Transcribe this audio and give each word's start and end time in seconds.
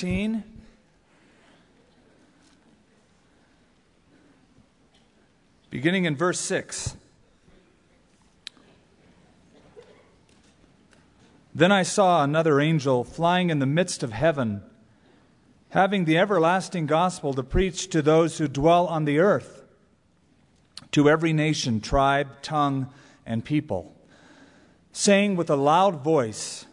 13. 0.00 0.42
Beginning 5.68 6.06
in 6.06 6.16
verse 6.16 6.40
6. 6.40 6.96
Then 11.54 11.70
I 11.70 11.82
saw 11.82 12.24
another 12.24 12.62
angel 12.62 13.04
flying 13.04 13.50
in 13.50 13.58
the 13.58 13.66
midst 13.66 14.02
of 14.02 14.12
heaven, 14.12 14.62
having 15.68 16.06
the 16.06 16.16
everlasting 16.16 16.86
gospel 16.86 17.34
to 17.34 17.42
preach 17.42 17.90
to 17.90 18.00
those 18.00 18.38
who 18.38 18.48
dwell 18.48 18.86
on 18.86 19.04
the 19.04 19.18
earth, 19.18 19.62
to 20.92 21.10
every 21.10 21.34
nation, 21.34 21.78
tribe, 21.78 22.40
tongue, 22.40 22.90
and 23.26 23.44
people, 23.44 23.94
saying 24.92 25.36
with 25.36 25.50
a 25.50 25.56
loud 25.56 25.96
voice, 25.96 26.64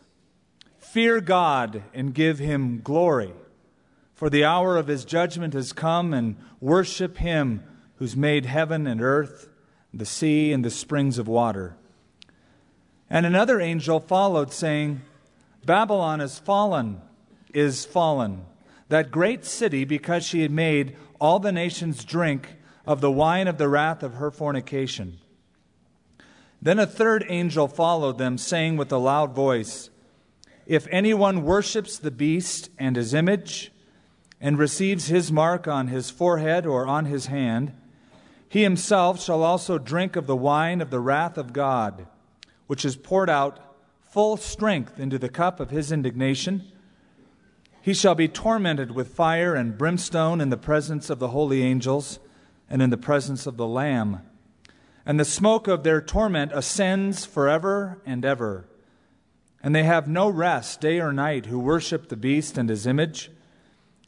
Fear 0.97 1.21
God 1.21 1.83
and 1.93 2.11
give 2.11 2.39
him 2.39 2.81
glory, 2.83 3.31
for 4.15 4.31
the 4.31 4.43
hour 4.43 4.77
of 4.77 4.87
his 4.87 5.05
judgment 5.05 5.53
has 5.53 5.71
come, 5.71 6.11
and 6.11 6.37
worship 6.59 7.17
him 7.17 7.61
who's 7.97 8.17
made 8.17 8.47
heaven 8.47 8.87
and 8.87 8.99
earth, 8.99 9.47
the 9.93 10.07
sea, 10.07 10.51
and 10.51 10.65
the 10.65 10.71
springs 10.71 11.19
of 11.19 11.27
water. 11.27 11.75
And 13.11 13.27
another 13.27 13.61
angel 13.61 13.99
followed, 13.99 14.51
saying, 14.51 15.01
Babylon 15.67 16.19
is 16.19 16.39
fallen, 16.39 16.99
is 17.53 17.85
fallen, 17.85 18.45
that 18.89 19.11
great 19.11 19.45
city, 19.45 19.85
because 19.85 20.25
she 20.25 20.41
had 20.41 20.49
made 20.49 20.97
all 21.21 21.37
the 21.37 21.51
nations 21.51 22.03
drink 22.03 22.55
of 22.87 23.01
the 23.01 23.11
wine 23.11 23.47
of 23.47 23.59
the 23.59 23.69
wrath 23.69 24.01
of 24.01 24.15
her 24.15 24.31
fornication. 24.31 25.19
Then 26.59 26.79
a 26.79 26.87
third 26.87 27.23
angel 27.29 27.67
followed 27.67 28.17
them, 28.17 28.39
saying 28.39 28.77
with 28.77 28.91
a 28.91 28.97
loud 28.97 29.35
voice, 29.35 29.91
If 30.67 30.85
anyone 30.91 31.43
worships 31.43 31.97
the 31.97 32.11
beast 32.11 32.69
and 32.77 32.95
his 32.95 33.13
image, 33.13 33.71
and 34.39 34.57
receives 34.57 35.07
his 35.07 35.31
mark 35.31 35.67
on 35.67 35.87
his 35.87 36.09
forehead 36.09 36.65
or 36.65 36.85
on 36.85 37.05
his 37.05 37.27
hand, 37.27 37.73
he 38.49 38.63
himself 38.63 39.21
shall 39.21 39.43
also 39.43 39.77
drink 39.77 40.15
of 40.15 40.27
the 40.27 40.35
wine 40.35 40.79
of 40.79 40.89
the 40.89 40.99
wrath 40.99 41.37
of 41.37 41.53
God, 41.53 42.07
which 42.67 42.85
is 42.85 42.95
poured 42.95 43.29
out 43.29 43.59
full 44.01 44.37
strength 44.37 44.99
into 44.99 45.17
the 45.17 45.29
cup 45.29 45.59
of 45.59 45.69
his 45.69 45.91
indignation. 45.91 46.63
He 47.81 47.93
shall 47.93 48.15
be 48.15 48.27
tormented 48.27 48.91
with 48.91 49.15
fire 49.15 49.55
and 49.55 49.77
brimstone 49.77 50.39
in 50.39 50.49
the 50.49 50.57
presence 50.57 51.09
of 51.09 51.19
the 51.19 51.29
holy 51.29 51.63
angels 51.63 52.19
and 52.69 52.81
in 52.81 52.89
the 52.89 52.97
presence 52.97 53.47
of 53.47 53.57
the 53.57 53.67
Lamb. 53.67 54.21
And 55.05 55.19
the 55.19 55.25
smoke 55.25 55.67
of 55.67 55.83
their 55.83 56.01
torment 56.01 56.51
ascends 56.53 57.25
forever 57.25 58.01
and 58.05 58.25
ever. 58.25 58.67
And 59.67 59.75
they 59.75 59.83
have 59.83 60.07
no 60.07 60.29
rest 60.29 60.79
day 60.79 61.01
or 61.01 61.11
night 61.11 61.47
who 61.47 61.59
worship 61.59 62.07
the 62.07 62.15
beast 62.15 62.57
and 62.57 62.69
his 62.69 62.87
image, 62.87 63.29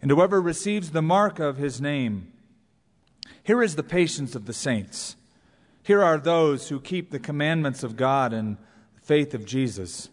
and 0.02 0.10
whoever 0.10 0.42
receives 0.42 0.92
the 0.92 1.02
mark 1.02 1.38
of 1.38 1.58
his 1.58 1.82
name. 1.82 2.32
Here 3.44 3.62
is 3.62 3.76
the 3.76 3.84
patience 3.84 4.36
of 4.36 4.46
the 4.46 4.54
saints. 4.54 5.18
Here 5.84 6.02
are 6.02 6.18
those 6.18 6.70
who 6.70 6.80
keep 6.80 7.12
the 7.12 7.20
commandments 7.20 7.84
of 7.84 7.98
God 7.98 8.32
and 8.32 8.56
the 8.96 9.02
faith 9.02 9.34
of 9.34 9.44
Jesus. 9.44 10.08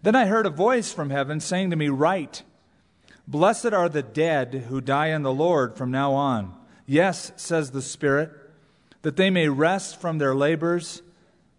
Then 0.00 0.16
I 0.16 0.24
heard 0.24 0.46
a 0.46 0.50
voice 0.50 0.90
from 0.90 1.10
heaven 1.10 1.38
saying 1.38 1.68
to 1.68 1.76
me, 1.76 1.90
Write, 1.90 2.42
Blessed 3.28 3.74
are 3.74 3.90
the 3.90 4.02
dead 4.02 4.68
who 4.70 4.80
die 4.80 5.08
in 5.08 5.22
the 5.22 5.34
Lord 5.34 5.76
from 5.76 5.90
now 5.90 6.14
on. 6.14 6.56
Yes, 6.86 7.30
says 7.36 7.72
the 7.72 7.82
Spirit, 7.82 8.30
that 9.02 9.16
they 9.16 9.28
may 9.28 9.50
rest 9.50 10.00
from 10.00 10.16
their 10.16 10.34
labors 10.34 11.02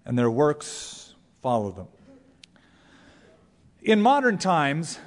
and 0.03 0.17
their 0.17 0.31
works 0.31 1.14
follow 1.44 1.69
them. 1.69 1.89
In 3.86 4.02
modern 4.02 4.38
times, 4.38 4.98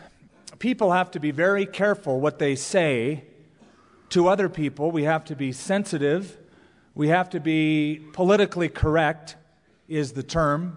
people 0.59 0.93
have 0.93 1.11
to 1.13 1.19
be 1.19 1.31
very 1.31 1.65
careful 1.65 2.21
what 2.21 2.39
they 2.39 2.55
say 2.55 3.25
to 4.11 4.29
other 4.29 4.51
people. 4.51 4.91
We 4.91 5.05
have 5.05 5.25
to 5.27 5.35
be 5.35 5.51
sensitive. 5.53 6.37
We 6.95 7.09
have 7.09 7.31
to 7.31 7.41
be 7.41 8.03
politically 8.13 8.69
correct, 8.69 9.37
is 9.89 10.13
the 10.13 10.23
term. 10.23 10.77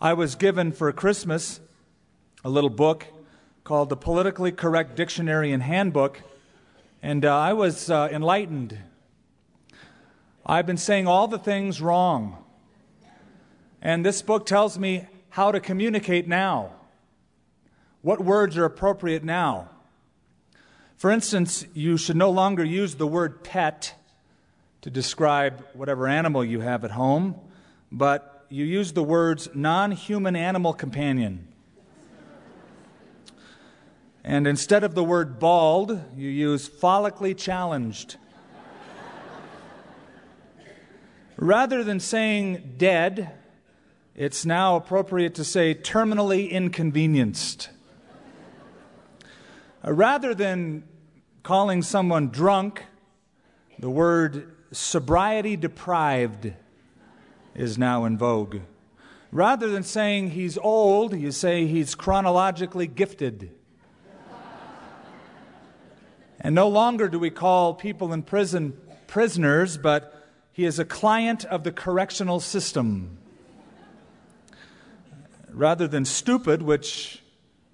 I 0.00 0.12
was 0.12 0.36
given 0.36 0.70
for 0.70 0.92
Christmas 0.92 1.58
a 2.44 2.48
little 2.48 2.70
book 2.70 3.04
called 3.64 3.88
the 3.88 3.96
Politically 3.96 4.52
Correct 4.52 4.94
Dictionary 4.94 5.50
and 5.50 5.64
Handbook, 5.64 6.22
and 7.02 7.24
uh, 7.24 7.36
I 7.36 7.52
was 7.52 7.90
uh, 7.90 8.08
enlightened. 8.12 8.78
I've 10.46 10.66
been 10.66 10.76
saying 10.76 11.08
all 11.08 11.26
the 11.26 11.40
things 11.40 11.82
wrong. 11.82 12.44
And 13.82 14.06
this 14.06 14.22
book 14.22 14.46
tells 14.46 14.78
me 14.78 15.08
how 15.30 15.50
to 15.50 15.58
communicate 15.58 16.28
now. 16.28 16.75
What 18.06 18.22
words 18.22 18.56
are 18.56 18.64
appropriate 18.64 19.24
now? 19.24 19.68
For 20.96 21.10
instance, 21.10 21.66
you 21.74 21.96
should 21.96 22.14
no 22.14 22.30
longer 22.30 22.62
use 22.62 22.94
the 22.94 23.06
word 23.08 23.42
pet 23.42 23.94
to 24.82 24.90
describe 24.90 25.66
whatever 25.72 26.06
animal 26.06 26.44
you 26.44 26.60
have 26.60 26.84
at 26.84 26.92
home, 26.92 27.34
but 27.90 28.46
you 28.48 28.64
use 28.64 28.92
the 28.92 29.02
words 29.02 29.48
non 29.56 29.90
human 29.90 30.36
animal 30.36 30.72
companion. 30.72 31.48
And 34.22 34.46
instead 34.46 34.84
of 34.84 34.94
the 34.94 35.02
word 35.02 35.40
bald, 35.40 36.00
you 36.16 36.28
use 36.28 36.68
follically 36.68 37.36
challenged. 37.36 38.18
Rather 41.36 41.82
than 41.82 41.98
saying 41.98 42.74
dead, 42.76 43.32
it's 44.14 44.46
now 44.46 44.76
appropriate 44.76 45.34
to 45.34 45.44
say 45.44 45.74
terminally 45.74 46.48
inconvenienced. 46.48 47.70
Uh, 49.86 49.92
rather 49.92 50.34
than 50.34 50.82
calling 51.42 51.80
someone 51.80 52.28
drunk, 52.28 52.82
the 53.78 53.90
word 53.90 54.52
sobriety 54.72 55.56
deprived 55.56 56.52
is 57.54 57.78
now 57.78 58.04
in 58.04 58.18
vogue. 58.18 58.58
Rather 59.30 59.68
than 59.68 59.82
saying 59.82 60.30
he's 60.30 60.58
old, 60.58 61.16
you 61.16 61.30
say 61.30 61.66
he's 61.66 61.94
chronologically 61.94 62.86
gifted. 62.86 63.52
and 66.40 66.54
no 66.54 66.68
longer 66.68 67.08
do 67.08 67.18
we 67.18 67.30
call 67.30 67.74
people 67.74 68.12
in 68.12 68.22
prison 68.22 68.76
prisoners, 69.06 69.76
but 69.76 70.26
he 70.52 70.64
is 70.64 70.80
a 70.80 70.84
client 70.84 71.44
of 71.44 71.62
the 71.62 71.70
correctional 71.70 72.40
system. 72.40 73.18
Rather 75.48 75.86
than 75.86 76.04
stupid, 76.04 76.60
which 76.60 77.22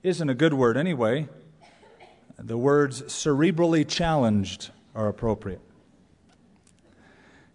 isn't 0.02 0.28
a 0.28 0.34
good 0.34 0.52
word 0.52 0.76
anyway, 0.76 1.26
the 2.44 2.58
words 2.58 3.02
cerebrally 3.02 3.86
challenged 3.86 4.70
are 4.94 5.08
appropriate. 5.08 5.60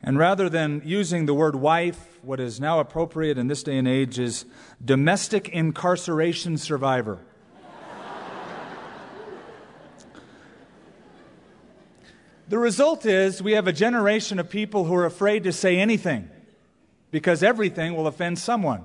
And 0.02 0.18
rather 0.18 0.48
than 0.48 0.82
using 0.86 1.26
the 1.26 1.34
word 1.34 1.56
wife, 1.56 2.20
what 2.22 2.40
is 2.40 2.62
now 2.62 2.80
appropriate 2.80 3.38
in 3.38 3.48
this 3.48 3.64
day 3.64 3.78
and 3.78 3.88
age 3.88 4.18
is 4.18 4.46
domestic 4.84 5.50
incarceration 5.50 6.58
survivor. 6.58 7.20
the 12.48 12.58
result 12.58 13.06
is 13.06 13.42
we 13.42 13.54
have 13.54 13.68
a 13.68 13.74
generation 13.74 14.40
of 14.40 14.50
people 14.50 14.86
who 14.86 14.96
are 14.96 15.06
afraid 15.06 15.44
to 15.44 15.52
say 15.52 15.78
anything 15.78 16.30
because 17.12 17.44
everything 17.44 17.94
will 17.94 18.08
offend 18.08 18.40
someone. 18.40 18.84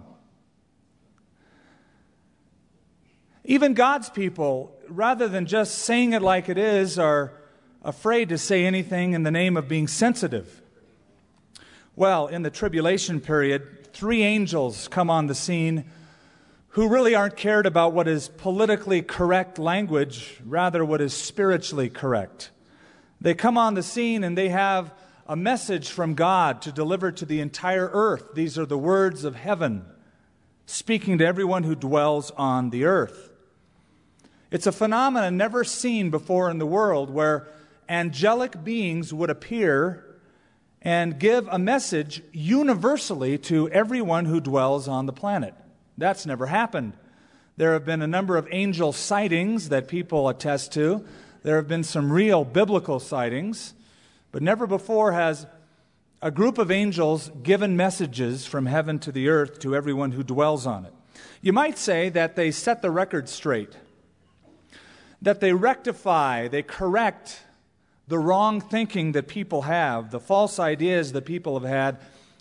Even 3.45 3.75
God's 3.75 4.09
people, 4.09 4.77
rather 4.95 5.29
than 5.29 5.47
just 5.47 5.79
saying 5.79 6.13
it 6.13 6.23
like 6.23 6.49
it 6.49 6.59
is, 6.59 6.99
are 6.99 7.33
afraid 7.83 8.29
to 8.29 8.39
say 8.39 8.65
anything 8.65 9.13
in 9.13 9.23
the 9.23 9.31
name 9.31 9.57
of 9.57 9.69
being 9.69 9.89
sensitive. 9.89 10.61
Well, 11.97 12.27
in 12.27 12.43
the 12.43 12.51
tribulation 12.51 13.21
period, 13.21 13.93
three 13.93 14.23
angels 14.23 14.89
come 14.89 15.11
on 15.11 15.27
the 15.27 15.35
scene 15.35 15.85
who 16.69 16.89
really 16.89 17.15
aren't 17.15 17.37
cared 17.37 17.67
about 17.67 17.93
what 17.93 18.09
is 18.09 18.29
politically 18.29 19.03
correct 19.03 19.59
language, 19.59 20.41
rather, 20.45 20.85
what 20.85 21.01
is 21.01 21.13
spiritually 21.13 21.91
correct. 21.91 22.51
They 23.21 23.35
come 23.35 23.59
on 23.59 23.75
the 23.75 23.83
scene 23.83 24.25
and 24.25 24.37
they 24.39 24.49
have 24.49 24.93
a 25.27 25.37
message 25.37 25.91
from 25.91 26.15
God 26.15 26.63
to 26.63 26.73
deliver 26.73 27.13
to 27.13 27.27
the 27.27 27.41
entire 27.41 27.91
earth. 27.93 28.35
These 28.35 28.59
are 28.59 28.67
the 28.67 28.79
words 28.79 29.25
of 29.25 29.35
heaven, 29.35 29.85
speaking 30.67 31.19
to 31.19 31.27
everyone 31.27 31.65
who 31.65 31.75
dwells 31.75 32.31
on 32.33 32.71
the 32.71 32.85
earth. 32.85 33.32
It's 34.53 34.67
a 34.67 34.73
phenomenon 34.73 35.39
never 35.39 35.65
seen 35.65 36.11
before 36.11 36.51
in 36.51 36.59
the 36.59 36.67
world 36.67 37.09
where 37.09 37.49
angelic 37.89 38.63
beings 38.63 39.13
would 39.13 39.31
appear 39.31 40.05
and 40.83 41.19
give 41.19 41.49
a 41.49 41.59
message 41.59 42.23
universally 42.33 43.39
to 43.39 43.71
everyone 43.71 44.27
who 44.27 44.41
dwells 44.41 44.89
on 44.89 45.07
the 45.07 45.13
planet. 45.13 45.55
That's 45.97 46.27
never 46.27 46.45
happened. 46.45 46.93
There 47.57 47.73
have 47.73 47.87
been 47.87 48.03
a 48.03 48.07
number 48.07 48.37
of 48.37 48.47
angel 48.51 48.93
sightings 48.93 49.71
that 49.71 49.89
people 49.89 50.29
attest 50.29 50.71
to. 50.75 51.03
There 51.43 51.57
have 51.57 51.67
been 51.67 51.83
some 51.83 52.13
real 52.13 52.45
biblical 52.45 53.01
sightings, 53.01 53.73
but 54.33 54.43
never 54.43 54.67
before 54.67 55.13
has 55.13 55.47
a 56.21 56.31
group 56.31 56.59
of 56.59 56.71
angels 56.71 57.31
given 57.43 57.75
messages 57.75 58.45
from 58.45 58.67
heaven 58.67 58.99
to 58.99 59.13
the 59.13 59.31
earth 59.31 59.61
to 59.61 59.75
everyone 59.75 60.13
who 60.13 60.23
dwells 60.23 60.67
on 60.67 60.85
it. 60.85 60.93
You 61.41 61.55
might 61.55 61.79
say 61.79 62.11
that 62.11 62.37
they 62.37 62.51
set 62.51 62.83
the 62.83 62.91
record 62.91 63.31
straight. 63.31 63.79
That 65.23 65.41
they 65.41 65.53
rectify, 65.53 66.49
they 66.49 66.63
correct 66.63 67.45
the 68.09 68.19
wrong 68.19 68.61
thinking 68.61 69.13
that 69.13 69.29
people 69.29 69.63
have, 69.63 70.11
the 70.11 70.21
false 70.21 70.59
ideas 70.59 71.13
that 71.13 71.25
people 71.25 71.59
have 71.59 71.69
had 71.69 71.99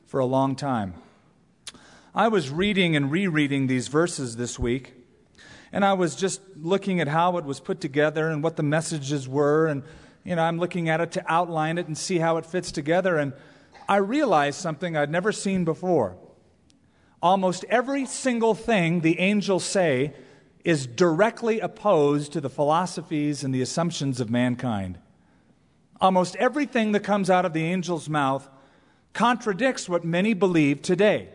for 0.08 0.20
a 0.20 0.26
long 0.26 0.56
time. 0.56 0.96
I 2.14 2.28
was 2.28 2.50
reading 2.50 2.96
and 2.96 3.12
rereading 3.12 3.68
these 3.68 3.88
verses 3.88 4.36
this 4.36 4.60
week, 4.60 4.94
and 5.72 5.86
I 5.86 5.94
was 5.94 6.16
just 6.16 6.42
looking 6.58 7.00
at 7.00 7.08
how 7.08 7.38
it 7.38 7.46
was 7.46 7.60
put 7.60 7.80
together 7.80 8.30
and 8.30 8.44
what 8.44 8.58
the 8.58 8.64
messages 8.64 9.30
were, 9.30 9.68
and 9.68 9.84
you 10.26 10.36
know, 10.36 10.42
I'm 10.42 10.58
looking 10.58 10.90
at 10.90 11.00
it 11.00 11.12
to 11.14 11.24
outline 11.32 11.78
it 11.78 11.88
and 11.88 11.98
see 11.98 12.18
how 12.18 12.38
it 12.38 12.46
fits 12.46 12.72
together, 12.72 13.18
and 13.18 13.34
I 13.88 13.98
realized 13.98 14.60
something 14.60 14.98
I'd 14.98 15.12
never 15.12 15.32
seen 15.32 15.64
before. 15.66 16.18
Almost 17.22 17.64
every 17.70 18.08
single 18.08 18.56
thing 18.56 19.02
the 19.02 19.20
angels 19.20 19.64
say 19.64 20.14
is 20.64 20.88
directly 20.88 21.60
opposed 21.60 22.34
to 22.34 22.42
the 22.42 22.50
philosophies 22.50 23.44
and 23.44 23.54
the 23.54 23.62
assumptions 23.62 24.20
of 24.20 24.30
mankind. 24.30 24.98
Almost 26.00 26.36
everything 26.38 26.92
that 26.94 27.02
comes 27.02 27.30
out 27.30 27.46
of 27.46 27.54
the 27.54 27.64
angel's 27.64 28.10
mouth 28.10 28.48
contradicts 29.14 29.90
what 29.90 30.04
many 30.04 30.34
believe 30.34 30.82
today. 30.82 31.30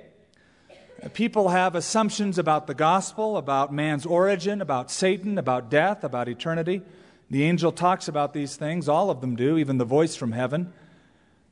People 1.13 1.51
have 1.51 1.75
assumptions 1.75 2.39
about 2.39 2.67
the 2.67 2.75
gospel, 2.75 3.37
about 3.37 3.73
man's 3.73 4.07
origin, 4.07 4.61
about 4.61 4.91
Satan, 4.91 5.39
about 5.39 5.71
death, 5.71 6.03
about 6.03 6.29
eternity. 6.29 6.83
The 7.31 7.45
angel 7.45 7.71
talks 7.71 8.09
about 8.09 8.33
these 8.33 8.57
things, 8.57 8.89
all 8.89 9.11
of 9.11 9.21
them 9.21 9.37
do, 9.37 9.59
even 9.59 9.79
the 9.79 9.85
voice 9.85 10.17
from 10.17 10.33
heaven. 10.33 10.73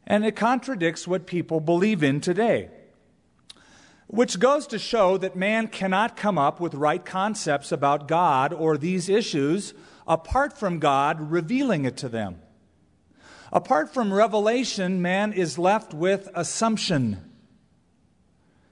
And 0.07 0.25
it 0.25 0.37
contradicts 0.37 1.07
what 1.07 1.27
people 1.27 1.61
believe 1.61 2.03
in 2.03 2.21
today 2.21 2.71
which 4.15 4.39
goes 4.39 4.69
to 4.69 4.79
show 4.79 5.19
that 5.19 5.35
man 5.35 5.67
cannot 5.67 6.17
come 6.17 6.39
up 6.39 6.61
with 6.61 6.73
right 6.73 7.05
concepts 7.05 7.73
about 7.73 8.07
God 8.07 8.53
or 8.53 8.79
these 8.79 9.09
issues 9.09 9.75
apart 10.07 10.57
from 10.57 10.79
God 10.79 11.33
revealing 11.33 11.85
it 11.85 11.97
to 11.97 12.09
them. 12.09 12.41
Apart 13.53 13.93
from 13.93 14.13
revelation, 14.13 15.03
man 15.03 15.33
is 15.33 15.59
left 15.59 15.93
with 15.93 16.29
assumption. 16.33 17.29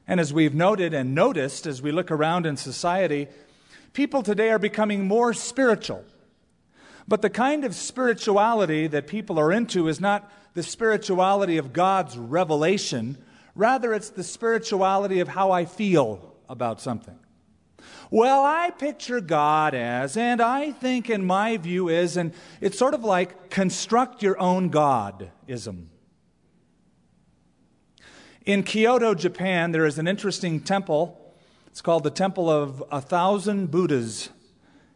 And 0.06 0.20
as 0.20 0.32
we've 0.32 0.54
noted 0.54 0.94
and 0.94 1.12
noticed 1.12 1.66
as 1.66 1.82
we 1.82 1.90
look 1.90 2.12
around 2.12 2.46
in 2.46 2.56
society, 2.56 3.26
people 3.94 4.22
today 4.22 4.50
are 4.50 4.60
becoming 4.60 5.08
more 5.08 5.34
spiritual. 5.34 6.04
But 7.08 7.20
the 7.20 7.30
kind 7.30 7.64
of 7.64 7.74
spirituality 7.74 8.86
that 8.86 9.08
people 9.08 9.40
are 9.40 9.50
into 9.50 9.88
is 9.88 10.00
not 10.00 10.30
the 10.54 10.62
spirituality 10.62 11.56
of 11.56 11.72
God's 11.72 12.16
revelation 12.16 13.18
Rather, 13.54 13.93
it's 13.93 14.10
the 14.10 14.25
spirituality 14.25 15.20
of 15.20 15.28
how 15.28 15.50
I 15.50 15.64
feel 15.64 16.34
about 16.49 16.81
something. 16.81 17.19
Well, 18.10 18.44
I 18.44 18.70
picture 18.70 19.20
God 19.20 19.75
as, 19.75 20.16
and 20.16 20.40
I 20.40 20.72
think, 20.72 21.10
in 21.10 21.25
my 21.25 21.56
view, 21.56 21.88
is, 21.88 22.16
and 22.16 22.32
it's 22.60 22.78
sort 22.78 22.94
of 22.94 23.04
like 23.04 23.50
construct 23.50 24.22
your 24.22 24.38
own 24.38 24.70
Godism. 24.70 25.87
In 28.44 28.62
Kyoto, 28.62 29.14
Japan, 29.14 29.72
there 29.72 29.87
is 29.87 29.99
an 29.99 30.08
interesting 30.08 30.60
temple. 30.60 31.34
It's 31.69 31.81
called 31.81 32.02
the 32.04 32.10
Temple 32.10 32.50
of 32.50 32.82
a 32.90 33.00
Thousand 33.00 33.70
Buddhas. 33.70 34.31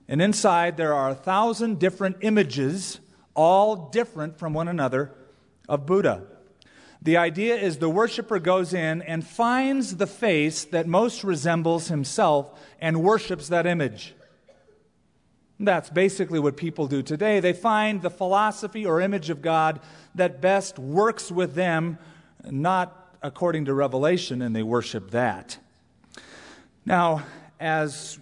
And 0.09 0.21
inside 0.21 0.77
there 0.77 0.95
are 0.95 1.11
a 1.11 1.15
thousand 1.15 1.79
different 1.79 2.19
images, 2.21 3.01
all 3.35 3.89
different 3.91 4.39
from 4.39 4.53
one 4.53 4.69
another, 4.69 5.13
of 5.69 5.87
Buddha. 5.87 6.23
The 7.07 7.19
idea 7.19 7.55
is 7.55 7.79
the 7.79 7.89
worshiper 7.89 8.41
goes 8.41 8.75
in 8.75 9.01
and 9.01 9.25
finds 9.25 9.99
the 9.99 10.09
face 10.09 10.65
that 10.65 10.89
most 10.89 11.23
resembles 11.23 11.87
himself 11.87 12.59
and 12.81 13.01
worships 13.01 13.47
that 13.47 13.65
image. 13.65 14.13
That's 15.61 15.89
basically 15.89 16.41
what 16.41 16.57
people 16.57 16.89
do 16.89 17.05
today. 17.05 17.39
They 17.39 17.53
find 17.53 18.03
the 18.03 18.11
philosophy 18.11 18.85
or 18.85 19.01
image 19.01 19.31
of 19.31 19.41
God 19.41 19.79
that 20.17 20.41
best 20.41 20.81
works 20.81 21.31
with 21.31 21.55
them, 21.55 21.99
not 22.45 23.17
according 23.23 23.67
to 23.67 23.73
revelation, 23.73 24.43
and 24.43 24.55
they 24.55 24.65
worship 24.65 25.13
that. 25.13 25.59
Now, 26.85 27.23
as 27.61 28.19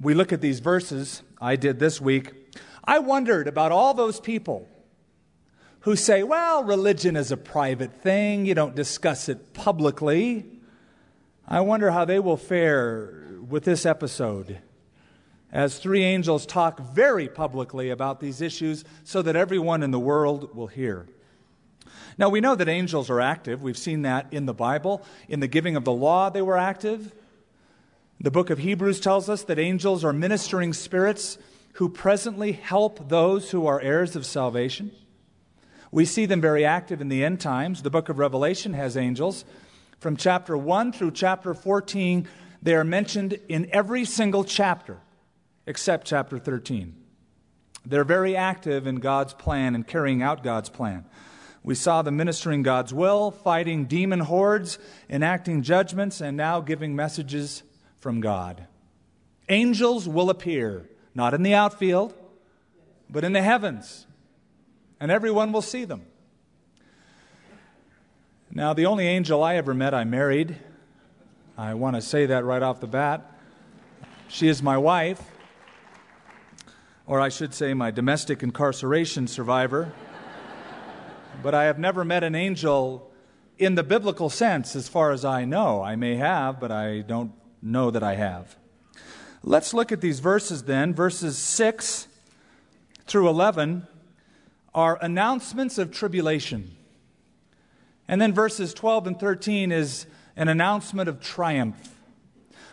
we 0.00 0.14
look 0.14 0.32
at 0.32 0.40
these 0.40 0.58
verses, 0.58 1.22
I 1.40 1.54
did 1.54 1.78
this 1.78 2.00
week, 2.00 2.32
I 2.82 2.98
wondered 2.98 3.46
about 3.46 3.70
all 3.70 3.94
those 3.94 4.18
people 4.18 4.68
who 5.80 5.96
say, 5.96 6.22
well, 6.22 6.64
religion 6.64 7.16
is 7.16 7.30
a 7.30 7.36
private 7.36 8.02
thing, 8.02 8.46
you 8.46 8.54
don't 8.54 8.74
discuss 8.74 9.28
it 9.28 9.54
publicly. 9.54 10.46
I 11.46 11.60
wonder 11.60 11.90
how 11.90 12.04
they 12.04 12.18
will 12.18 12.36
fare 12.36 13.24
with 13.48 13.64
this 13.64 13.86
episode 13.86 14.58
as 15.50 15.78
three 15.78 16.04
angels 16.04 16.44
talk 16.44 16.80
very 16.80 17.28
publicly 17.28 17.90
about 17.90 18.20
these 18.20 18.40
issues 18.40 18.84
so 19.04 19.22
that 19.22 19.36
everyone 19.36 19.82
in 19.82 19.90
the 19.90 19.98
world 19.98 20.54
will 20.54 20.66
hear. 20.66 21.06
Now, 22.18 22.28
we 22.28 22.40
know 22.40 22.54
that 22.54 22.68
angels 22.68 23.08
are 23.10 23.20
active. 23.20 23.62
We've 23.62 23.78
seen 23.78 24.02
that 24.02 24.26
in 24.32 24.46
the 24.46 24.52
Bible. 24.52 25.02
In 25.28 25.40
the 25.40 25.46
giving 25.46 25.76
of 25.76 25.84
the 25.84 25.92
law, 25.92 26.30
they 26.30 26.42
were 26.42 26.58
active. 26.58 27.14
The 28.20 28.32
book 28.32 28.50
of 28.50 28.58
Hebrews 28.58 29.00
tells 29.00 29.28
us 29.28 29.44
that 29.44 29.58
angels 29.58 30.04
are 30.04 30.12
ministering 30.12 30.72
spirits 30.72 31.38
who 31.74 31.88
presently 31.88 32.52
help 32.52 33.08
those 33.08 33.52
who 33.52 33.66
are 33.66 33.80
heirs 33.80 34.16
of 34.16 34.26
salvation. 34.26 34.90
We 35.90 36.04
see 36.04 36.26
them 36.26 36.40
very 36.40 36.64
active 36.64 37.00
in 37.00 37.08
the 37.08 37.24
end 37.24 37.40
times. 37.40 37.82
The 37.82 37.90
book 37.90 38.08
of 38.08 38.18
Revelation 38.18 38.74
has 38.74 38.96
angels. 38.96 39.44
From 39.98 40.16
chapter 40.16 40.56
1 40.56 40.92
through 40.92 41.12
chapter 41.12 41.54
14, 41.54 42.28
they 42.62 42.74
are 42.74 42.84
mentioned 42.84 43.38
in 43.48 43.68
every 43.72 44.04
single 44.04 44.44
chapter 44.44 44.98
except 45.66 46.06
chapter 46.06 46.38
13. 46.38 46.94
They're 47.86 48.04
very 48.04 48.36
active 48.36 48.86
in 48.86 48.96
God's 48.96 49.32
plan 49.32 49.74
and 49.74 49.86
carrying 49.86 50.22
out 50.22 50.42
God's 50.42 50.68
plan. 50.68 51.04
We 51.62 51.74
saw 51.74 52.02
them 52.02 52.16
ministering 52.16 52.62
God's 52.62 52.92
will, 52.94 53.30
fighting 53.30 53.86
demon 53.86 54.20
hordes, 54.20 54.78
enacting 55.08 55.62
judgments, 55.62 56.20
and 56.20 56.36
now 56.36 56.60
giving 56.60 56.94
messages 56.94 57.62
from 57.98 58.20
God. 58.20 58.66
Angels 59.48 60.08
will 60.08 60.30
appear, 60.30 60.88
not 61.14 61.34
in 61.34 61.42
the 61.42 61.54
outfield, 61.54 62.14
but 63.10 63.24
in 63.24 63.32
the 63.32 63.42
heavens 63.42 64.06
and 65.00 65.10
everyone 65.10 65.52
will 65.52 65.62
see 65.62 65.84
them. 65.84 66.02
Now, 68.50 68.72
the 68.72 68.86
only 68.86 69.06
angel 69.06 69.42
I 69.42 69.56
ever 69.56 69.74
met, 69.74 69.94
I 69.94 70.04
married. 70.04 70.56
I 71.56 71.74
want 71.74 71.96
to 71.96 72.02
say 72.02 72.26
that 72.26 72.44
right 72.44 72.62
off 72.62 72.80
the 72.80 72.86
bat. 72.86 73.32
She 74.28 74.48
is 74.48 74.62
my 74.62 74.76
wife, 74.78 75.22
or 77.06 77.20
I 77.20 77.28
should 77.28 77.54
say, 77.54 77.74
my 77.74 77.90
domestic 77.90 78.42
incarceration 78.42 79.26
survivor. 79.26 79.92
but 81.42 81.54
I 81.54 81.64
have 81.64 81.78
never 81.78 82.04
met 82.04 82.24
an 82.24 82.34
angel 82.34 83.10
in 83.58 83.74
the 83.74 83.82
biblical 83.82 84.30
sense, 84.30 84.74
as 84.76 84.88
far 84.88 85.10
as 85.10 85.24
I 85.24 85.44
know. 85.44 85.82
I 85.82 85.96
may 85.96 86.16
have, 86.16 86.58
but 86.60 86.70
I 86.70 87.00
don't 87.00 87.32
know 87.60 87.90
that 87.90 88.02
I 88.02 88.14
have. 88.14 88.56
Let's 89.42 89.74
look 89.74 89.92
at 89.92 90.00
these 90.00 90.20
verses 90.20 90.64
then, 90.64 90.94
verses 90.94 91.36
6 91.38 92.08
through 93.06 93.28
11 93.28 93.86
are 94.78 94.96
announcements 95.02 95.76
of 95.76 95.90
tribulation. 95.90 96.70
And 98.06 98.20
then 98.20 98.32
verses 98.32 98.72
12 98.72 99.08
and 99.08 99.18
13 99.18 99.72
is 99.72 100.06
an 100.36 100.46
announcement 100.46 101.08
of 101.08 101.20
triumph. 101.20 101.96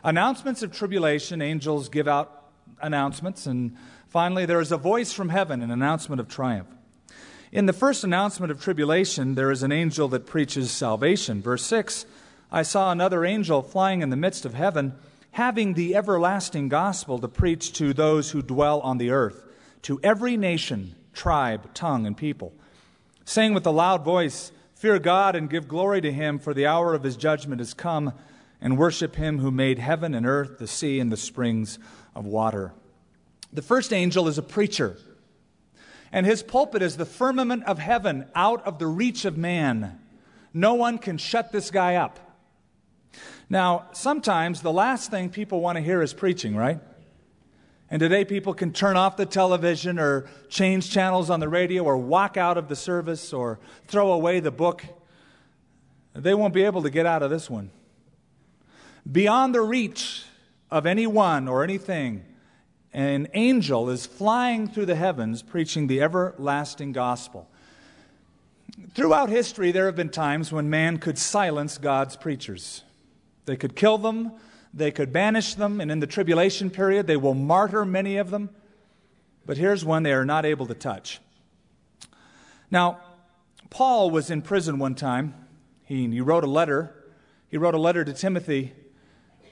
Announcements 0.04 0.62
of 0.62 0.72
tribulation, 0.72 1.42
angels 1.42 1.90
give 1.90 2.08
out 2.08 2.52
announcements. 2.80 3.48
And 3.48 3.76
finally, 4.08 4.46
there 4.46 4.62
is 4.62 4.72
a 4.72 4.78
voice 4.78 5.14
from 5.14 5.30
heaven, 5.30 5.64
an 5.64 5.72
announcement 5.72 6.20
of 6.20 6.28
triumph. 6.28 6.68
In 7.52 7.66
the 7.66 7.74
first 7.74 8.04
announcement 8.04 8.52
of 8.52 8.62
tribulation, 8.62 9.34
there 9.34 9.50
is 9.50 9.64
an 9.64 9.72
angel 9.72 10.08
that 10.10 10.28
preaches 10.28 10.70
salvation. 10.70 11.42
Verse 11.42 11.66
6 11.66 12.06
I 12.52 12.62
saw 12.62 12.92
another 12.92 13.26
angel 13.26 13.64
flying 13.64 14.04
in 14.04 14.12
the 14.12 14.16
midst 14.16 14.46
of 14.46 14.54
heaven, 14.54 14.94
having 15.32 15.74
the 15.74 15.96
everlasting 15.96 16.70
gospel 16.70 17.18
to 17.18 17.28
preach 17.28 17.74
to 17.80 17.96
those 17.96 18.30
who 18.30 18.44
dwell 18.44 18.80
on 18.82 19.00
the 19.00 19.10
earth, 19.10 19.44
to 19.82 20.00
every 20.04 20.38
nation 20.38 20.94
tribe, 21.16 21.74
tongue, 21.74 22.06
and 22.06 22.16
people, 22.16 22.54
saying 23.24 23.54
with 23.54 23.66
a 23.66 23.72
loud 23.72 24.04
voice, 24.04 24.52
Fear 24.76 25.00
God 25.00 25.36
and 25.36 25.50
give 25.50 25.68
glory 25.68 26.02
to 26.02 26.12
him, 26.12 26.38
for 26.38 26.54
the 26.54 26.68
hour 26.68 26.94
of 26.94 27.04
his 27.04 27.16
judgment 27.16 27.62
is 27.62 27.74
come, 27.74 28.14
and 28.62 28.78
worship 28.78 29.16
him 29.16 29.40
who 29.40 29.50
made 29.50 29.80
heaven 29.80 30.14
and 30.14 30.26
earth, 30.28 30.60
the 30.60 30.68
sea, 30.68 31.00
and 31.00 31.12
the 31.12 31.18
springs 31.18 31.80
of 32.14 32.26
water. 32.26 32.74
The 33.54 33.62
first 33.62 33.94
angel 33.94 34.28
is 34.28 34.38
a 34.38 34.44
preacher, 34.44 34.98
and 36.12 36.26
his 36.26 36.44
pulpit 36.44 36.82
is 36.82 36.98
the 36.98 37.06
firmament 37.06 37.64
of 37.64 37.80
heaven 37.80 38.28
out 38.36 38.66
of 38.68 38.80
the 38.80 38.88
reach 38.88 39.26
of 39.26 39.38
man. 39.38 40.00
No 40.54 40.74
one 40.74 40.98
can 40.98 41.18
shut 41.18 41.52
this 41.52 41.72
guy 41.72 41.96
up. 41.96 42.20
Now, 43.50 43.88
sometimes 43.94 44.62
the 44.62 44.72
last 44.72 45.10
thing 45.10 45.30
people 45.30 45.62
want 45.62 45.78
to 45.78 45.82
hear 45.82 46.02
is 46.02 46.14
preaching, 46.14 46.56
right? 46.56 46.80
And 47.90 48.00
today, 48.00 48.26
people 48.26 48.54
can 48.54 48.74
turn 48.74 48.98
off 48.98 49.16
the 49.16 49.26
television 49.26 50.00
or 50.00 50.28
change 50.50 50.90
channels 50.90 51.30
on 51.30 51.40
the 51.40 51.50
radio 51.50 51.84
or 51.84 51.98
walk 51.98 52.36
out 52.36 52.58
of 52.58 52.68
the 52.68 52.76
service 52.76 53.32
or 53.32 53.60
throw 53.88 54.12
away 54.12 54.40
the 54.40 54.52
book. 54.52 54.84
They 56.14 56.34
won't 56.34 56.54
be 56.54 56.64
able 56.64 56.82
to 56.82 56.90
get 56.90 57.06
out 57.06 57.22
of 57.22 57.30
this 57.30 57.50
one. 57.50 57.70
Beyond 59.10 59.54
the 59.54 59.62
reach 59.62 60.26
of 60.72 60.86
anyone 60.86 61.48
or 61.48 61.64
anything 61.64 62.26
an 62.96 63.28
angel 63.34 63.90
is 63.90 64.06
flying 64.06 64.70
through 64.70 64.86
the 64.86 64.96
heavens 64.96 65.42
preaching 65.42 65.88
the 65.88 66.02
everlasting 66.02 66.94
gospel. 66.94 67.50
Throughout 68.94 69.28
history, 69.28 69.74
there 69.74 69.86
have 69.88 69.98
been 69.98 70.10
times 70.10 70.54
when 70.54 70.70
man 70.70 70.98
could 70.98 71.18
silence 71.18 71.78
God's 71.78 72.16
preachers. 72.16 72.84
They 73.48 73.58
could 73.58 73.76
kill 73.76 73.98
them, 73.98 74.32
they 74.76 74.92
could 74.92 75.14
banish 75.14 75.56
them, 75.56 75.80
and 75.80 75.90
in 75.90 76.02
the 76.02 76.08
tribulation 76.08 76.70
period, 76.70 77.08
they 77.08 77.16
will 77.16 77.34
martyr 77.34 77.86
many 77.86 78.18
of 78.18 78.30
them. 78.30 78.50
But 79.46 79.58
here's 79.58 79.86
one 79.86 80.04
they 80.04 80.12
are 80.12 80.26
not 80.26 80.46
able 80.46 80.66
to 80.66 80.74
touch. 80.74 81.22
Now, 82.70 83.00
Paul 83.70 84.12
was 84.12 84.30
in 84.30 84.42
prison 84.42 84.78
one 84.78 84.96
time. 84.96 85.34
He, 85.86 86.08
he 86.10 86.20
wrote 86.20 86.44
a 86.44 86.48
letter. 86.48 86.94
He 87.48 87.58
wrote 87.58 87.74
a 87.74 87.80
letter 87.80 88.04
to 88.04 88.12
Timothy. 88.12 88.74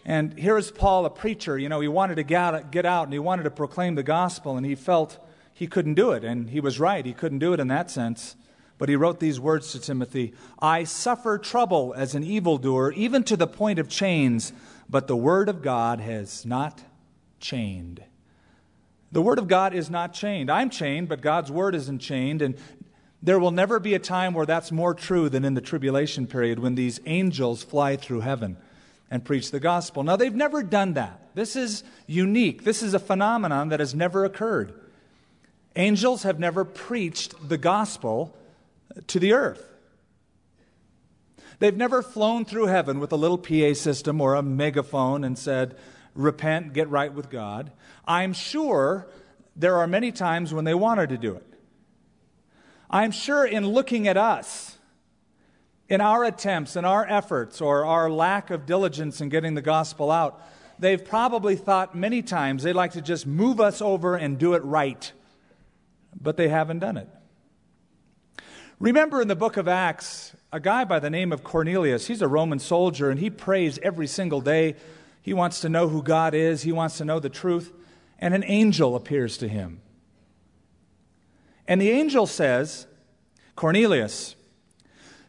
And 0.05 0.37
here 0.37 0.57
is 0.57 0.71
Paul, 0.71 1.05
a 1.05 1.09
preacher. 1.09 1.57
You 1.57 1.69
know, 1.69 1.79
he 1.79 1.87
wanted 1.87 2.15
to 2.15 2.23
get, 2.23 2.71
get 2.71 2.85
out 2.85 3.05
and 3.05 3.13
he 3.13 3.19
wanted 3.19 3.43
to 3.43 3.51
proclaim 3.51 3.95
the 3.95 4.03
gospel, 4.03 4.57
and 4.57 4.65
he 4.65 4.75
felt 4.75 5.17
he 5.53 5.67
couldn't 5.67 5.93
do 5.93 6.11
it. 6.11 6.25
And 6.25 6.49
he 6.49 6.59
was 6.59 6.79
right. 6.79 7.05
He 7.05 7.13
couldn't 7.13 7.39
do 7.39 7.53
it 7.53 7.61
in 7.61 7.69
that 7.69 7.89
sense. 7.89 8.35
But 8.77 8.89
he 8.89 8.97
wrote 8.97 9.21
these 9.21 9.39
words 9.39 9.71
to 9.71 9.79
Timothy 9.79 10.33
I 10.59 10.83
suffer 10.83 11.37
trouble 11.37 11.93
as 11.95 12.15
an 12.15 12.23
evildoer, 12.23 12.91
even 12.91 13.23
to 13.23 13.37
the 13.37 13.47
point 13.47 13.79
of 13.79 13.87
chains, 13.87 14.51
but 14.93 15.07
the 15.07 15.17
word 15.17 15.49
of 15.49 15.63
God 15.63 15.99
has 15.99 16.45
not 16.45 16.83
chained. 17.39 18.03
The 19.11 19.23
word 19.23 19.39
of 19.39 19.47
God 19.47 19.73
is 19.73 19.89
not 19.89 20.13
chained. 20.13 20.51
I'm 20.51 20.69
chained, 20.69 21.09
but 21.09 21.19
God's 21.19 21.49
word 21.49 21.73
isn't 21.73 21.97
chained. 21.97 22.43
And 22.43 22.55
there 23.19 23.39
will 23.39 23.49
never 23.49 23.79
be 23.79 23.95
a 23.95 23.99
time 23.99 24.35
where 24.35 24.45
that's 24.45 24.71
more 24.71 24.93
true 24.93 25.29
than 25.29 25.45
in 25.45 25.55
the 25.55 25.61
tribulation 25.61 26.27
period 26.27 26.59
when 26.59 26.75
these 26.75 26.99
angels 27.07 27.63
fly 27.63 27.95
through 27.95 28.19
heaven 28.19 28.55
and 29.09 29.25
preach 29.25 29.49
the 29.49 29.59
gospel. 29.59 30.03
Now, 30.03 30.15
they've 30.15 30.31
never 30.31 30.61
done 30.61 30.93
that. 30.93 31.19
This 31.33 31.55
is 31.55 31.83
unique. 32.05 32.63
This 32.63 32.83
is 32.83 32.93
a 32.93 32.99
phenomenon 32.99 33.69
that 33.69 33.79
has 33.79 33.95
never 33.95 34.23
occurred. 34.25 34.79
Angels 35.75 36.21
have 36.21 36.37
never 36.37 36.63
preached 36.63 37.49
the 37.49 37.57
gospel 37.57 38.37
to 39.07 39.17
the 39.17 39.33
earth. 39.33 39.72
They've 41.59 41.75
never 41.75 42.01
flown 42.01 42.45
through 42.45 42.67
heaven 42.67 42.99
with 42.99 43.11
a 43.11 43.15
little 43.15 43.37
PA 43.37 43.73
system 43.73 44.21
or 44.21 44.35
a 44.35 44.41
megaphone 44.41 45.23
and 45.23 45.37
said, 45.37 45.75
Repent, 46.15 46.73
get 46.73 46.89
right 46.89 47.13
with 47.13 47.29
God. 47.29 47.71
I'm 48.05 48.33
sure 48.33 49.07
there 49.55 49.77
are 49.77 49.87
many 49.87 50.11
times 50.11 50.53
when 50.53 50.65
they 50.65 50.73
wanted 50.73 51.09
to 51.09 51.17
do 51.17 51.35
it. 51.35 51.45
I'm 52.89 53.11
sure 53.11 53.45
in 53.45 53.67
looking 53.67 54.07
at 54.07 54.17
us, 54.17 54.77
in 55.89 56.01
our 56.01 56.23
attempts, 56.23 56.75
in 56.75 56.85
our 56.85 57.05
efforts, 57.07 57.61
or 57.61 57.85
our 57.85 58.09
lack 58.09 58.51
of 58.51 58.65
diligence 58.65 59.21
in 59.21 59.29
getting 59.29 59.55
the 59.55 59.61
gospel 59.61 60.11
out, 60.11 60.41
they've 60.77 61.03
probably 61.03 61.55
thought 61.55 61.95
many 61.95 62.21
times 62.21 62.63
they'd 62.63 62.73
like 62.73 62.91
to 62.91 63.01
just 63.01 63.25
move 63.25 63.59
us 63.59 63.81
over 63.81 64.15
and 64.15 64.37
do 64.37 64.53
it 64.53 64.63
right, 64.63 65.11
but 66.19 66.37
they 66.37 66.49
haven't 66.49 66.79
done 66.79 66.97
it. 66.97 67.09
Remember 68.79 69.21
in 69.21 69.27
the 69.27 69.35
book 69.35 69.57
of 69.57 69.67
Acts, 69.67 70.35
a 70.53 70.59
guy 70.59 70.83
by 70.85 70.99
the 70.99 71.09
name 71.09 71.31
of 71.31 71.43
Cornelius, 71.43 72.05
he's 72.05 72.21
a 72.21 72.27
Roman 72.27 72.59
soldier, 72.59 73.09
and 73.09 73.19
he 73.19 73.31
prays 73.31 73.79
every 73.81 74.05
single 74.05 74.39
day. 74.39 74.75
He 75.19 75.33
wants 75.33 75.59
to 75.61 75.69
know 75.69 75.89
who 75.89 76.03
God 76.03 76.35
is, 76.35 76.61
he 76.61 76.71
wants 76.71 76.99
to 76.99 77.05
know 77.05 77.19
the 77.19 77.27
truth, 77.27 77.73
and 78.19 78.35
an 78.35 78.43
angel 78.45 78.95
appears 78.95 79.35
to 79.39 79.47
him. 79.47 79.81
And 81.67 81.81
the 81.81 81.89
angel 81.89 82.27
says, 82.27 82.85
Cornelius, 83.55 84.35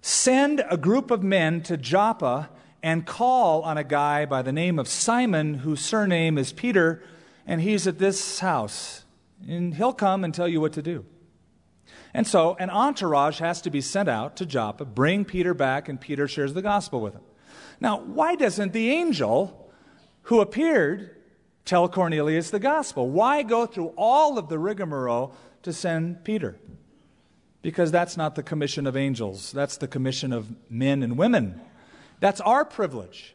send 0.02 0.62
a 0.68 0.76
group 0.76 1.10
of 1.10 1.22
men 1.22 1.62
to 1.62 1.78
Joppa 1.78 2.50
and 2.82 3.06
call 3.06 3.62
on 3.62 3.78
a 3.78 3.84
guy 3.84 4.26
by 4.26 4.42
the 4.42 4.52
name 4.52 4.78
of 4.78 4.86
Simon, 4.88 5.54
whose 5.54 5.80
surname 5.80 6.36
is 6.36 6.52
Peter, 6.52 7.02
and 7.46 7.62
he's 7.62 7.86
at 7.86 7.98
this 7.98 8.40
house. 8.40 9.04
And 9.48 9.74
he'll 9.74 9.94
come 9.94 10.22
and 10.22 10.34
tell 10.34 10.48
you 10.48 10.60
what 10.60 10.74
to 10.74 10.82
do. 10.82 11.06
And 12.14 12.28
so 12.28 12.56
an 12.60 12.70
entourage 12.70 13.40
has 13.40 13.60
to 13.62 13.70
be 13.70 13.80
sent 13.80 14.08
out 14.08 14.36
to 14.36 14.46
Joppa, 14.46 14.84
bring 14.84 15.24
Peter 15.24 15.52
back, 15.52 15.88
and 15.88 16.00
Peter 16.00 16.28
shares 16.28 16.54
the 16.54 16.62
gospel 16.62 17.00
with 17.00 17.14
him. 17.14 17.22
Now, 17.80 17.98
why 18.00 18.36
doesn't 18.36 18.72
the 18.72 18.90
angel 18.90 19.72
who 20.22 20.40
appeared 20.40 21.16
tell 21.64 21.88
Cornelius 21.88 22.50
the 22.50 22.60
gospel? 22.60 23.10
Why 23.10 23.42
go 23.42 23.66
through 23.66 23.92
all 23.96 24.38
of 24.38 24.48
the 24.48 24.60
rigmarole 24.60 25.34
to 25.64 25.72
send 25.72 26.22
Peter? 26.22 26.56
Because 27.62 27.90
that's 27.90 28.16
not 28.16 28.36
the 28.36 28.44
commission 28.44 28.86
of 28.86 28.96
angels, 28.96 29.50
that's 29.50 29.76
the 29.78 29.88
commission 29.88 30.32
of 30.32 30.54
men 30.70 31.02
and 31.02 31.18
women. 31.18 31.60
That's 32.20 32.40
our 32.40 32.64
privilege. 32.64 33.34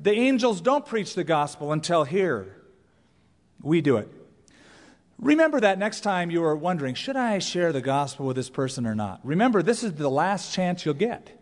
The 0.00 0.12
angels 0.12 0.60
don't 0.62 0.86
preach 0.86 1.14
the 1.14 1.24
gospel 1.24 1.72
until 1.72 2.04
here. 2.04 2.56
We 3.60 3.80
do 3.82 3.98
it. 3.98 4.08
Remember 5.18 5.58
that 5.60 5.78
next 5.78 6.00
time 6.00 6.30
you 6.30 6.44
are 6.44 6.54
wondering, 6.54 6.94
should 6.94 7.16
I 7.16 7.40
share 7.40 7.72
the 7.72 7.80
gospel 7.80 8.26
with 8.26 8.36
this 8.36 8.50
person 8.50 8.86
or 8.86 8.94
not? 8.94 9.20
Remember, 9.24 9.62
this 9.62 9.82
is 9.82 9.94
the 9.94 10.08
last 10.08 10.52
chance 10.54 10.84
you'll 10.84 10.94
get. 10.94 11.38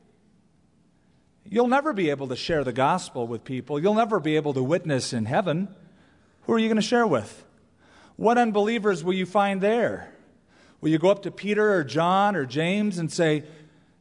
You'll 1.44 1.68
never 1.68 1.92
be 1.92 2.10
able 2.10 2.28
to 2.28 2.36
share 2.36 2.64
the 2.64 2.72
gospel 2.72 3.26
with 3.26 3.44
people. 3.44 3.78
You'll 3.78 3.94
never 3.94 4.18
be 4.18 4.36
able 4.36 4.54
to 4.54 4.62
witness 4.62 5.12
in 5.12 5.26
heaven. 5.26 5.68
Who 6.42 6.54
are 6.54 6.58
you 6.58 6.68
going 6.68 6.76
to 6.76 6.82
share 6.82 7.06
with? 7.06 7.44
What 8.16 8.38
unbelievers 8.38 9.04
will 9.04 9.12
you 9.12 9.26
find 9.26 9.60
there? 9.60 10.12
Will 10.80 10.88
you 10.88 10.98
go 10.98 11.10
up 11.10 11.22
to 11.22 11.30
Peter 11.30 11.74
or 11.74 11.84
John 11.84 12.34
or 12.34 12.46
James 12.46 12.98
and 12.98 13.12
say, 13.12 13.44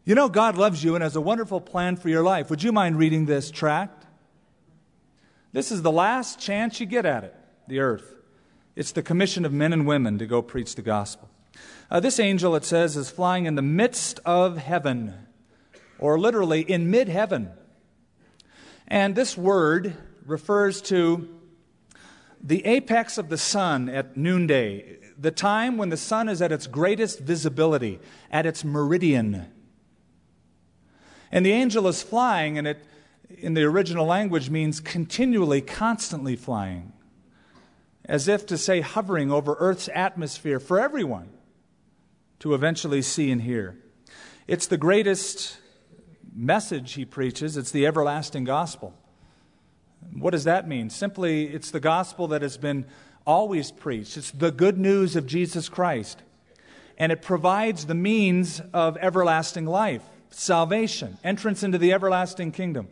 You 0.05 0.15
know, 0.15 0.29
God 0.29 0.58
loves 0.58 0.84
you 0.84 0.96
and 0.96 1.03
has 1.03 1.17
a 1.17 1.22
wonderful 1.22 1.60
plan 1.60 1.98
for 1.98 2.08
your 2.08 2.24
life. 2.24 2.50
Would 2.50 2.63
you 2.63 2.72
mind 2.72 2.98
reading 2.98 3.25
this 3.25 3.51
tract? 3.51 4.05
This 5.51 5.72
is 5.72 5.82
the 5.82 5.91
last 5.91 6.39
chance 6.39 6.79
you 6.79 6.86
get 6.86 7.05
at 7.05 7.25
it, 7.25 7.36
the 7.67 7.79
earth. 7.79 8.14
It's 8.75 8.91
the 8.91 9.01
commission 9.01 9.46
of 9.46 9.53
men 9.53 9.72
and 9.72 9.88
women 9.88 10.17
to 10.20 10.25
go 10.25 10.41
preach 10.41 10.75
the 10.75 10.82
gospel. 10.82 11.29
Uh, 11.89 12.01
this 12.01 12.20
angel, 12.20 12.55
it 12.55 12.65
says, 12.65 12.98
is 12.98 13.10
flying 13.10 13.46
in 13.46 13.55
the 13.55 13.62
midst 13.62 14.20
of 14.25 14.58
heaven, 14.58 15.13
or 15.98 16.20
literally 16.20 16.62
in 16.62 16.91
mid 16.91 17.08
heaven. 17.08 17.51
And 18.88 19.15
this 19.15 19.38
word 19.38 19.96
refers 20.25 20.82
to 20.84 21.29
the 22.44 22.65
apex 22.65 23.17
of 23.17 23.29
the 23.29 23.38
sun 23.38 23.88
at 23.88 24.17
noonday, 24.17 24.98
the 25.17 25.32
time 25.32 25.77
when 25.77 25.88
the 25.88 25.98
sun 25.98 26.27
is 26.27 26.41
at 26.41 26.51
its 26.51 26.67
greatest 26.67 27.20
visibility, 27.20 28.00
at 28.29 28.46
its 28.46 28.65
meridian. 28.65 29.46
And 31.32 31.46
the 31.46 31.53
angel 31.53 31.88
is 31.88 32.03
flying, 32.03 32.58
and 32.58 32.67
it, 32.67 32.84
in 33.29 33.53
the 33.53 33.63
original 33.63 34.05
language, 34.05 34.50
means 34.50 34.82
continually, 34.82 35.62
constantly 35.62 36.36
flying 36.36 36.91
as 38.08 38.28
if 38.28 38.46
to 38.46 38.58
say 38.58 38.82
hovering 38.82 39.32
over 39.32 39.56
Earth's 39.60 39.90
atmosphere 39.94 40.60
for 40.60 40.80
everyone 40.80 41.30
to 42.40 42.54
eventually 42.54 43.02
see 43.02 43.32
and 43.32 43.42
hear. 43.42 43.78
It's 44.48 44.68
the 44.68 44.78
greatest 44.78 45.58
message 46.36 46.94
he 46.94 47.06
preaches, 47.06 47.58
it's 47.58 47.72
the 47.72 47.86
everlasting 47.86 48.44
gospel. 48.44 48.94
What 50.14 50.32
does 50.32 50.44
that 50.44 50.68
mean? 50.68 50.90
Simply, 50.90 51.46
it's 51.46 51.72
the 51.72 51.80
gospel 51.80 52.28
that 52.28 52.42
has 52.42 52.58
been 52.58 52.86
always 53.26 53.72
preached. 53.72 54.18
It's 54.18 54.32
the 54.32 54.52
good 54.52 54.78
news 54.78 55.16
of 55.16 55.26
Jesus 55.26 55.68
Christ. 55.70 56.22
And 56.98 57.12
it 57.12 57.22
provides 57.22 57.86
the 57.86 57.96
means 57.96 58.62
of 58.74 58.98
everlasting 58.98 59.66
life, 59.66 60.04
salvation, 60.30 61.18
entrance 61.24 61.64
into 61.64 61.78
the 61.78 61.92
everlasting 61.92 62.52
kingdom. 62.52 62.88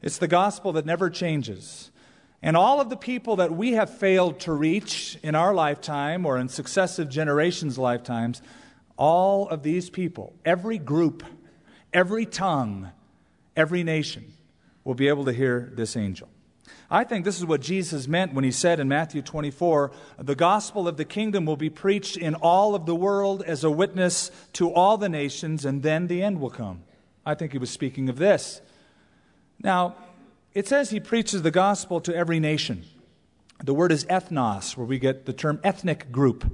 It's 0.00 0.18
the 0.18 0.28
gospel 0.28 0.72
that 0.72 0.86
never 0.86 1.10
changes. 1.10 1.90
And 2.44 2.58
all 2.58 2.78
of 2.78 2.90
the 2.90 2.96
people 2.96 3.36
that 3.36 3.52
we 3.52 3.72
have 3.72 3.88
failed 3.88 4.38
to 4.40 4.52
reach 4.52 5.18
in 5.22 5.34
our 5.34 5.54
lifetime 5.54 6.26
or 6.26 6.36
in 6.36 6.50
successive 6.50 7.08
generations' 7.08 7.78
lifetimes, 7.78 8.42
all 8.98 9.48
of 9.48 9.62
these 9.62 9.88
people, 9.88 10.34
every 10.44 10.76
group, 10.76 11.24
every 11.90 12.26
tongue, 12.26 12.90
every 13.56 13.82
nation, 13.82 14.30
will 14.84 14.94
be 14.94 15.08
able 15.08 15.24
to 15.24 15.32
hear 15.32 15.72
this 15.74 15.96
angel. 15.96 16.28
I 16.90 17.04
think 17.04 17.24
this 17.24 17.38
is 17.38 17.46
what 17.46 17.62
Jesus 17.62 18.06
meant 18.06 18.34
when 18.34 18.44
he 18.44 18.52
said 18.52 18.78
in 18.78 18.88
Matthew 18.88 19.22
24, 19.22 19.90
the 20.18 20.34
gospel 20.34 20.86
of 20.86 20.98
the 20.98 21.06
kingdom 21.06 21.46
will 21.46 21.56
be 21.56 21.70
preached 21.70 22.18
in 22.18 22.34
all 22.34 22.74
of 22.74 22.84
the 22.84 22.94
world 22.94 23.42
as 23.44 23.64
a 23.64 23.70
witness 23.70 24.30
to 24.52 24.70
all 24.70 24.98
the 24.98 25.08
nations, 25.08 25.64
and 25.64 25.82
then 25.82 26.08
the 26.08 26.22
end 26.22 26.42
will 26.42 26.50
come. 26.50 26.82
I 27.24 27.36
think 27.36 27.52
he 27.52 27.58
was 27.58 27.70
speaking 27.70 28.10
of 28.10 28.18
this. 28.18 28.60
Now, 29.62 29.96
it 30.54 30.68
says 30.68 30.90
he 30.90 31.00
preaches 31.00 31.42
the 31.42 31.50
gospel 31.50 32.00
to 32.02 32.14
every 32.14 32.38
nation. 32.38 32.84
The 33.62 33.74
word 33.74 33.92
is 33.92 34.04
ethnos, 34.04 34.76
where 34.76 34.86
we 34.86 34.98
get 34.98 35.26
the 35.26 35.32
term 35.32 35.60
ethnic 35.64 36.12
group. 36.12 36.44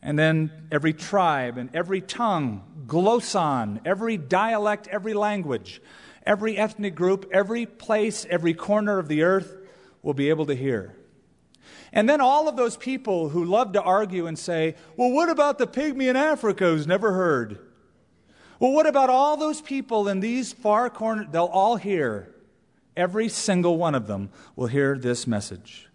And 0.00 0.18
then 0.18 0.68
every 0.70 0.92
tribe 0.92 1.58
and 1.58 1.74
every 1.74 2.00
tongue, 2.00 2.62
glosson, 2.86 3.80
every 3.84 4.16
dialect, 4.16 4.86
every 4.88 5.14
language, 5.14 5.80
every 6.24 6.56
ethnic 6.56 6.94
group, 6.94 7.28
every 7.32 7.66
place, 7.66 8.26
every 8.30 8.54
corner 8.54 8.98
of 8.98 9.08
the 9.08 9.22
earth 9.22 9.56
will 10.02 10.14
be 10.14 10.28
able 10.28 10.46
to 10.46 10.54
hear. 10.54 10.94
And 11.92 12.08
then 12.08 12.20
all 12.20 12.48
of 12.48 12.56
those 12.56 12.76
people 12.76 13.30
who 13.30 13.44
love 13.44 13.72
to 13.72 13.82
argue 13.82 14.26
and 14.26 14.38
say, 14.38 14.74
well, 14.96 15.10
what 15.10 15.30
about 15.30 15.58
the 15.58 15.66
pygmy 15.66 16.08
in 16.08 16.16
Africa 16.16 16.64
who's 16.66 16.86
never 16.86 17.12
heard? 17.12 17.58
Well, 18.58 18.72
what 18.72 18.86
about 18.86 19.10
all 19.10 19.36
those 19.36 19.60
people 19.60 20.08
in 20.08 20.20
these 20.20 20.52
far 20.52 20.90
corners? 20.90 21.26
They'll 21.30 21.44
all 21.46 21.76
hear 21.76 22.33
Every 22.96 23.28
single 23.28 23.76
one 23.76 23.94
of 23.94 24.06
them 24.06 24.30
will 24.56 24.68
hear 24.68 24.96
this 24.96 25.26
message. 25.26 25.88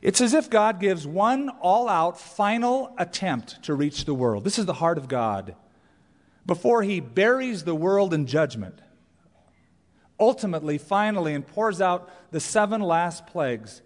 It's 0.00 0.20
as 0.20 0.32
if 0.32 0.48
God 0.48 0.80
gives 0.80 1.06
one 1.06 1.48
all 1.60 1.88
out 1.88 2.20
final 2.20 2.94
attempt 2.98 3.62
to 3.64 3.74
reach 3.74 4.04
the 4.04 4.14
world. 4.14 4.44
This 4.44 4.58
is 4.58 4.66
the 4.66 4.74
heart 4.74 4.96
of 4.96 5.08
God. 5.08 5.54
Before 6.46 6.82
he 6.82 7.00
buries 7.00 7.64
the 7.64 7.74
world 7.74 8.14
in 8.14 8.26
judgment, 8.26 8.80
ultimately, 10.18 10.78
finally, 10.78 11.34
and 11.34 11.46
pours 11.46 11.80
out 11.80 12.10
the 12.30 12.40
seven 12.40 12.80
last 12.80 13.26
plagues, 13.26 13.82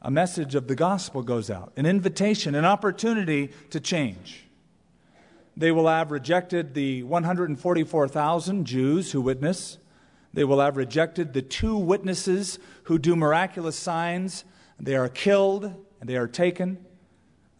a 0.00 0.10
message 0.10 0.54
of 0.54 0.68
the 0.68 0.74
gospel 0.74 1.22
goes 1.22 1.50
out 1.50 1.72
an 1.76 1.86
invitation, 1.86 2.54
an 2.54 2.64
opportunity 2.64 3.50
to 3.70 3.80
change. 3.80 4.44
They 5.56 5.70
will 5.70 5.88
have 5.88 6.10
rejected 6.10 6.74
the 6.74 7.02
144,000 7.02 8.64
Jews 8.64 9.12
who 9.12 9.20
witness. 9.20 9.78
They 10.34 10.44
will 10.44 10.60
have 10.60 10.76
rejected 10.76 11.32
the 11.32 11.42
two 11.42 11.76
witnesses 11.76 12.58
who 12.84 12.98
do 12.98 13.14
miraculous 13.14 13.76
signs. 13.76 14.44
They 14.80 14.96
are 14.96 15.08
killed 15.08 15.64
and 16.00 16.08
they 16.08 16.16
are 16.16 16.28
taken. 16.28 16.84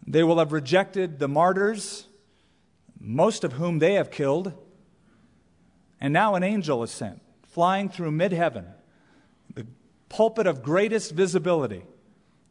They 0.05 0.23
will 0.23 0.39
have 0.39 0.51
rejected 0.51 1.19
the 1.19 1.27
martyrs, 1.27 2.07
most 2.99 3.43
of 3.43 3.53
whom 3.53 3.79
they 3.79 3.93
have 3.93 4.11
killed. 4.11 4.53
And 6.01 6.11
now 6.11 6.35
an 6.35 6.43
angel 6.43 6.83
is 6.83 6.91
sent, 6.91 7.21
flying 7.43 7.89
through 7.89 8.11
mid 8.11 8.33
heaven, 8.33 8.65
the 9.53 9.65
pulpit 10.09 10.47
of 10.47 10.61
greatest 10.61 11.11
visibility 11.13 11.83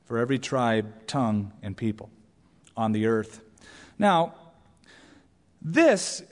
for 0.04 0.18
every 0.18 0.38
tribe, 0.38 1.06
tongue, 1.06 1.52
and 1.62 1.76
people 1.76 2.10
on 2.76 2.92
the 2.92 3.06
earth. 3.06 3.42
Now, 3.98 4.34
this 5.60 6.22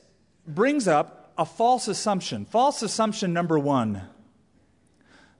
brings 0.47 0.88
up 0.88 1.20
a 1.40 1.44
false 1.47 1.88
assumption. 1.88 2.44
False 2.44 2.82
assumption 2.82 3.32
number 3.32 3.59
one 3.59 4.02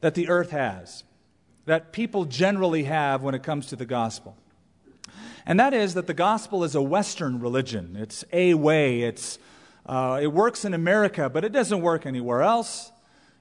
that 0.01 0.15
the 0.15 0.31
earth 0.31 0.51
has, 0.51 1.05
that 1.67 1.93
people 1.93 2.25
generally 2.25 2.85
have 2.85 3.23
when 3.23 3.35
it 3.35 3.43
comes 3.43 3.67
to 3.67 3.77
the 3.77 3.85
gospel. 3.85 4.35
And 5.45 5.61
that 5.61 5.75
is 5.75 5.93
that 5.95 6.07
the 6.07 6.15
gospel 6.15 6.65
is 6.65 6.75
a 6.75 6.81
Western 6.81 7.39
religion. 7.39 7.97
It's 8.01 8.25
a 8.33 8.55
way. 8.55 9.03
It's, 9.03 9.39
uh, 9.85 10.19
it 10.23 10.29
works 10.29 10.65
in 10.65 10.73
America, 10.73 11.29
but 11.29 11.45
it 11.45 11.53
doesn't 11.53 11.83
work 11.83 12.07
anywhere 12.07 12.41
else. 12.41 12.93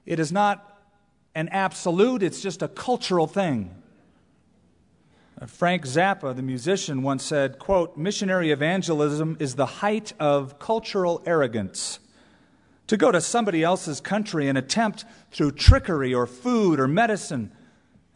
It 0.04 0.20
is 0.20 0.30
not 0.30 0.82
an 1.34 1.48
absolute, 1.48 2.22
it's 2.22 2.42
just 2.42 2.60
a 2.60 2.68
cultural 2.68 3.26
thing. 3.26 3.74
Uh, 5.40 5.46
Frank 5.46 5.86
Zappa, 5.86 6.36
the 6.36 6.42
musician, 6.42 7.02
once 7.02 7.24
said, 7.24 7.58
quote, 7.58 7.96
missionary 7.96 8.50
evangelism 8.50 9.38
is 9.40 9.54
the 9.54 9.64
height 9.64 10.12
of 10.20 10.58
cultural 10.58 11.22
arrogance. 11.24 12.00
To 12.90 12.96
go 12.96 13.12
to 13.12 13.20
somebody 13.20 13.62
else's 13.62 14.00
country 14.00 14.48
and 14.48 14.58
attempt 14.58 15.04
through 15.30 15.52
trickery 15.52 16.12
or 16.12 16.26
food 16.26 16.80
or 16.80 16.88
medicine 16.88 17.52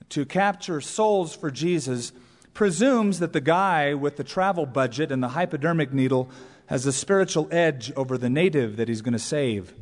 to 0.08 0.24
capture 0.24 0.80
souls 0.80 1.32
for 1.32 1.48
Jesus 1.48 2.10
presumes 2.54 3.20
that 3.20 3.32
the 3.32 3.40
guy 3.40 3.94
with 3.94 4.16
the 4.16 4.24
travel 4.24 4.66
budget 4.66 5.12
and 5.12 5.22
the 5.22 5.28
hypodermic 5.28 5.92
needle 5.92 6.28
has 6.66 6.86
a 6.86 6.92
spiritual 6.92 7.46
edge 7.52 7.92
over 7.92 8.18
the 8.18 8.28
native 8.28 8.74
that 8.76 8.88
he's 8.88 9.00
going 9.00 9.12
to 9.12 9.18
save. 9.20 9.72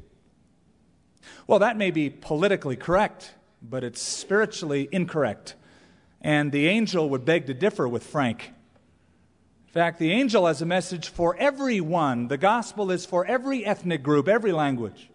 Well, 1.47 1.61
that 1.61 1.79
may 1.79 1.91
be 1.91 2.11
politically 2.11 2.77
correct, 2.77 3.33
but 3.63 3.85
it's 3.85 4.03
spiritually 4.03 4.91
incorrect. 4.93 5.55
And 6.21 6.53
the 6.53 6.69
angel 6.69 7.09
would 7.09 7.25
beg 7.25 7.47
to 7.47 7.55
differ 7.55 7.89
with 7.89 8.05
Frank. 8.05 8.53
Fact, 9.73 9.99
the 9.99 10.12
angel 10.12 10.47
has 10.47 10.61
a 10.61 10.67
message 10.67 11.09
for 11.09 11.35
everyone. 11.38 12.29
The 12.29 12.37
gospel 12.37 12.91
is 12.91 13.07
for 13.07 13.25
every 13.25 13.64
ethnic 13.64 14.02
group, 14.02 14.29
every 14.29 14.52
language, 14.52 15.09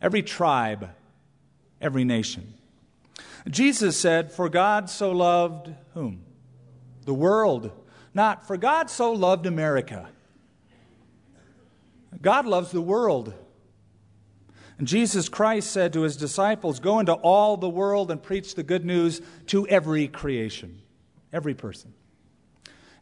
every 0.00 0.22
tribe, 0.22 0.90
every 1.80 2.04
nation. 2.04 2.54
Jesus 3.48 3.96
said, 3.96 4.30
For 4.30 4.48
God 4.48 4.88
so 4.88 5.10
loved 5.10 5.74
whom? 5.94 6.22
The 7.04 7.14
world. 7.14 7.72
Not, 8.14 8.46
for 8.46 8.56
God 8.56 8.90
so 8.90 9.10
loved 9.10 9.46
America. 9.46 10.08
God 12.22 12.46
loves 12.46 12.70
the 12.70 12.80
world. 12.80 13.34
And 14.78 14.86
Jesus 14.86 15.28
Christ 15.28 15.68
said 15.68 15.92
to 15.94 16.02
his 16.02 16.16
disciples, 16.16 16.78
Go 16.78 17.00
into 17.00 17.14
all 17.14 17.56
the 17.56 17.68
world 17.68 18.12
and 18.12 18.22
preach 18.22 18.54
the 18.54 18.62
good 18.62 18.84
news 18.84 19.20
to 19.46 19.66
every 19.66 20.06
creation, 20.06 20.80
every 21.32 21.54
person. 21.54 21.92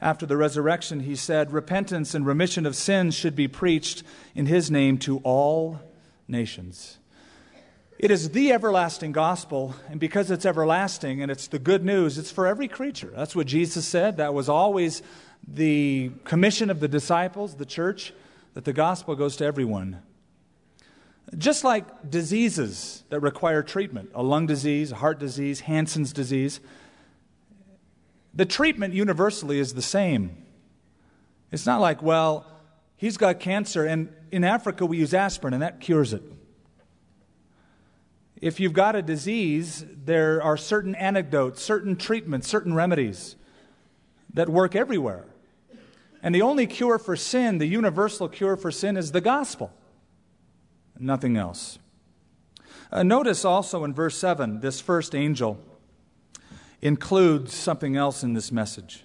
After 0.01 0.27
the 0.27 0.37
resurrection, 0.37 1.01
he 1.01 1.17
said, 1.17 1.53
Repentance 1.53 2.15
and 2.15 2.25
remission 2.25 2.67
of 2.67 2.77
sins 2.77 3.15
should 3.15 3.35
be 3.35 3.49
preached 3.49 4.03
in 4.35 4.47
his 4.47 4.71
name 4.71 4.99
to 4.99 5.19
all 5.19 5.81
nations. 6.29 6.99
It 7.99 8.13
is 8.13 8.31
the 8.31 8.53
everlasting 8.53 9.11
gospel, 9.11 9.75
and 9.89 9.99
because 9.99 10.31
it's 10.31 10.47
everlasting 10.47 11.21
and 11.21 11.33
it's 11.33 11.49
the 11.49 11.59
good 11.59 11.85
news, 11.85 12.17
it's 12.17 12.31
for 12.31 12.47
every 12.47 12.69
creature. 12.69 13.13
That's 13.15 13.35
what 13.35 13.49
Jesus 13.49 13.89
said. 13.89 14.19
That 14.19 14.35
was 14.35 14.49
always 14.49 15.03
the 15.47 16.13
commission 16.23 16.71
of 16.71 16.79
the 16.79 16.87
disciples, 16.87 17.57
the 17.57 17.67
church, 17.67 18.13
that 18.55 18.65
the 18.65 18.73
gospel 18.73 19.17
goes 19.17 19.35
to 19.37 19.45
everyone. 19.45 20.01
Just 21.37 21.65
like 21.65 22.09
diseases 22.09 23.03
that 23.11 23.19
require 23.19 23.65
treatment, 23.65 24.11
a 24.15 24.23
lung 24.23 24.47
disease, 24.47 24.93
a 24.93 24.97
heart 24.97 25.19
disease, 25.19 25.61
Hansen's 25.61 26.13
disease, 26.13 26.61
the 28.39 28.47
treatment 28.47 28.95
universally 28.95 29.59
is 29.59 29.75
the 29.75 29.83
same. 29.83 30.31
It's 31.51 31.67
not 31.67 31.81
like, 31.81 32.05
well, 32.05 32.47
he's 32.97 33.17
got 33.17 33.41
cancer, 33.41 33.85
and 33.85 34.15
in 34.31 34.45
Africa 34.45 34.87
we 34.87 34.99
use 34.99 35.13
aspirin, 35.13 35.55
and 35.55 35.63
that 35.65 35.81
cures 35.81 36.13
it. 36.13 36.23
If 38.41 38.61
you've 38.61 38.75
got 38.75 38.95
a 38.95 39.03
disease, 39.03 39.85
there 40.05 40.41
are 40.41 40.57
certain 40.57 40.95
anecdotes, 40.95 41.61
certain 41.61 41.97
treatments, 41.97 42.47
certain 42.47 42.75
remedies 42.75 43.35
that 44.35 44.49
work 44.49 44.77
everywhere. 44.77 45.25
And 46.23 46.33
the 46.33 46.43
only 46.43 46.69
cure 46.69 47.01
for 47.01 47.17
sin, 47.17 47.59
the 47.59 47.67
universal 47.67 48.29
cure 48.29 48.57
for 48.57 48.71
sin, 48.71 48.97
is 48.97 49.11
the 49.11 49.21
gospel 49.21 49.73
nothing 50.97 51.37
else. 51.37 51.81
Uh, 52.93 53.03
notice 53.03 53.45
also 53.45 53.83
in 53.83 53.95
verse 53.95 54.17
7, 54.17 54.61
this 54.61 54.81
first 54.81 55.13
angel 55.13 55.59
includes 56.81 57.55
something 57.55 57.97
else 57.97 58.23
in 58.23 58.35
this 58.35 58.53
message. 58.53 59.05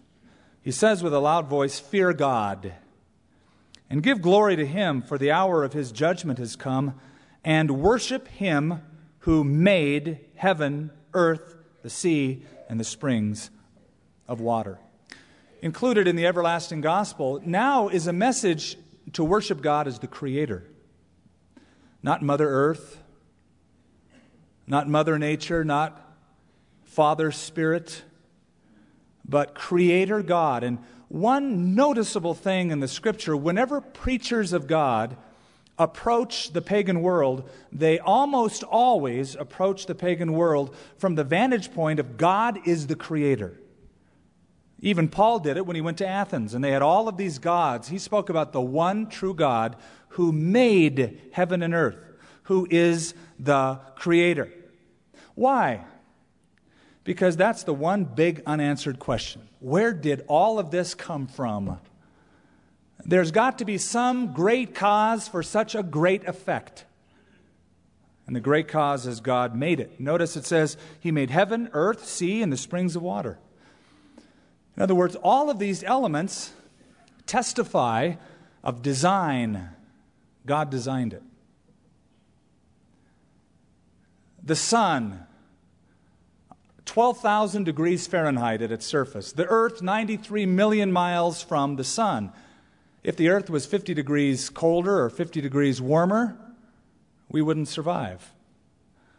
He 0.61 0.71
says 0.71 1.03
with 1.03 1.13
a 1.13 1.19
loud 1.19 1.47
voice, 1.47 1.79
Fear 1.79 2.13
God, 2.13 2.73
and 3.89 4.01
give 4.01 4.21
glory 4.21 4.55
to 4.55 4.65
him, 4.65 5.01
for 5.01 5.17
the 5.17 5.31
hour 5.31 5.63
of 5.63 5.73
his 5.73 5.91
judgment 5.91 6.39
has 6.39 6.55
come, 6.55 6.99
and 7.43 7.81
worship 7.81 8.27
him 8.27 8.81
who 9.19 9.43
made 9.43 10.19
heaven, 10.35 10.91
earth, 11.13 11.55
the 11.81 11.89
sea, 11.89 12.45
and 12.69 12.79
the 12.79 12.83
springs 12.85 13.49
of 14.27 14.39
water. 14.39 14.79
Included 15.61 16.07
in 16.07 16.15
the 16.15 16.25
everlasting 16.25 16.81
gospel 16.81 17.41
now 17.45 17.87
is 17.87 18.07
a 18.07 18.13
message 18.13 18.77
to 19.13 19.23
worship 19.23 19.61
God 19.61 19.87
as 19.87 19.99
the 19.99 20.07
Creator. 20.07 20.65
Not 22.01 22.21
Mother 22.21 22.49
Earth, 22.49 23.01
not 24.65 24.89
Mother 24.89 25.19
Nature, 25.19 25.63
not 25.63 26.02
Father 26.93 27.31
Spirit, 27.31 28.03
but 29.27 29.55
Creator 29.55 30.21
God. 30.21 30.63
And 30.63 30.77
one 31.07 31.73
noticeable 31.73 32.35
thing 32.35 32.69
in 32.69 32.79
the 32.81 32.87
scripture 32.87 33.35
whenever 33.35 33.81
preachers 33.81 34.53
of 34.53 34.67
God 34.67 35.17
approach 35.79 36.53
the 36.53 36.61
pagan 36.61 37.01
world, 37.01 37.49
they 37.71 37.97
almost 37.97 38.63
always 38.63 39.35
approach 39.35 39.87
the 39.87 39.95
pagan 39.95 40.33
world 40.33 40.75
from 40.97 41.15
the 41.15 41.23
vantage 41.23 41.73
point 41.73 41.99
of 41.99 42.15
God 42.15 42.59
is 42.67 42.85
the 42.85 42.95
Creator. 42.95 43.59
Even 44.79 45.07
Paul 45.07 45.39
did 45.39 45.57
it 45.57 45.65
when 45.65 45.75
he 45.75 45.81
went 45.81 45.97
to 45.97 46.07
Athens, 46.07 46.53
and 46.53 46.63
they 46.63 46.71
had 46.71 46.83
all 46.83 47.07
of 47.07 47.17
these 47.17 47.39
gods. 47.39 47.87
He 47.87 47.97
spoke 47.97 48.29
about 48.29 48.51
the 48.51 48.61
one 48.61 49.07
true 49.07 49.33
God 49.33 49.77
who 50.09 50.31
made 50.31 51.21
heaven 51.31 51.63
and 51.63 51.73
earth, 51.73 52.05
who 52.43 52.67
is 52.69 53.15
the 53.39 53.79
creator. 53.95 54.51
Why? 55.33 55.85
Because 57.03 57.35
that's 57.35 57.63
the 57.63 57.73
one 57.73 58.05
big 58.05 58.41
unanswered 58.45 58.99
question. 58.99 59.41
Where 59.59 59.93
did 59.93 60.23
all 60.27 60.59
of 60.59 60.71
this 60.71 60.93
come 60.93 61.27
from? 61.27 61.79
There's 63.05 63.31
got 63.31 63.57
to 63.57 63.65
be 63.65 63.77
some 63.77 64.33
great 64.33 64.73
cause 64.73 65.27
for 65.27 65.43
such 65.43 65.75
a 65.75 65.83
great 65.83 66.25
effect. 66.25 66.85
And 68.25 68.35
the 68.35 68.39
great 68.39 68.69
cause 68.69 69.05
is 69.05 69.19
God 69.19 69.55
made 69.55 69.81
it. 69.81 69.99
Notice 69.99 70.37
it 70.37 70.45
says 70.45 70.77
He 70.99 71.11
made 71.11 71.29
heaven, 71.29 71.69
earth, 71.73 72.05
sea, 72.05 72.41
and 72.41 72.51
the 72.51 72.57
springs 72.57 72.95
of 72.95 73.01
water. 73.01 73.37
In 74.77 74.81
other 74.81 74.95
words, 74.95 75.15
all 75.17 75.49
of 75.49 75.59
these 75.59 75.83
elements 75.83 76.53
testify 77.25 78.13
of 78.63 78.81
design, 78.81 79.69
God 80.45 80.69
designed 80.69 81.13
it. 81.13 81.23
The 84.41 84.55
sun, 84.55 85.25
12,000 86.85 87.63
degrees 87.63 88.07
Fahrenheit 88.07 88.61
at 88.61 88.71
its 88.71 88.85
surface. 88.85 89.31
The 89.31 89.45
earth, 89.47 89.81
93 89.81 90.45
million 90.45 90.91
miles 90.91 91.41
from 91.41 91.75
the 91.75 91.83
sun. 91.83 92.31
If 93.03 93.15
the 93.15 93.29
earth 93.29 93.49
was 93.49 93.65
50 93.65 93.93
degrees 93.93 94.49
colder 94.49 95.03
or 95.03 95.09
50 95.09 95.41
degrees 95.41 95.81
warmer, 95.81 96.37
we 97.29 97.41
wouldn't 97.41 97.67
survive. 97.67 98.33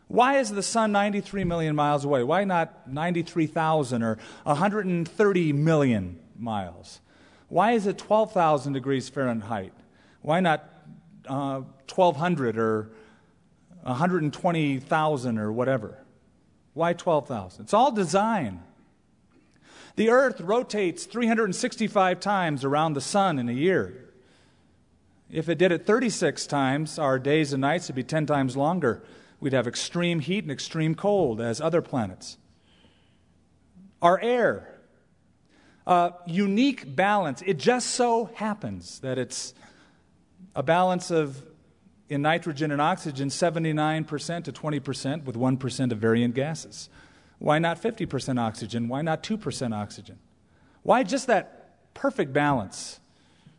Why 0.09 0.38
is 0.38 0.50
the 0.50 0.62
sun 0.62 0.92
93 0.92 1.44
million 1.44 1.74
miles 1.74 2.05
away? 2.05 2.22
Why 2.22 2.44
not 2.44 2.90
93,000 2.90 4.03
or 4.03 4.18
130 4.44 5.53
million 5.53 6.20
miles? 6.38 7.00
Why 7.48 7.72
is 7.72 7.87
it 7.87 7.98
12,000 7.98 8.72
degrees 8.72 9.09
Fahrenheit? 9.09 9.72
Why 10.22 10.40
not 10.40 10.68
uh, 11.27 11.62
1,200 11.92 12.59
or 12.59 12.90
120,000 13.83 15.38
or 15.38 15.53
whatever? 15.53 16.04
Why 16.74 16.92
12,000? 16.92 17.62
It's 17.62 17.74
all 17.74 17.92
design. 17.92 18.62
The 19.96 20.10
earth 20.10 20.40
rotates 20.40 21.06
365 21.06 22.20
times 22.20 22.64
around 22.64 22.94
the 22.94 23.00
sun 23.00 23.38
in 23.38 23.48
a 23.48 23.52
year. 23.52 24.10
If 25.30 25.48
it 25.48 25.56
did 25.56 25.72
it 25.72 25.87
36 25.87 26.46
times, 26.46 26.98
our 26.98 27.18
days 27.18 27.52
and 27.52 27.60
nights 27.60 27.88
would 27.88 27.96
be 27.96 28.02
10 28.02 28.26
times 28.26 28.56
longer. 28.56 29.02
We'd 29.40 29.52
have 29.52 29.66
extreme 29.66 30.20
heat 30.20 30.44
and 30.44 30.50
extreme 30.50 30.94
cold 30.94 31.40
as 31.40 31.60
other 31.60 31.80
planets. 31.80 32.38
Our 34.02 34.20
air, 34.20 34.80
a 35.87 36.12
unique 36.26 36.94
balance. 36.96 37.42
It 37.46 37.58
just 37.58 37.90
so 37.90 38.30
happens 38.34 38.98
that 39.00 39.16
it's 39.16 39.54
a 40.56 40.62
balance 40.62 41.10
of 41.10 41.42
in 42.09 42.23
nitrogen 42.23 42.71
and 42.71 42.81
oxygen 42.81 43.29
79% 43.29 44.45
to 44.45 44.53
20% 44.53 45.25
with 45.25 45.37
1% 45.37 45.93
of 45.93 45.99
variant 45.99 46.35
gases. 46.35 46.88
Why 47.38 47.59
not 47.59 47.81
50% 47.81 48.38
oxygen? 48.38 48.88
Why 48.88 49.03
not 49.03 49.23
2% 49.23 49.75
oxygen? 49.75 50.19
Why 50.83 51.03
just 51.03 51.27
that 51.27 51.95
perfect 51.95 52.33
balance 52.33 53.01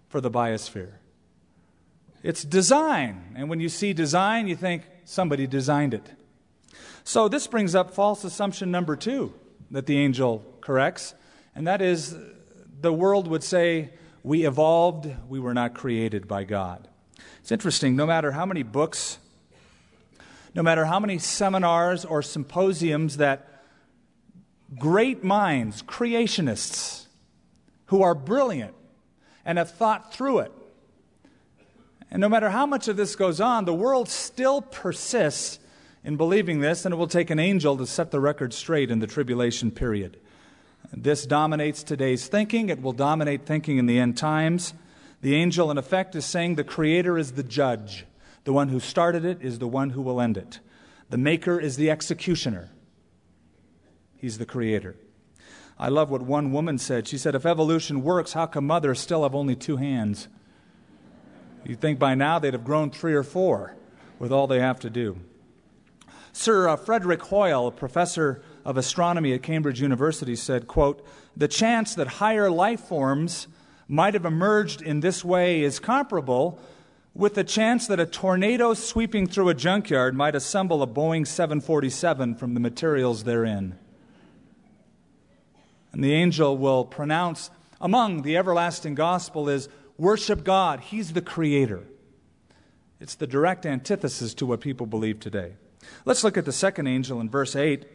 for 0.09 0.21
the 0.21 0.31
biosphere? 0.31 0.93
It's 2.23 2.43
design. 2.43 3.33
And 3.35 3.49
when 3.49 3.59
you 3.59 3.69
see 3.69 3.93
design, 3.93 4.47
you 4.47 4.55
think 4.55 4.83
somebody 5.03 5.47
designed 5.47 5.93
it. 5.93 6.11
So 7.03 7.27
this 7.27 7.45
brings 7.45 7.75
up 7.75 7.93
false 7.93 8.23
assumption 8.23 8.71
number 8.71 8.95
two 8.95 9.33
that 9.71 9.85
the 9.85 9.97
angel 9.97 10.43
corrects, 10.61 11.13
and 11.53 11.67
that 11.67 11.81
is 11.81 12.15
the 12.81 12.91
world 12.91 13.27
would 13.27 13.43
say, 13.43 13.91
We 14.23 14.45
evolved, 14.45 15.07
we 15.29 15.39
were 15.39 15.53
not 15.53 15.75
created 15.75 16.27
by 16.27 16.43
God. 16.43 16.87
It's 17.39 17.51
interesting, 17.51 17.95
no 17.95 18.05
matter 18.05 18.31
how 18.31 18.45
many 18.45 18.63
books, 18.63 19.17
no 20.53 20.63
matter 20.63 20.85
how 20.85 20.99
many 20.99 21.17
seminars 21.17 22.05
or 22.05 22.21
symposiums 22.21 23.17
that 23.17 23.63
great 24.77 25.23
minds, 25.23 25.83
creationists, 25.83 27.05
who 27.87 28.01
are 28.01 28.15
brilliant 28.15 28.73
and 29.45 29.57
have 29.57 29.71
thought 29.71 30.13
through 30.13 30.39
it. 30.39 30.51
And 32.09 32.21
no 32.21 32.29
matter 32.29 32.49
how 32.49 32.65
much 32.65 32.87
of 32.87 32.97
this 32.97 33.15
goes 33.15 33.41
on, 33.41 33.65
the 33.65 33.73
world 33.73 34.09
still 34.09 34.61
persists 34.61 35.59
in 36.03 36.17
believing 36.17 36.59
this, 36.59 36.85
and 36.85 36.93
it 36.93 36.97
will 36.97 37.07
take 37.07 37.29
an 37.29 37.39
angel 37.39 37.77
to 37.77 37.85
set 37.85 38.11
the 38.11 38.19
record 38.19 38.53
straight 38.53 38.91
in 38.91 38.99
the 38.99 39.07
tribulation 39.07 39.71
period. 39.71 40.19
This 40.93 41.25
dominates 41.25 41.83
today's 41.83 42.27
thinking. 42.27 42.69
It 42.69 42.81
will 42.81 42.93
dominate 42.93 43.45
thinking 43.45 43.77
in 43.77 43.85
the 43.85 43.99
end 43.99 44.17
times. 44.17 44.73
The 45.25 45.33
angel, 45.33 45.71
in 45.71 45.79
effect, 45.79 46.13
is 46.13 46.23
saying 46.23 46.53
the 46.53 46.63
Creator 46.63 47.17
is 47.17 47.31
the 47.31 47.41
judge. 47.41 48.05
The 48.43 48.53
one 48.53 48.69
who 48.69 48.79
started 48.79 49.25
it 49.25 49.41
is 49.41 49.57
the 49.57 49.67
one 49.67 49.89
who 49.89 50.03
will 50.03 50.21
end 50.21 50.37
it. 50.37 50.59
The 51.09 51.17
Maker 51.17 51.59
is 51.59 51.77
the 51.77 51.89
executioner. 51.89 52.69
He's 54.15 54.37
the 54.37 54.45
creator. 54.45 54.95
I 55.79 55.89
love 55.89 56.11
what 56.11 56.21
one 56.21 56.51
woman 56.51 56.77
said. 56.77 57.07
She 57.07 57.17
said, 57.17 57.33
If 57.33 57.43
evolution 57.43 58.03
works, 58.03 58.33
how 58.33 58.45
come 58.45 58.67
mothers 58.67 58.99
still 58.99 59.23
have 59.23 59.33
only 59.33 59.55
two 59.55 59.77
hands? 59.77 60.27
You'd 61.63 61.81
think 61.81 61.97
by 61.97 62.13
now 62.13 62.37
they'd 62.37 62.53
have 62.53 62.63
grown 62.63 62.91
three 62.91 63.15
or 63.15 63.23
four 63.23 63.75
with 64.19 64.31
all 64.31 64.45
they 64.45 64.59
have 64.59 64.79
to 64.81 64.91
do. 64.91 65.17
Sir 66.33 66.69
uh, 66.69 66.75
Frederick 66.75 67.23
Hoyle, 67.23 67.65
a 67.65 67.71
professor 67.71 68.43
of 68.63 68.77
astronomy 68.77 69.33
at 69.33 69.41
Cambridge 69.41 69.81
University, 69.81 70.35
said, 70.35 70.67
quote, 70.67 71.03
The 71.35 71.47
chance 71.47 71.95
that 71.95 72.07
higher 72.07 72.51
life 72.51 72.81
forms 72.81 73.47
might 73.87 74.13
have 74.13 74.25
emerged 74.25 74.81
in 74.81 74.99
this 74.99 75.23
way 75.23 75.61
is 75.61 75.79
comparable 75.79 76.59
with 77.13 77.35
the 77.35 77.43
chance 77.43 77.87
that 77.87 77.99
a 77.99 78.05
tornado 78.05 78.73
sweeping 78.73 79.25
through 79.25 79.49
a 79.49 79.53
junkyard 79.53 80.15
might 80.15 80.35
assemble 80.35 80.83
a 80.83 80.87
Boeing 80.87 81.25
747 81.25 82.35
from 82.35 82.53
the 82.53 82.59
materials 82.59 83.23
therein. 83.23 83.77
And 85.93 86.03
the 86.03 86.13
angel 86.13 86.57
will 86.57 86.83
pronounce 86.83 87.49
among 87.79 88.23
the 88.23 88.35
everlasting 88.35 88.95
gospel 88.95 89.47
is 89.47 89.69
worship 89.97 90.43
God. 90.43 90.81
He's 90.81 91.13
the 91.13 91.21
creator. 91.21 91.83
It's 92.99 93.15
the 93.15 93.27
direct 93.27 93.65
antithesis 93.65 94.33
to 94.35 94.45
what 94.45 94.59
people 94.59 94.85
believe 94.85 95.19
today. 95.19 95.53
Let's 96.03 96.23
look 96.23 96.37
at 96.37 96.45
the 96.45 96.51
second 96.51 96.87
angel 96.87 97.21
in 97.21 97.29
verse 97.29 97.55
8. 97.55 97.85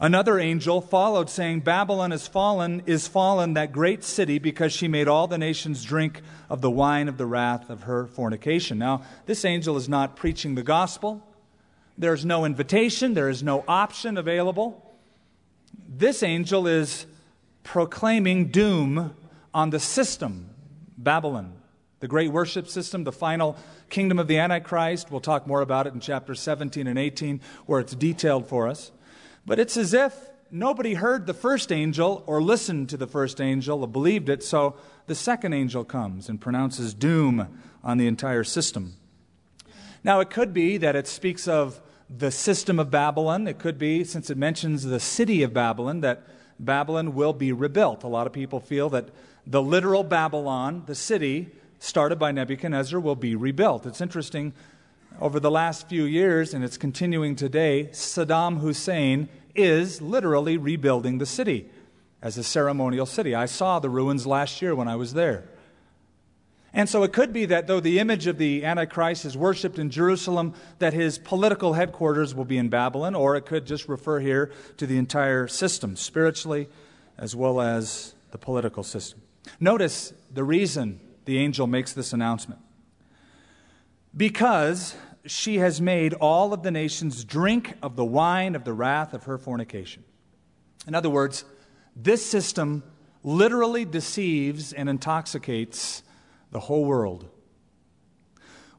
Another 0.00 0.40
angel 0.40 0.80
followed, 0.80 1.30
saying, 1.30 1.60
Babylon 1.60 2.10
is 2.10 2.26
fallen, 2.26 2.82
is 2.84 3.06
fallen, 3.06 3.54
that 3.54 3.70
great 3.70 4.02
city, 4.02 4.38
because 4.38 4.72
she 4.72 4.88
made 4.88 5.06
all 5.06 5.28
the 5.28 5.38
nations 5.38 5.84
drink 5.84 6.20
of 6.50 6.60
the 6.60 6.70
wine 6.70 7.08
of 7.08 7.16
the 7.16 7.26
wrath 7.26 7.70
of 7.70 7.84
her 7.84 8.06
fornication. 8.06 8.76
Now, 8.76 9.02
this 9.26 9.44
angel 9.44 9.76
is 9.76 9.88
not 9.88 10.16
preaching 10.16 10.56
the 10.56 10.64
gospel. 10.64 11.24
There's 11.96 12.24
no 12.24 12.44
invitation, 12.44 13.14
there 13.14 13.28
is 13.28 13.44
no 13.44 13.64
option 13.68 14.18
available. 14.18 14.96
This 15.88 16.24
angel 16.24 16.66
is 16.66 17.06
proclaiming 17.62 18.48
doom 18.48 19.14
on 19.54 19.70
the 19.70 19.78
system, 19.78 20.50
Babylon, 20.98 21.52
the 22.00 22.08
great 22.08 22.32
worship 22.32 22.66
system, 22.66 23.04
the 23.04 23.12
final 23.12 23.56
kingdom 23.90 24.18
of 24.18 24.26
the 24.26 24.38
Antichrist. 24.38 25.12
We'll 25.12 25.20
talk 25.20 25.46
more 25.46 25.60
about 25.60 25.86
it 25.86 25.94
in 25.94 26.00
chapters 26.00 26.40
17 26.40 26.88
and 26.88 26.98
18, 26.98 27.40
where 27.66 27.78
it's 27.78 27.94
detailed 27.94 28.48
for 28.48 28.66
us. 28.66 28.90
But 29.46 29.58
it's 29.58 29.76
as 29.76 29.92
if 29.92 30.14
nobody 30.50 30.94
heard 30.94 31.26
the 31.26 31.34
first 31.34 31.72
angel 31.72 32.22
or 32.26 32.42
listened 32.42 32.88
to 32.90 32.96
the 32.96 33.06
first 33.06 33.40
angel 33.40 33.80
or 33.82 33.88
believed 33.88 34.28
it, 34.28 34.42
so 34.42 34.76
the 35.06 35.14
second 35.14 35.52
angel 35.52 35.84
comes 35.84 36.28
and 36.28 36.40
pronounces 36.40 36.94
doom 36.94 37.60
on 37.82 37.98
the 37.98 38.06
entire 38.06 38.44
system. 38.44 38.94
Now, 40.02 40.20
it 40.20 40.30
could 40.30 40.52
be 40.52 40.76
that 40.78 40.96
it 40.96 41.06
speaks 41.06 41.48
of 41.48 41.80
the 42.08 42.30
system 42.30 42.78
of 42.78 42.90
Babylon. 42.90 43.48
It 43.48 43.58
could 43.58 43.78
be, 43.78 44.04
since 44.04 44.30
it 44.30 44.36
mentions 44.36 44.84
the 44.84 45.00
city 45.00 45.42
of 45.42 45.52
Babylon, 45.52 46.00
that 46.00 46.22
Babylon 46.58 47.14
will 47.14 47.32
be 47.32 47.52
rebuilt. 47.52 48.04
A 48.04 48.08
lot 48.08 48.26
of 48.26 48.32
people 48.32 48.60
feel 48.60 48.88
that 48.90 49.08
the 49.46 49.62
literal 49.62 50.04
Babylon, 50.04 50.84
the 50.86 50.94
city 50.94 51.50
started 51.78 52.18
by 52.18 52.32
Nebuchadnezzar, 52.32 53.00
will 53.00 53.16
be 53.16 53.34
rebuilt. 53.34 53.86
It's 53.86 54.00
interesting, 54.00 54.52
over 55.20 55.38
the 55.40 55.50
last 55.50 55.88
few 55.88 56.04
years, 56.04 56.54
and 56.54 56.64
it's 56.64 56.76
continuing 56.76 57.36
today, 57.36 57.88
Saddam 57.92 58.60
Hussein 58.60 59.28
is 59.54 60.02
literally 60.02 60.56
rebuilding 60.56 61.18
the 61.18 61.26
city 61.26 61.68
as 62.20 62.36
a 62.36 62.42
ceremonial 62.42 63.06
city. 63.06 63.34
I 63.34 63.46
saw 63.46 63.78
the 63.78 63.90
ruins 63.90 64.26
last 64.26 64.60
year 64.60 64.74
when 64.74 64.88
I 64.88 64.96
was 64.96 65.14
there. 65.14 65.44
And 66.72 66.88
so 66.88 67.04
it 67.04 67.12
could 67.12 67.32
be 67.32 67.44
that 67.46 67.68
though 67.68 67.78
the 67.78 68.00
image 68.00 68.26
of 68.26 68.36
the 68.36 68.64
Antichrist 68.64 69.24
is 69.24 69.36
worshiped 69.36 69.78
in 69.78 69.90
Jerusalem, 69.90 70.54
that 70.80 70.92
his 70.92 71.18
political 71.18 71.74
headquarters 71.74 72.34
will 72.34 72.44
be 72.44 72.58
in 72.58 72.68
Babylon, 72.68 73.14
or 73.14 73.36
it 73.36 73.46
could 73.46 73.64
just 73.64 73.88
refer 73.88 74.18
here 74.18 74.50
to 74.78 74.86
the 74.86 74.98
entire 74.98 75.46
system, 75.46 75.94
spiritually 75.94 76.68
as 77.16 77.36
well 77.36 77.60
as 77.60 78.14
the 78.32 78.38
political 78.38 78.82
system. 78.82 79.22
Notice 79.60 80.12
the 80.32 80.42
reason 80.42 80.98
the 81.26 81.38
angel 81.38 81.68
makes 81.68 81.92
this 81.92 82.12
announcement. 82.12 82.60
Because 84.16 84.94
she 85.26 85.58
has 85.58 85.80
made 85.80 86.14
all 86.14 86.52
of 86.52 86.62
the 86.62 86.70
nations 86.70 87.24
drink 87.24 87.74
of 87.82 87.96
the 87.96 88.04
wine 88.04 88.54
of 88.54 88.64
the 88.64 88.72
wrath 88.72 89.14
of 89.14 89.24
her 89.24 89.38
fornication. 89.38 90.04
In 90.86 90.94
other 90.94 91.10
words, 91.10 91.44
this 91.96 92.24
system 92.24 92.82
literally 93.22 93.84
deceives 93.84 94.72
and 94.72 94.88
intoxicates 94.88 96.02
the 96.50 96.60
whole 96.60 96.84
world. 96.84 97.28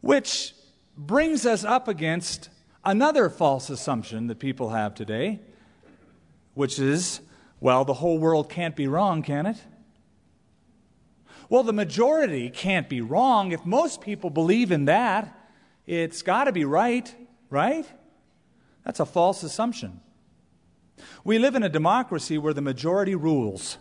Which 0.01 0.53
brings 0.95 1.45
us 1.45 1.65
up 1.65 1.87
against 1.87 2.49
another 2.83 3.29
false 3.29 3.69
assumption 3.69 4.27
that 4.27 4.39
people 4.39 4.69
have 4.69 4.93
today, 4.93 5.39
which 6.53 6.79
is, 6.79 7.21
well, 7.59 7.83
the 7.83 7.95
whole 7.95 8.19
world 8.19 8.49
can't 8.49 8.75
be 8.75 8.87
wrong, 8.87 9.23
can 9.23 9.47
it? 9.47 9.57
Well, 11.49 11.63
the 11.63 11.73
majority 11.73 12.49
can't 12.49 12.89
be 12.89 13.01
wrong. 13.01 13.51
If 13.51 13.65
most 13.65 14.01
people 14.01 14.29
believe 14.29 14.71
in 14.71 14.85
that, 14.85 15.37
it's 15.85 16.21
got 16.21 16.45
to 16.45 16.51
be 16.51 16.65
right, 16.65 17.13
right? 17.49 17.85
That's 18.83 18.99
a 18.99 19.05
false 19.05 19.43
assumption. 19.43 20.01
We 21.23 21.39
live 21.39 21.55
in 21.55 21.63
a 21.63 21.69
democracy 21.69 22.37
where 22.37 22.53
the 22.53 22.61
majority 22.61 23.15
rules. 23.15 23.77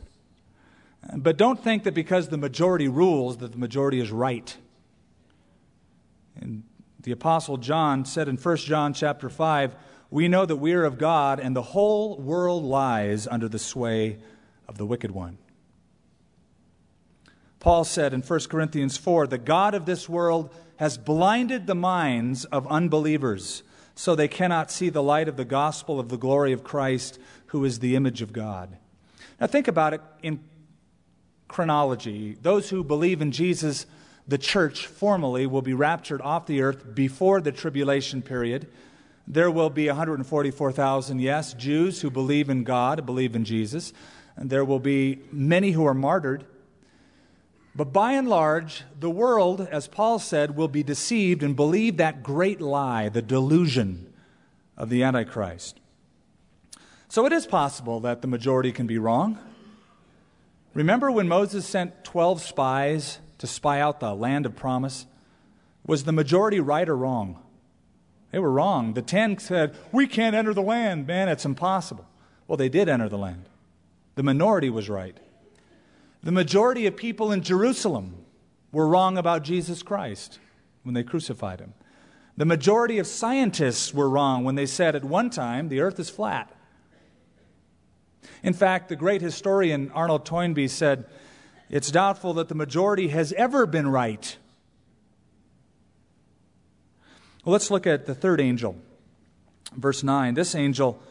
But 1.15 1.37
don't 1.37 1.63
think 1.63 1.85
that 1.85 1.95
because 1.95 2.29
the 2.29 2.39
majority 2.39 2.89
rules 2.89 3.39
that 3.39 3.53
the 3.53 3.59
majority 3.59 4.01
is 4.01 4.11
right. 4.11 4.57
And 6.41 6.65
the 7.01 7.13
apostle 7.13 7.59
John 7.59 8.05
said 8.05 8.29
in 8.29 8.37
1 8.37 8.57
John 8.59 8.95
chapter 8.95 9.29
5, 9.29 9.77
we 10.11 10.29
know 10.29 10.47
that 10.47 10.57
we 10.57 10.73
are 10.73 10.85
of 10.85 10.99
God 10.99 11.41
and 11.41 11.55
the 11.55 11.63
whole 11.63 12.19
world 12.19 12.65
lies 12.65 13.27
under 13.27 13.49
the 13.49 13.59
sway 13.59 14.19
of 14.69 14.79
the 14.79 14.87
wicked 14.87 15.11
one. 15.11 15.39
Paul 17.65 17.85
said 17.85 18.13
in 18.13 18.21
1 18.21 18.41
Corinthians 18.51 18.99
4, 18.99 19.27
the 19.27 19.39
God 19.39 19.73
of 19.73 19.87
this 19.87 20.07
world 20.07 20.55
has 20.77 20.99
blinded 20.99 21.67
the 21.67 21.75
minds 21.75 22.45
of 22.45 22.67
unbelievers 22.67 23.63
so 23.95 24.15
they 24.15 24.29
cannot 24.29 24.71
see 24.71 24.91
the 24.91 25.03
light 25.03 25.29
of 25.29 25.39
the 25.39 25.47
gospel 25.47 25.99
of 25.99 26.11
the 26.11 26.19
glory 26.19 26.53
of 26.53 26.63
Christ, 26.63 27.19
who 27.47 27.65
is 27.65 27.79
the 27.79 27.97
image 27.97 28.21
of 28.21 28.35
God. 28.35 28.77
Now, 29.41 29.47
think 29.47 29.67
about 29.67 29.95
it 29.95 30.03
in 30.23 30.45
chronology. 31.49 32.37
Those 32.43 32.69
who 32.69 32.85
believe 32.85 33.23
in 33.23 33.33
Jesus, 33.33 33.87
the 34.29 34.37
church 34.37 34.87
formally, 34.87 35.47
will 35.47 35.63
be 35.63 35.73
raptured 35.73 36.21
off 36.21 36.45
the 36.45 36.61
earth 36.61 36.95
before 36.95 37.41
the 37.41 37.51
tribulation 37.51 38.21
period. 38.21 38.67
There 39.27 39.51
will 39.51 39.71
be 39.71 39.87
144,000, 39.87 41.19
yes, 41.19 41.55
Jews 41.55 42.03
who 42.03 42.11
believe 42.11 42.51
in 42.51 42.63
God, 42.63 43.07
believe 43.07 43.35
in 43.35 43.47
Jesus. 43.47 43.95
And 44.37 44.51
there 44.51 44.67
will 44.67 44.81
be 44.81 45.21
many 45.33 45.71
who 45.71 45.87
are 45.87 45.95
martyred. 45.95 46.45
But 47.77 47.93
by 47.93 48.13
and 48.13 48.29
large, 48.29 48.85
the 48.99 49.11
world, 49.11 49.67
as 49.71 49.89
Paul 49.89 50.19
said, 50.19 50.57
will 50.57 50.69
be 50.69 50.85
deceived 50.85 51.43
and 51.43 51.57
believe 51.57 51.97
that 51.97 52.23
great 52.23 52.61
lie, 52.61 53.09
the 53.09 53.23
delusion 53.23 54.13
of 54.77 54.91
the 54.91 55.03
Antichrist. 55.03 55.81
So 57.09 57.27
it 57.27 57.33
is 57.33 57.47
possible 57.47 58.01
that 58.01 58.23
the 58.23 58.29
majority 58.29 58.71
can 58.71 58.87
be 58.87 58.99
wrong. 58.99 59.39
Remember 60.73 61.11
when 61.11 61.29
Moses 61.29 61.67
sent 61.67 62.05
12 62.05 62.43
spies 62.43 63.19
to 63.39 63.47
spy 63.47 63.81
out 63.81 64.01
the 64.01 64.15
land 64.15 64.47
of 64.47 64.57
promise? 64.57 65.07
Was 65.87 66.05
the 66.05 66.13
majority 66.13 66.61
right 66.61 66.89
or 66.89 66.97
wrong? 66.97 67.41
They 68.31 68.39
were 68.39 68.51
wrong. 68.51 68.95
The 68.95 69.03
ten 69.03 69.39
said, 69.39 69.77
We 69.93 70.07
can't 70.07 70.35
enter 70.35 70.55
the 70.55 70.63
land, 70.63 71.07
man, 71.07 71.29
it's 71.29 71.45
impossible. 71.45 72.07
Well, 72.49 72.57
they 72.57 72.69
did 72.69 72.89
enter 72.89 73.09
the 73.09 73.19
land. 73.19 73.45
The 74.17 74.23
minority 74.23 74.71
was 74.71 74.89
right. 74.89 75.17
The 76.25 76.33
majority 76.33 76.87
of 76.87 76.97
people 76.97 77.33
in 77.33 77.43
Jerusalem 77.43 78.15
were 78.73 78.89
wrong 78.89 79.19
about 79.19 79.43
Jesus 79.43 79.83
Christ 79.83 80.39
when 80.83 80.95
they 80.95 81.03
crucified 81.03 81.61
him. 81.61 81.75
The 82.39 82.47
majority 82.47 82.99
of 82.99 83.07
scientists 83.07 83.93
were 83.93 84.09
wrong 84.09 84.43
when 84.43 84.55
they 84.55 84.65
said 84.65 84.97
at 84.97 85.05
one 85.05 85.29
time 85.29 85.69
the 85.69 85.81
earth 85.81 86.01
is 86.01 86.09
flat. 86.09 86.51
In 88.43 88.55
fact, 88.55 88.89
the 88.89 88.97
great 88.97 89.21
historian 89.21 89.91
Arnold 89.95 90.25
Toynbee 90.25 90.69
said, 90.69 91.05
It's 91.69 91.91
doubtful 91.91 92.33
that 92.35 92.49
the 92.49 92.55
majority 92.55 93.09
has 93.09 93.35
ever 93.35 93.67
been 93.67 93.89
right. 93.89 94.37
Well, 97.45 97.53
let's 97.53 97.71
look 97.71 97.87
at 97.87 98.07
the 98.07 98.15
third 98.15 98.41
angel, 98.41 98.77
verse 99.77 100.03
9. 100.03 100.33
This 100.33 100.55
angel 100.55 101.03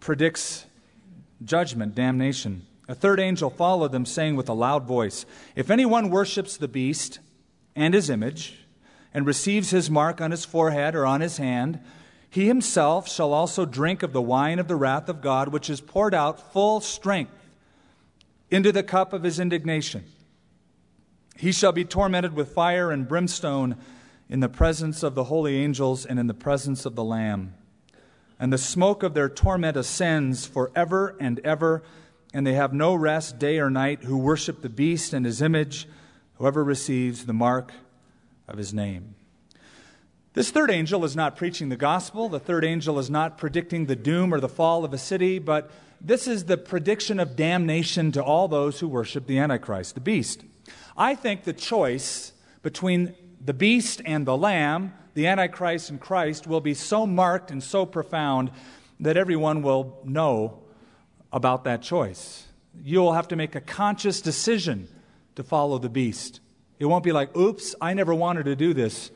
predicts 0.00 0.66
judgment, 1.44 1.94
damnation. 1.94 2.66
A 2.88 2.94
third 2.94 3.20
angel 3.20 3.50
followed 3.50 3.92
them, 3.92 4.06
saying 4.06 4.34
with 4.34 4.48
a 4.48 4.54
loud 4.54 4.84
voice 4.84 5.26
If 5.54 5.70
anyone 5.70 6.10
worships 6.10 6.56
the 6.56 6.68
beast 6.68 7.20
and 7.76 7.92
his 7.94 8.08
image, 8.08 8.64
and 9.12 9.26
receives 9.26 9.70
his 9.70 9.90
mark 9.90 10.20
on 10.20 10.30
his 10.30 10.44
forehead 10.44 10.94
or 10.94 11.06
on 11.06 11.20
his 11.20 11.38
hand, 11.38 11.80
he 12.30 12.46
himself 12.46 13.08
shall 13.08 13.32
also 13.32 13.64
drink 13.64 14.02
of 14.02 14.12
the 14.12 14.22
wine 14.22 14.58
of 14.58 14.68
the 14.68 14.76
wrath 14.76 15.08
of 15.08 15.20
God, 15.20 15.48
which 15.48 15.70
is 15.70 15.80
poured 15.80 16.14
out 16.14 16.52
full 16.52 16.80
strength 16.80 17.32
into 18.50 18.70
the 18.72 18.82
cup 18.82 19.12
of 19.12 19.22
his 19.22 19.40
indignation. 19.40 20.04
He 21.36 21.52
shall 21.52 21.72
be 21.72 21.84
tormented 21.84 22.34
with 22.34 22.52
fire 22.52 22.90
and 22.90 23.08
brimstone 23.08 23.76
in 24.28 24.40
the 24.40 24.48
presence 24.48 25.02
of 25.02 25.14
the 25.14 25.24
holy 25.24 25.56
angels 25.56 26.04
and 26.04 26.18
in 26.18 26.26
the 26.26 26.34
presence 26.34 26.84
of 26.84 26.94
the 26.94 27.04
Lamb. 27.04 27.54
And 28.38 28.52
the 28.52 28.58
smoke 28.58 29.02
of 29.02 29.14
their 29.14 29.28
torment 29.28 29.76
ascends 29.76 30.46
forever 30.46 31.16
and 31.18 31.40
ever 31.40 31.82
and 32.34 32.46
they 32.46 32.54
have 32.54 32.72
no 32.72 32.94
rest 32.94 33.38
day 33.38 33.58
or 33.58 33.70
night 33.70 34.04
who 34.04 34.16
worship 34.16 34.60
the 34.60 34.68
beast 34.68 35.12
and 35.12 35.24
his 35.24 35.40
image, 35.40 35.88
whoever 36.34 36.62
receives 36.62 37.26
the 37.26 37.32
mark 37.32 37.72
of 38.46 38.58
his 38.58 38.74
name. 38.74 39.14
This 40.34 40.50
third 40.50 40.70
angel 40.70 41.04
is 41.04 41.16
not 41.16 41.36
preaching 41.36 41.68
the 41.68 41.76
gospel. 41.76 42.28
The 42.28 42.38
third 42.38 42.64
angel 42.64 42.98
is 42.98 43.10
not 43.10 43.38
predicting 43.38 43.86
the 43.86 43.96
doom 43.96 44.32
or 44.32 44.40
the 44.40 44.48
fall 44.48 44.84
of 44.84 44.92
a 44.92 44.98
city, 44.98 45.38
but 45.38 45.70
this 46.00 46.28
is 46.28 46.44
the 46.44 46.56
prediction 46.56 47.18
of 47.18 47.34
damnation 47.34 48.12
to 48.12 48.22
all 48.22 48.46
those 48.46 48.78
who 48.78 48.88
worship 48.88 49.26
the 49.26 49.38
Antichrist, 49.38 49.94
the 49.94 50.00
beast. 50.00 50.44
I 50.96 51.14
think 51.14 51.42
the 51.42 51.52
choice 51.52 52.32
between 52.62 53.14
the 53.44 53.54
beast 53.54 54.00
and 54.04 54.26
the 54.26 54.36
lamb, 54.36 54.92
the 55.14 55.26
Antichrist 55.26 55.90
and 55.90 56.00
Christ, 56.00 56.46
will 56.46 56.60
be 56.60 56.74
so 56.74 57.06
marked 57.06 57.50
and 57.50 57.62
so 57.62 57.84
profound 57.84 58.52
that 59.00 59.16
everyone 59.16 59.62
will 59.62 60.00
know 60.04 60.62
about 61.32 61.64
that 61.64 61.82
choice. 61.82 62.46
You'll 62.82 63.12
have 63.12 63.28
to 63.28 63.36
make 63.36 63.54
a 63.54 63.60
conscious 63.60 64.20
decision 64.20 64.88
to 65.34 65.42
follow 65.42 65.78
the 65.78 65.88
beast. 65.88 66.40
It 66.78 66.86
won't 66.86 67.04
be 67.04 67.12
like, 67.12 67.36
oops, 67.36 67.74
I 67.80 67.94
never 67.94 68.14
wanted 68.14 68.44
to 68.44 68.56
do 68.56 68.72
this. 68.72 69.10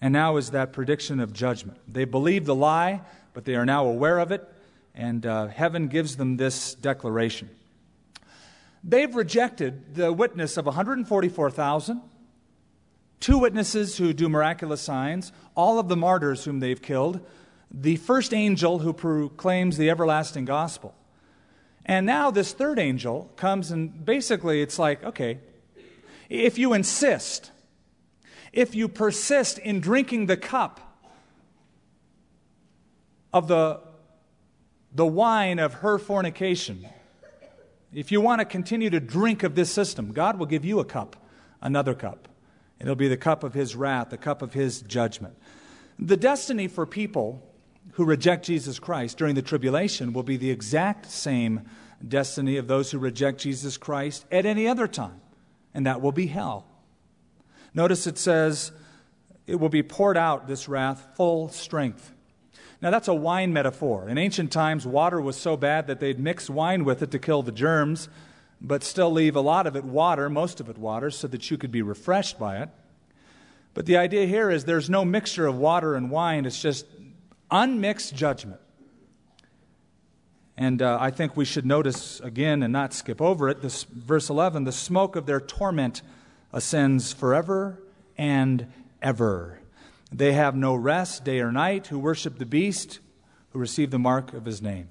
And 0.00 0.12
now 0.12 0.36
is 0.36 0.50
that 0.50 0.72
prediction 0.72 1.20
of 1.20 1.32
judgment. 1.32 1.78
They 1.86 2.04
believe 2.04 2.44
the 2.44 2.54
lie, 2.54 3.02
but 3.34 3.44
they 3.44 3.54
are 3.54 3.64
now 3.64 3.86
aware 3.86 4.18
of 4.18 4.32
it, 4.32 4.46
and 4.94 5.24
uh, 5.24 5.46
heaven 5.46 5.88
gives 5.88 6.16
them 6.16 6.36
this 6.36 6.74
declaration. 6.74 7.48
They've 8.82 9.14
rejected 9.14 9.94
the 9.94 10.12
witness 10.12 10.56
of 10.56 10.66
144,000, 10.66 12.02
two 13.20 13.38
witnesses 13.38 13.96
who 13.96 14.12
do 14.12 14.28
miraculous 14.28 14.80
signs, 14.80 15.32
all 15.54 15.78
of 15.78 15.88
the 15.88 15.96
martyrs 15.96 16.44
whom 16.44 16.58
they've 16.58 16.82
killed, 16.82 17.24
the 17.72 17.96
first 17.96 18.34
angel 18.34 18.80
who 18.80 18.92
proclaims 18.92 19.78
the 19.78 19.88
everlasting 19.88 20.44
gospel. 20.44 20.94
And 21.86 22.06
now 22.06 22.30
this 22.30 22.52
third 22.52 22.78
angel 22.78 23.30
comes 23.36 23.70
and 23.70 24.04
basically 24.04 24.60
it's 24.60 24.78
like, 24.78 25.02
okay, 25.02 25.38
if 26.28 26.58
you 26.58 26.74
insist, 26.74 27.50
if 28.52 28.74
you 28.74 28.88
persist 28.88 29.58
in 29.58 29.80
drinking 29.80 30.26
the 30.26 30.36
cup 30.36 30.80
of 33.32 33.48
the, 33.48 33.80
the 34.94 35.06
wine 35.06 35.58
of 35.58 35.74
her 35.74 35.98
fornication, 35.98 36.86
if 37.92 38.12
you 38.12 38.20
want 38.20 38.40
to 38.40 38.44
continue 38.44 38.90
to 38.90 39.00
drink 39.00 39.42
of 39.42 39.54
this 39.54 39.70
system, 39.70 40.12
God 40.12 40.38
will 40.38 40.46
give 40.46 40.64
you 40.64 40.78
a 40.78 40.84
cup, 40.84 41.16
another 41.60 41.94
cup. 41.94 42.28
It'll 42.78 42.94
be 42.94 43.08
the 43.08 43.16
cup 43.16 43.44
of 43.44 43.54
his 43.54 43.74
wrath, 43.74 44.10
the 44.10 44.18
cup 44.18 44.42
of 44.42 44.52
his 44.52 44.82
judgment. 44.82 45.36
The 45.98 46.16
destiny 46.16 46.68
for 46.68 46.84
people 46.86 47.42
who 47.92 48.04
reject 48.04 48.44
Jesus 48.44 48.78
Christ 48.78 49.18
during 49.18 49.34
the 49.34 49.42
tribulation 49.42 50.12
will 50.12 50.22
be 50.22 50.36
the 50.36 50.50
exact 50.50 51.10
same 51.10 51.62
destiny 52.06 52.56
of 52.56 52.66
those 52.66 52.90
who 52.90 52.98
reject 52.98 53.40
Jesus 53.40 53.76
Christ 53.76 54.24
at 54.32 54.46
any 54.46 54.66
other 54.66 54.88
time, 54.88 55.20
and 55.74 55.86
that 55.86 56.00
will 56.00 56.12
be 56.12 56.26
hell. 56.26 56.66
Notice 57.74 58.06
it 58.06 58.18
says, 58.18 58.72
it 59.46 59.56
will 59.56 59.68
be 59.68 59.82
poured 59.82 60.16
out, 60.16 60.46
this 60.46 60.68
wrath, 60.68 61.06
full 61.16 61.48
strength. 61.48 62.12
Now, 62.80 62.90
that's 62.90 63.08
a 63.08 63.14
wine 63.14 63.52
metaphor. 63.52 64.08
In 64.08 64.18
ancient 64.18 64.50
times, 64.50 64.86
water 64.86 65.20
was 65.20 65.36
so 65.36 65.56
bad 65.56 65.86
that 65.86 66.00
they'd 66.00 66.18
mix 66.18 66.50
wine 66.50 66.84
with 66.84 67.02
it 67.02 67.10
to 67.12 67.18
kill 67.18 67.42
the 67.42 67.52
germs, 67.52 68.08
but 68.60 68.82
still 68.82 69.10
leave 69.10 69.36
a 69.36 69.40
lot 69.40 69.66
of 69.66 69.76
it 69.76 69.84
water, 69.84 70.28
most 70.28 70.60
of 70.60 70.68
it 70.68 70.78
water, 70.78 71.10
so 71.10 71.28
that 71.28 71.50
you 71.50 71.58
could 71.58 71.70
be 71.70 71.82
refreshed 71.82 72.38
by 72.38 72.58
it. 72.58 72.68
But 73.74 73.86
the 73.86 73.96
idea 73.96 74.26
here 74.26 74.50
is 74.50 74.64
there's 74.64 74.90
no 74.90 75.04
mixture 75.04 75.46
of 75.46 75.56
water 75.56 75.94
and 75.94 76.10
wine, 76.10 76.44
it's 76.44 76.60
just 76.60 76.86
unmixed 77.52 78.16
judgment. 78.16 78.60
And 80.56 80.82
uh, 80.82 80.98
I 81.00 81.10
think 81.10 81.36
we 81.36 81.44
should 81.44 81.64
notice 81.64 82.20
again 82.20 82.62
and 82.62 82.72
not 82.72 82.92
skip 82.92 83.20
over 83.22 83.48
it. 83.48 83.62
This 83.62 83.84
verse 83.84 84.28
11, 84.28 84.64
the 84.64 84.72
smoke 84.72 85.16
of 85.16 85.26
their 85.26 85.40
torment 85.40 86.02
ascends 86.52 87.12
forever 87.12 87.82
and 88.18 88.66
ever. 89.00 89.60
They 90.10 90.32
have 90.32 90.54
no 90.54 90.74
rest 90.74 91.24
day 91.24 91.40
or 91.40 91.50
night 91.52 91.86
who 91.86 91.98
worship 91.98 92.38
the 92.38 92.46
beast, 92.46 93.00
who 93.50 93.58
receive 93.58 93.90
the 93.90 93.98
mark 93.98 94.34
of 94.34 94.44
his 94.44 94.60
name. 94.60 94.88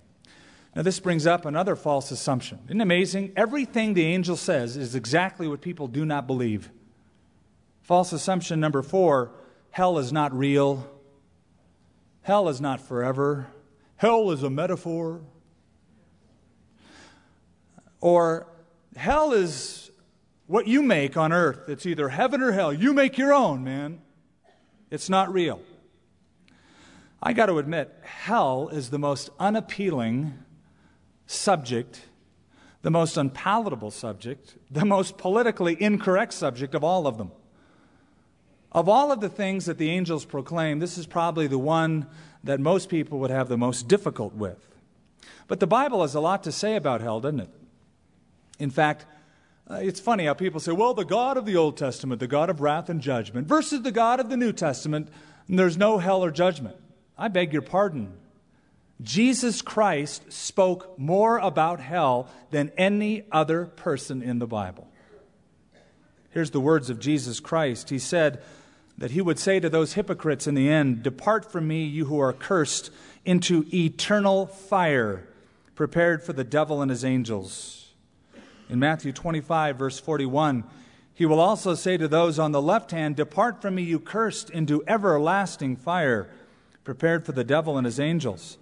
Now, 0.75 0.83
this 0.83 0.99
brings 0.99 1.27
up 1.27 1.45
another 1.45 1.75
false 1.75 2.11
assumption. 2.11 2.59
Isn't 2.65 2.79
it 2.79 2.83
amazing? 2.83 3.33
Everything 3.35 3.93
the 3.93 4.05
angel 4.05 4.37
says 4.37 4.77
is 4.77 4.95
exactly 4.95 5.47
what 5.47 5.61
people 5.61 5.87
do 5.87 6.05
not 6.05 6.27
believe. 6.27 6.71
False 7.81 8.13
assumption 8.13 8.59
number 8.59 8.81
four 8.81 9.31
hell 9.71 9.97
is 9.97 10.11
not 10.11 10.37
real. 10.37 10.85
Hell 12.21 12.49
is 12.49 12.61
not 12.61 12.79
forever. 12.79 13.47
Hell 13.95 14.31
is 14.31 14.43
a 14.43 14.49
metaphor. 14.49 15.21
Or 17.99 18.47
hell 18.95 19.31
is 19.33 19.91
what 20.47 20.67
you 20.67 20.81
make 20.81 21.17
on 21.17 21.31
earth. 21.31 21.69
It's 21.69 21.85
either 21.85 22.09
heaven 22.09 22.41
or 22.41 22.51
hell. 22.51 22.73
You 22.73 22.93
make 22.93 23.17
your 23.17 23.33
own, 23.33 23.63
man. 23.63 24.01
It's 24.89 25.09
not 25.09 25.31
real. 25.31 25.61
I 27.23 27.33
got 27.33 27.45
to 27.45 27.59
admit, 27.59 27.95
hell 28.03 28.69
is 28.69 28.89
the 28.89 28.99
most 28.99 29.29
unappealing 29.39 30.33
subject, 31.27 32.07
the 32.81 32.91
most 32.91 33.15
unpalatable 33.15 33.91
subject, 33.91 34.57
the 34.69 34.85
most 34.85 35.17
politically 35.17 35.81
incorrect 35.81 36.33
subject 36.33 36.75
of 36.75 36.83
all 36.83 37.07
of 37.07 37.17
them. 37.17 37.31
Of 38.71 38.87
all 38.87 39.11
of 39.11 39.19
the 39.19 39.29
things 39.29 39.65
that 39.65 39.77
the 39.77 39.89
angels 39.89 40.25
proclaim, 40.25 40.79
this 40.79 40.97
is 40.97 41.05
probably 41.05 41.47
the 41.47 41.57
one 41.57 42.07
that 42.43 42.59
most 42.59 42.89
people 42.89 43.19
would 43.19 43.31
have 43.31 43.49
the 43.49 43.57
most 43.57 43.87
difficult 43.87 44.33
with. 44.33 44.67
But 45.47 45.59
the 45.59 45.67
Bible 45.67 46.01
has 46.01 46.15
a 46.15 46.21
lot 46.21 46.43
to 46.43 46.51
say 46.51 46.75
about 46.75 47.01
hell, 47.01 47.19
doesn't 47.19 47.41
it? 47.41 47.49
In 48.59 48.69
fact, 48.69 49.05
Uh, 49.69 49.75
it's 49.75 50.01
funny 50.01 50.25
how 50.25 50.33
people 50.33 50.59
say, 50.59 50.73
well, 50.73 50.93
the 50.93 51.05
God 51.05 51.37
of 51.37 51.45
the 51.45 51.55
Old 51.55 51.77
Testament, 51.77 52.19
the 52.19 52.27
God 52.27 52.49
of 52.49 52.59
wrath 52.59 52.89
and 52.89 52.99
judgment, 52.99 53.47
versus 53.47 53.83
the 53.83 53.91
God 53.91 54.19
of 54.19 54.27
the 54.27 54.35
New 54.35 54.51
Testament, 54.51 55.07
and 55.47 55.57
there's 55.57 55.77
no 55.77 55.97
hell 55.97 56.25
or 56.25 56.31
judgment. 56.31 56.75
I 57.17 57.29
beg 57.29 57.53
your 57.53 57.61
pardon. 57.61 58.11
Jesus 59.01 59.61
Christ 59.61 60.33
spoke 60.33 60.99
more 60.99 61.37
about 61.37 61.79
hell 61.79 62.27
than 62.49 62.71
any 62.75 63.23
other 63.31 63.65
person 63.65 64.21
in 64.21 64.39
the 64.39 64.47
Bible. 64.47 64.89
Here's 66.31 66.51
the 66.51 66.59
words 66.59 66.89
of 66.89 66.99
Jesus 66.99 67.39
Christ. 67.39 67.89
He 67.89 67.99
said 67.99 68.41
that 69.01 69.11
he 69.11 69.19
would 69.19 69.39
say 69.39 69.59
to 69.59 69.67
those 69.67 69.93
hypocrites 69.93 70.45
in 70.45 70.53
the 70.53 70.69
end, 70.69 71.01
Depart 71.01 71.51
from 71.51 71.67
me, 71.67 71.83
you 71.83 72.05
who 72.05 72.19
are 72.19 72.31
cursed, 72.31 72.91
into 73.25 73.65
eternal 73.73 74.45
fire, 74.45 75.27
prepared 75.73 76.21
for 76.21 76.33
the 76.33 76.43
devil 76.43 76.83
and 76.83 76.91
his 76.91 77.03
angels. 77.03 77.93
In 78.69 78.77
Matthew 78.77 79.11
25, 79.11 79.75
verse 79.75 79.99
41, 79.99 80.63
he 81.15 81.25
will 81.25 81.39
also 81.39 81.73
say 81.73 81.97
to 81.97 82.07
those 82.07 82.37
on 82.37 82.51
the 82.51 82.61
left 82.61 82.91
hand, 82.91 83.15
Depart 83.15 83.59
from 83.59 83.73
me, 83.73 83.81
you 83.81 83.99
cursed, 83.99 84.51
into 84.51 84.83
everlasting 84.87 85.77
fire, 85.77 86.29
prepared 86.83 87.25
for 87.25 87.31
the 87.31 87.43
devil 87.43 87.79
and 87.79 87.85
his 87.85 87.99
angels. 87.99 88.59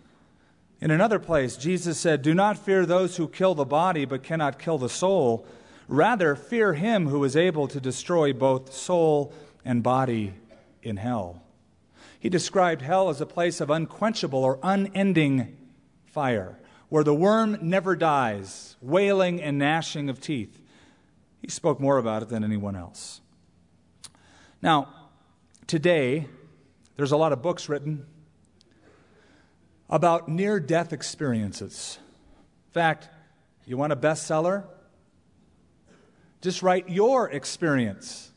In 0.80 0.90
another 0.90 1.20
place, 1.20 1.58
Jesus 1.58 2.00
said, 2.00 2.22
Do 2.22 2.34
not 2.34 2.58
fear 2.58 2.86
those 2.86 3.18
who 3.18 3.28
kill 3.28 3.56
the 3.56 3.66
body 3.66 4.06
but 4.06 4.24
cannot 4.24 4.58
kill 4.58 4.78
the 4.78 4.88
soul. 4.88 5.46
Rather, 5.90 6.34
fear 6.34 6.76
him 6.76 7.10
who 7.10 7.26
is 7.26 7.36
able 7.36 7.68
to 7.68 7.82
destroy 7.82 8.32
both 8.32 8.72
soul 8.72 9.34
and 9.64 9.84
body 9.84 10.34
in 10.82 10.98
hell. 10.98 11.44
He 12.20 12.30
described 12.30 12.82
hell 12.82 13.10
as 13.10 13.22
a 13.22 13.26
place 13.26 13.62
of 13.62 13.70
unquenchable 13.70 14.44
or 14.44 14.60
unending 14.62 15.58
fire 16.06 16.60
where 16.90 17.04
the 17.04 17.14
worm 17.14 17.58
never 17.62 17.96
dies, 17.96 18.76
wailing 18.82 19.42
and 19.42 19.58
gnashing 19.58 20.10
of 20.10 20.20
teeth. 20.20 20.62
He 21.42 21.50
spoke 21.50 21.80
more 21.80 21.98
about 21.98 22.24
it 22.24 22.30
than 22.30 22.44
anyone 22.44 22.76
else. 22.76 23.22
Now, 24.62 24.90
today, 25.68 26.28
there's 26.98 27.12
a 27.12 27.18
lot 27.18 27.32
of 27.32 27.42
books 27.42 27.70
written 27.70 28.06
about 29.90 30.28
near 30.28 30.60
death 30.60 30.92
experiences. 30.92 32.00
In 32.68 32.74
fact, 32.74 33.08
you 33.66 33.78
want 33.78 33.94
a 33.94 33.96
bestseller? 33.96 34.66
Just 36.42 36.64
write 36.64 36.90
your 36.90 37.30
experience 37.30 38.29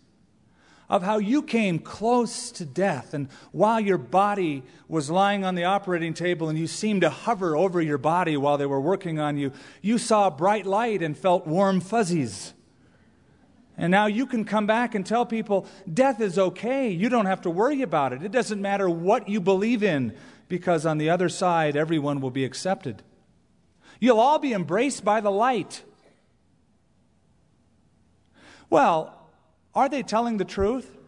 of 0.93 1.03
how 1.03 1.17
you 1.17 1.43
came 1.43 1.79
close 1.79 2.51
to 2.51 2.67
death. 2.67 3.15
And 3.15 3.31
while 3.51 3.81
your 3.81 3.97
body 3.97 4.63
was 4.89 5.09
lying 5.11 5.43
on 5.43 5.55
the 5.55 5.65
operating 5.65 6.13
table 6.13 6.51
and 6.51 6.59
you 6.59 6.67
seemed 6.67 7.01
to 7.01 7.09
hover 7.09 7.57
over 7.57 7.81
your 7.81 7.97
body 7.97 8.37
while 8.37 8.59
they 8.59 8.67
were 8.67 8.79
working 8.79 9.19
on 9.19 9.39
you, 9.39 9.53
you 9.81 9.97
saw 9.97 10.27
a 10.27 10.31
bright 10.31 10.67
light 10.67 11.01
and 11.01 11.17
felt 11.17 11.47
warm 11.47 11.81
fuzzies. 11.81 12.53
And 13.79 13.91
now 13.91 14.05
you 14.05 14.27
can 14.27 14.45
come 14.45 14.67
back 14.67 14.95
and 14.95 15.07
tell 15.07 15.25
people 15.25 15.67
death 15.91 16.21
is 16.21 16.39
okay. 16.39 16.91
You 16.91 17.09
don't 17.09 17.25
have 17.25 17.41
to 17.41 17.51
worry 17.51 17.81
about 17.81 18.13
it. 18.13 18.23
It 18.23 18.31
doesn't 18.31 18.61
matter 18.61 18.91
what 18.91 19.31
you 19.31 19.41
believe 19.41 19.83
in, 19.83 20.15
because 20.47 20.85
on 20.85 20.99
the 20.99 21.09
other 21.09 21.31
side, 21.31 21.75
everyone 21.75 22.21
will 22.21 22.31
be 22.31 22.45
accepted. 22.45 23.03
You'll 23.99 24.21
all 24.21 24.39
be 24.39 24.53
embraced 24.53 25.07
by 25.07 25.23
the 25.23 25.31
light. 25.31 25.85
Well, 28.69 29.19
are 29.75 29.89
they 29.89 30.03
telling 30.03 30.37
the 30.37 30.45
truth? 30.45 30.99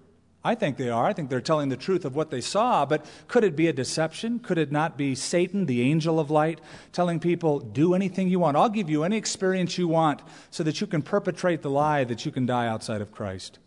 I 0.47 0.55
think 0.55 0.77
they 0.77 0.91
are. 0.91 1.07
I 1.07 1.15
think 1.15 1.31
they're 1.31 1.41
telling 1.41 1.71
the 1.71 1.77
truth 1.77 2.05
of 2.05 2.15
what 2.15 2.31
they 2.31 2.43
saw, 2.43 2.85
but 2.85 3.07
could 3.29 3.45
it 3.45 3.57
be 3.57 3.67
a 3.67 3.73
deception? 3.73 4.39
Could 4.39 4.59
it 4.59 4.71
not 4.71 4.99
be 4.99 5.15
Satan, 5.15 5.65
the 5.65 5.81
angel 5.81 6.21
of 6.21 6.31
light, 6.31 6.61
telling 6.93 7.19
people, 7.19 7.61
do 7.61 7.95
anything 7.95 8.29
you 8.29 8.39
want? 8.39 8.59
I'll 8.59 8.69
give 8.69 8.91
you 8.91 9.05
any 9.05 9.17
experience 9.17 9.79
you 9.79 9.89
want 9.89 10.21
so 10.51 10.63
that 10.63 10.83
you 10.83 10.87
can 10.87 11.01
perpetrate 11.01 11.63
the 11.63 11.71
lie 11.71 12.05
that 12.05 12.27
you 12.27 12.31
can 12.31 12.45
die 12.45 12.67
outside 12.67 13.01
of 13.01 13.11
Christ. 13.11 13.59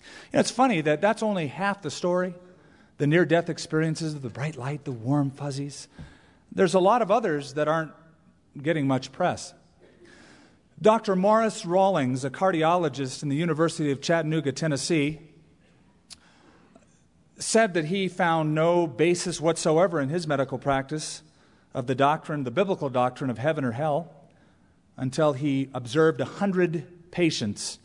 You 0.00 0.08
know, 0.34 0.40
it's 0.40 0.50
funny 0.50 0.80
that 0.80 1.02
that's 1.02 1.22
only 1.22 1.48
half 1.48 1.82
the 1.82 1.90
story 1.90 2.34
the 2.96 3.06
near 3.06 3.24
death 3.24 3.50
experiences, 3.50 4.18
the 4.20 4.28
bright 4.28 4.56
light, 4.56 4.84
the 4.84 4.92
warm 4.92 5.30
fuzzies. 5.30 5.88
There's 6.52 6.74
a 6.74 6.80
lot 6.80 7.02
of 7.02 7.10
others 7.10 7.54
that 7.54 7.66
aren't 7.66 7.90
getting 8.60 8.86
much 8.86 9.10
press. 9.10 9.52
Dr. 10.82 11.14
Maurice 11.14 11.64
Rawlings, 11.64 12.24
a 12.24 12.30
cardiologist 12.30 13.22
in 13.22 13.28
the 13.28 13.36
University 13.36 13.92
of 13.92 14.00
Chattanooga, 14.00 14.50
Tennessee, 14.52 15.20
said 17.38 17.74
that 17.74 17.86
he 17.86 18.08
found 18.08 18.54
no 18.54 18.86
basis 18.86 19.40
whatsoever 19.40 20.00
in 20.00 20.08
his 20.08 20.26
medical 20.26 20.58
practice 20.58 21.22
of 21.72 21.86
the 21.86 21.94
doctrine, 21.94 22.42
the 22.42 22.50
biblical 22.50 22.88
doctrine 22.88 23.30
of 23.30 23.38
heaven 23.38 23.64
or 23.64 23.72
hell, 23.72 24.12
until 24.96 25.32
he 25.32 25.70
observed 25.72 26.20
a 26.20 26.24
hundred 26.24 27.10
patients, 27.12 27.78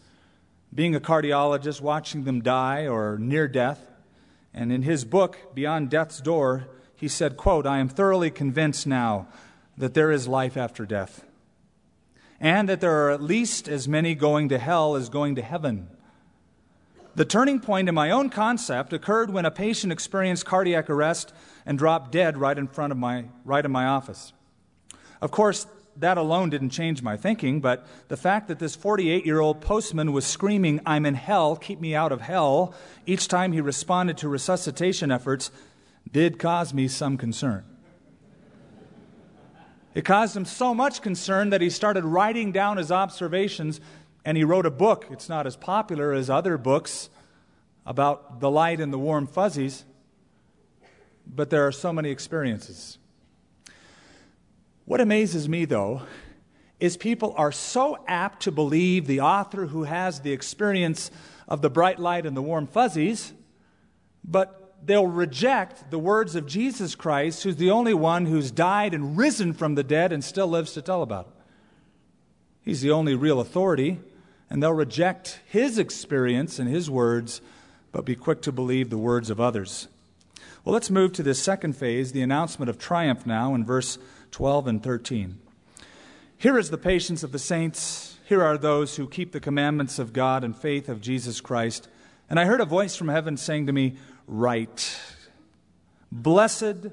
being 0.74 0.96
a 0.96 1.00
cardiologist, 1.00 1.82
watching 1.82 2.24
them 2.24 2.42
die 2.42 2.88
or 2.88 3.18
near 3.20 3.48
death. 3.48 3.88
And 4.54 4.72
in 4.72 4.82
his 4.82 5.06
book, 5.06 5.54
Beyond 5.54 5.90
Death's 5.92 6.22
Door, 6.22 6.68
he 6.96 7.08
said, 7.08 7.38
quote, 7.38 7.66
I 7.66 7.78
am 7.78 7.88
thoroughly 7.88 8.32
convinced 8.32 8.88
now 8.88 9.28
that 9.78 9.94
there 9.94 10.12
is 10.12 10.28
life 10.28 10.58
after 10.58 10.86
death 10.86 11.24
and 12.40 12.70
that 12.70 12.82
there 12.82 13.06
are 13.06 13.12
at 13.12 13.22
least 13.22 13.68
as 13.68 13.88
many 13.88 14.16
going 14.16 14.50
to 14.50 14.58
hell 14.58 14.96
as 14.96 15.10
going 15.10 15.36
to 15.36 15.42
heaven. 15.42 15.90
The 17.16 17.26
turning 17.26 17.60
point 17.60 17.90
in 17.90 17.96
my 17.96 18.12
own 18.12 18.30
concept 18.30 18.94
occurred 18.94 19.30
when 19.30 19.46
a 19.46 19.52
patient 19.52 19.92
experienced 19.92 20.46
cardiac 20.46 20.90
arrest 20.90 21.34
and 21.66 21.78
dropped 21.78 22.12
dead 22.12 22.38
right 22.38 22.58
in 22.58 22.68
front 22.68 22.92
of 22.92 22.98
my 22.98 23.26
right 23.44 23.66
in 23.66 23.72
my 23.72 23.86
office. 23.86 24.32
Of 25.22 25.32
course, 25.32 25.68
that 25.98 26.18
alone 26.18 26.50
didn't 26.50 26.70
change 26.70 27.02
my 27.02 27.18
thinking, 27.18 27.60
but 27.60 27.86
the 28.08 28.16
fact 28.16 28.48
that 28.48 28.60
this 28.60 28.76
48 28.76 29.26
year 29.26 29.40
old 29.40 29.60
postman 29.60 30.14
was 30.14 30.26
screaming, 30.26 30.80
I'm 30.86 31.06
in 31.06 31.16
hell, 31.16 31.56
keep 31.56 31.82
me 31.82 31.94
out 31.94 32.12
of 32.12 32.22
hell, 32.22 32.74
each 33.06 33.28
time 33.28 33.52
he 33.52 33.60
responded 33.60 34.18
to 34.20 34.30
resuscitation 34.30 35.12
efforts, 35.12 35.52
did 36.10 36.40
cause 36.40 36.74
me 36.74 36.88
some 36.88 37.18
concern. 37.18 37.66
It 39.94 40.06
caused 40.06 40.36
him 40.36 40.46
so 40.46 40.74
much 40.76 41.02
concern 41.02 41.50
that 41.50 41.62
he 41.62 41.70
started 41.70 42.06
writing 42.06 42.52
down 42.52 42.78
his 42.78 42.92
observations 42.92 43.82
and 44.24 44.38
he 44.38 44.44
wrote 44.44 44.66
a 44.66 44.72
book. 44.72 45.08
It's 45.10 45.30
not 45.30 45.48
as 45.48 45.56
popular 45.56 46.14
as 46.14 46.30
other 46.30 46.58
books 46.58 47.10
about 47.86 48.40
the 48.40 48.52
light 48.52 48.80
and 48.80 48.94
the 48.94 49.00
warm 49.00 49.26
fuzzies, 49.26 49.86
but 51.26 51.50
there 51.50 51.66
are 51.66 51.72
so 51.72 51.92
many 51.92 52.10
experiences. 52.12 52.98
What 54.86 55.02
amazes 55.02 55.48
me, 55.50 55.66
though, 55.66 56.04
is 56.80 56.98
people 56.98 57.34
are 57.38 57.52
so 57.52 57.98
apt 58.08 58.44
to 58.44 58.52
believe 58.52 59.08
the 59.08 59.22
author 59.22 59.68
who 59.68 59.84
has 59.84 60.22
the 60.22 60.32
experience 60.32 61.12
of 61.48 61.62
the 61.62 61.70
bright 61.70 62.00
light 62.00 62.26
and 62.26 62.38
the 62.38 62.42
warm 62.42 62.68
fuzzies, 62.68 63.34
but 64.24 64.59
they'll 64.86 65.08
reject 65.08 65.92
the 65.92 66.00
words 66.00 66.36
of 66.36 66.46
Jesus 66.46 66.96
Christ, 66.96 67.44
who's 67.44 67.58
the 67.58 67.72
only 67.72 67.94
one 67.94 68.26
who's 68.26 68.52
died 68.52 68.94
and 68.94 69.18
risen 69.18 69.54
from 69.54 69.76
the 69.76 69.84
dead 69.84 70.12
and 70.12 70.24
still 70.24 70.48
lives 70.48 70.74
to 70.74 70.82
tell 70.82 71.02
about 71.02 71.28
it. 71.28 71.34
He's 72.62 72.82
the 72.82 72.92
only 72.92 73.16
real 73.16 73.40
authority, 73.40 74.00
and 74.50 74.62
they'll 74.62 74.74
reject 74.74 75.40
his 75.48 75.78
experience 75.78 76.60
and 76.60 76.70
his 76.70 76.90
words, 76.90 77.42
but 77.92 78.06
be 78.06 78.16
quick 78.16 78.42
to 78.44 78.52
believe 78.52 78.90
the 78.90 78.98
words 78.98 79.30
of 79.30 79.40
others. 79.40 79.88
Well, 80.64 80.74
let's 80.74 80.90
move 80.90 81.14
to 81.14 81.24
this 81.24 81.42
second 81.42 81.74
phase, 81.74 82.12
the 82.12 82.22
announcement 82.22 82.70
of 82.70 82.78
triumph 82.78 83.26
now 83.26 83.56
in 83.56 83.66
verse 83.66 83.98
12 84.32 84.68
and 84.68 84.84
13. 84.84 85.40
Here 86.38 86.58
is 86.58 86.70
the 86.70 86.78
patience 86.78 87.24
of 87.24 87.32
the 87.32 87.40
saints. 87.40 88.18
Here 88.26 88.44
are 88.44 88.58
those 88.58 88.96
who 88.96 89.08
keep 89.08 89.32
the 89.32 89.40
commandments 89.40 90.00
of 90.00 90.14
God 90.14 90.44
and 90.44 90.56
faith 90.56 90.88
of 90.90 91.02
Jesus 91.02 91.42
Christ. 91.42 91.88
And 92.30 92.40
I 92.40 92.46
heard 92.46 92.62
a 92.62 92.66
voice 92.66 92.96
from 92.96 93.08
heaven 93.08 93.38
saying 93.38 93.66
to 93.66 93.74
me, 93.74 93.98
right. 94.30 95.00
Blessed 96.12 96.88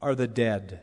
are 0.00 0.14
the 0.14 0.28
dead 0.28 0.80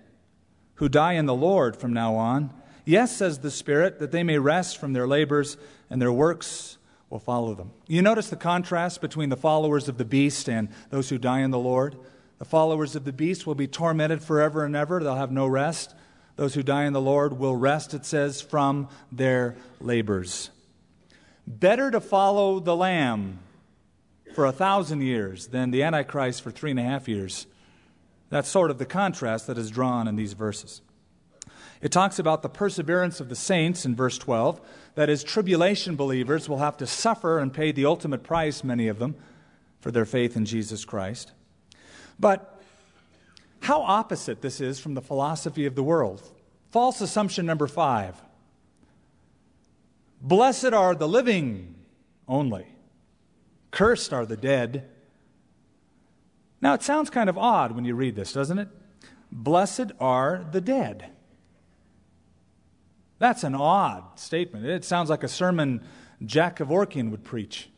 who 0.76 0.90
die 0.90 1.14
in 1.14 1.26
the 1.26 1.34
Lord 1.34 1.78
from 1.78 1.94
now 1.94 2.16
on. 2.16 2.52
Yes, 2.86 3.16
says 3.16 3.40
the 3.40 3.52
Spirit, 3.52 4.00
that 4.00 4.12
they 4.12 4.24
may 4.24 4.38
rest 4.38 4.78
from 4.78 4.94
their 4.94 5.08
labors 5.08 5.58
and 5.90 6.02
their 6.02 6.12
works 6.12 6.78
will 7.10 7.20
follow 7.20 7.54
them. 7.56 7.72
You 7.88 8.02
notice 8.02 8.30
the 8.30 8.36
contrast 8.36 9.00
between 9.00 9.30
the 9.30 9.38
followers 9.38 9.88
of 9.88 9.98
the 9.98 10.06
beast 10.06 10.50
and 10.50 10.68
those 10.90 11.10
who 11.10 11.18
die 11.18 11.40
in 11.40 11.52
the 11.52 11.60
Lord? 11.60 11.96
The 12.40 12.46
followers 12.46 12.96
of 12.96 13.06
the 13.06 13.14
beast 13.14 13.48
will 13.48 13.56
be 13.56 13.68
tormented 13.68 14.22
forever 14.22 14.66
and 14.66 14.76
ever, 14.76 15.02
they'll 15.02 15.16
have 15.16 15.32
no 15.32 15.48
rest. 15.48 15.96
Those 16.36 16.56
who 16.56 16.64
die 16.64 16.86
in 16.86 16.94
the 16.94 17.00
Lord 17.00 17.38
will 17.38 17.56
rest, 17.56 17.94
it 17.94 18.06
says, 18.06 18.42
from 18.42 18.90
their 19.12 19.56
labors. 19.80 20.50
Better 21.46 21.92
to 21.92 22.02
follow 22.02 22.60
the 22.60 22.76
Lamb 22.76 23.40
for 24.34 24.46
a 24.46 24.52
thousand 24.52 25.02
years 25.02 25.48
than 25.48 25.72
the 25.72 25.84
Antichrist 25.84 26.42
for 26.42 26.52
three 26.52 26.72
and 26.72 26.80
a 26.80 26.84
half 26.84 27.08
years. 27.08 27.48
That's 28.30 28.50
sort 28.50 28.72
of 28.72 28.80
the 28.80 28.86
contrast 28.86 29.48
that 29.48 29.58
is 29.58 29.70
drawn 29.70 30.08
in 30.08 30.16
these 30.16 30.34
verses. 30.34 30.82
It 31.82 31.92
talks 31.92 32.18
about 32.18 32.42
the 32.42 32.50
perseverance 32.50 33.20
of 33.20 33.30
the 33.30 33.36
saints 33.36 33.86
in 33.86 33.96
verse 33.96 34.18
12. 34.18 34.62
That 34.96 35.10
is, 35.10 35.24
tribulation 35.24 35.96
believers 35.96 36.48
will 36.48 36.60
have 36.60 36.78
to 36.78 36.88
suffer 36.88 37.40
and 37.40 37.54
pay 37.54 37.72
the 37.72 37.86
ultimate 37.86 38.24
price, 38.24 38.64
many 38.64 38.88
of 38.88 39.00
them, 39.00 39.16
for 39.82 39.92
their 39.92 40.06
faith 40.06 40.38
in 40.38 40.46
Jesus 40.46 40.86
Christ. 40.86 41.34
But 42.20 42.62
how 43.60 43.82
opposite 43.82 44.42
this 44.42 44.62
is 44.62 44.80
from 44.80 44.94
the 44.94 45.02
philosophy 45.02 45.66
of 45.66 45.76
the 45.76 45.84
world. 45.84 46.22
False 46.72 47.02
assumption 47.02 47.46
number 47.46 47.68
five 47.68 48.22
Blessed 50.22 50.74
are 50.74 50.96
the 50.96 51.08
living 51.08 51.76
only, 52.28 52.66
cursed 53.74 54.14
are 54.14 54.26
the 54.26 54.38
dead. 54.38 54.90
Now, 56.62 56.76
it 56.76 56.84
sounds 56.84 57.10
kind 57.10 57.30
of 57.30 57.38
odd 57.38 57.74
when 57.74 57.84
you 57.84 57.96
read 57.96 58.16
this, 58.16 58.32
doesn't 58.32 58.60
it? 58.60 58.70
Blessed 59.32 59.92
are 60.00 60.46
the 60.52 60.62
dead. 60.62 61.10
That's 63.20 63.44
an 63.44 63.56
odd 63.56 64.20
statement. 64.20 64.66
It 64.66 64.86
sounds 64.86 65.10
like 65.10 65.24
a 65.24 65.28
sermon 65.28 65.82
Jack 66.24 66.60
Kevorkian 66.60 67.10
would 67.10 67.24
preach. 67.24 67.70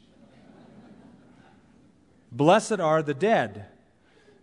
Blessed 2.32 2.80
are 2.80 3.02
the 3.02 3.14
dead. 3.14 3.66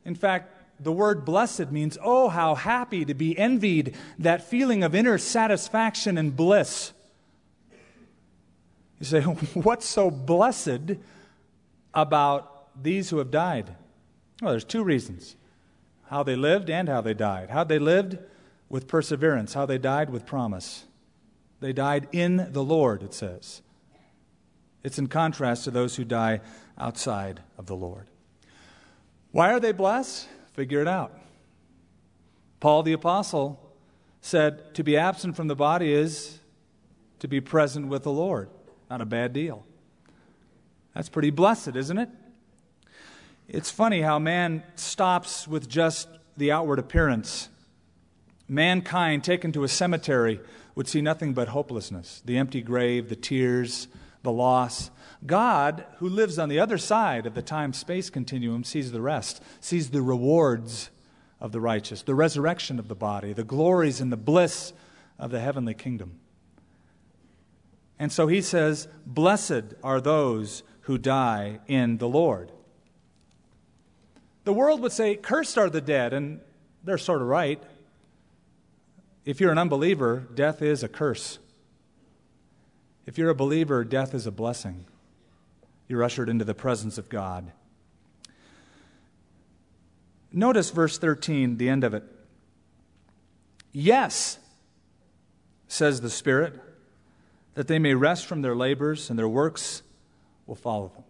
In 0.04 0.14
fact, 0.14 0.54
the 0.80 0.92
word 0.92 1.24
blessed 1.24 1.70
means, 1.70 1.98
oh, 2.02 2.28
how 2.28 2.54
happy 2.54 3.04
to 3.04 3.14
be 3.14 3.38
envied, 3.38 3.94
that 4.18 4.48
feeling 4.48 4.82
of 4.82 4.94
inner 4.94 5.18
satisfaction 5.18 6.16
and 6.16 6.34
bliss. 6.34 6.92
You 8.98 9.06
say, 9.06 9.20
what's 9.54 9.86
so 9.86 10.10
blessed 10.10 10.96
about 11.94 12.68
these 12.82 13.10
who 13.10 13.18
have 13.18 13.30
died? 13.30 13.74
Well, 14.40 14.52
there's 14.52 14.64
two 14.64 14.84
reasons 14.84 15.36
how 16.08 16.22
they 16.22 16.36
lived 16.36 16.68
and 16.68 16.88
how 16.88 17.00
they 17.00 17.14
died. 17.14 17.50
How 17.50 17.64
they 17.64 17.78
lived 17.78 18.18
with 18.68 18.86
perseverance, 18.86 19.54
how 19.54 19.66
they 19.66 19.78
died 19.78 20.10
with 20.10 20.26
promise. 20.26 20.84
They 21.60 21.72
died 21.72 22.08
in 22.12 22.48
the 22.52 22.62
Lord, 22.62 23.02
it 23.02 23.14
says. 23.14 23.62
It's 24.82 24.98
in 24.98 25.06
contrast 25.06 25.64
to 25.64 25.70
those 25.70 25.96
who 25.96 26.04
die 26.04 26.40
outside 26.76 27.40
of 27.56 27.66
the 27.66 27.76
Lord. 27.76 28.06
Why 29.30 29.52
are 29.52 29.60
they 29.60 29.72
blessed? 29.72 30.28
Figure 30.54 30.80
it 30.80 30.88
out. 30.88 31.18
Paul 32.60 32.82
the 32.82 32.92
Apostle 32.92 33.58
said, 34.20 34.74
To 34.74 34.84
be 34.84 34.96
absent 34.96 35.36
from 35.36 35.48
the 35.48 35.56
body 35.56 35.92
is 35.92 36.38
to 37.20 37.28
be 37.28 37.40
present 37.40 37.88
with 37.88 38.02
the 38.02 38.12
Lord. 38.12 38.50
Not 38.90 39.00
a 39.00 39.06
bad 39.06 39.32
deal. 39.32 39.64
That's 40.94 41.08
pretty 41.08 41.30
blessed, 41.30 41.76
isn't 41.76 41.98
it? 41.98 42.08
It's 43.48 43.70
funny 43.70 44.02
how 44.02 44.18
man 44.18 44.62
stops 44.76 45.48
with 45.48 45.68
just 45.68 46.08
the 46.36 46.52
outward 46.52 46.78
appearance. 46.78 47.48
Mankind 48.48 49.24
taken 49.24 49.52
to 49.52 49.64
a 49.64 49.68
cemetery 49.68 50.40
would 50.74 50.88
see 50.88 51.02
nothing 51.02 51.34
but 51.34 51.48
hopelessness 51.48 52.22
the 52.24 52.38
empty 52.38 52.62
grave, 52.62 53.08
the 53.08 53.16
tears, 53.16 53.88
the 54.22 54.32
loss. 54.32 54.90
God, 55.24 55.84
who 55.98 56.08
lives 56.08 56.38
on 56.38 56.48
the 56.48 56.58
other 56.58 56.78
side 56.78 57.26
of 57.26 57.34
the 57.34 57.42
time 57.42 57.72
space 57.72 58.10
continuum, 58.10 58.64
sees 58.64 58.92
the 58.92 59.00
rest, 59.00 59.42
sees 59.60 59.90
the 59.90 60.02
rewards 60.02 60.90
of 61.40 61.52
the 61.52 61.60
righteous, 61.60 62.02
the 62.02 62.14
resurrection 62.14 62.78
of 62.78 62.88
the 62.88 62.94
body, 62.94 63.32
the 63.32 63.44
glories 63.44 64.00
and 64.00 64.12
the 64.12 64.16
bliss 64.16 64.72
of 65.18 65.30
the 65.30 65.40
heavenly 65.40 65.74
kingdom. 65.74 66.18
And 67.98 68.10
so 68.10 68.26
he 68.26 68.40
says, 68.40 68.88
Blessed 69.06 69.74
are 69.82 70.00
those 70.00 70.62
who 70.82 70.98
die 70.98 71.60
in 71.66 71.98
the 71.98 72.08
Lord. 72.08 72.50
The 74.44 74.52
world 74.52 74.80
would 74.80 74.92
say, 74.92 75.14
Cursed 75.14 75.56
are 75.58 75.70
the 75.70 75.80
dead, 75.80 76.12
and 76.12 76.40
they're 76.84 76.98
sort 76.98 77.22
of 77.22 77.28
right. 77.28 77.62
If 79.24 79.40
you're 79.40 79.52
an 79.52 79.58
unbeliever, 79.58 80.26
death 80.34 80.62
is 80.62 80.82
a 80.82 80.88
curse. 80.88 81.38
If 83.06 83.18
you're 83.18 83.30
a 83.30 83.34
believer, 83.34 83.84
death 83.84 84.14
is 84.14 84.26
a 84.26 84.32
blessing. 84.32 84.86
You're 85.88 86.02
ushered 86.02 86.28
into 86.28 86.44
the 86.44 86.54
presence 86.54 86.98
of 86.98 87.08
God. 87.08 87.52
Notice 90.32 90.70
verse 90.70 90.98
13, 90.98 91.58
the 91.58 91.68
end 91.68 91.84
of 91.84 91.94
it. 91.94 92.04
Yes, 93.72 94.38
says 95.68 96.00
the 96.00 96.10
Spirit, 96.10 96.58
that 97.54 97.68
they 97.68 97.78
may 97.78 97.94
rest 97.94 98.26
from 98.26 98.42
their 98.42 98.56
labors 98.56 99.10
and 99.10 99.18
their 99.18 99.28
works 99.28 99.82
will 100.52 100.56
follow 100.56 100.88
them. 100.94 101.04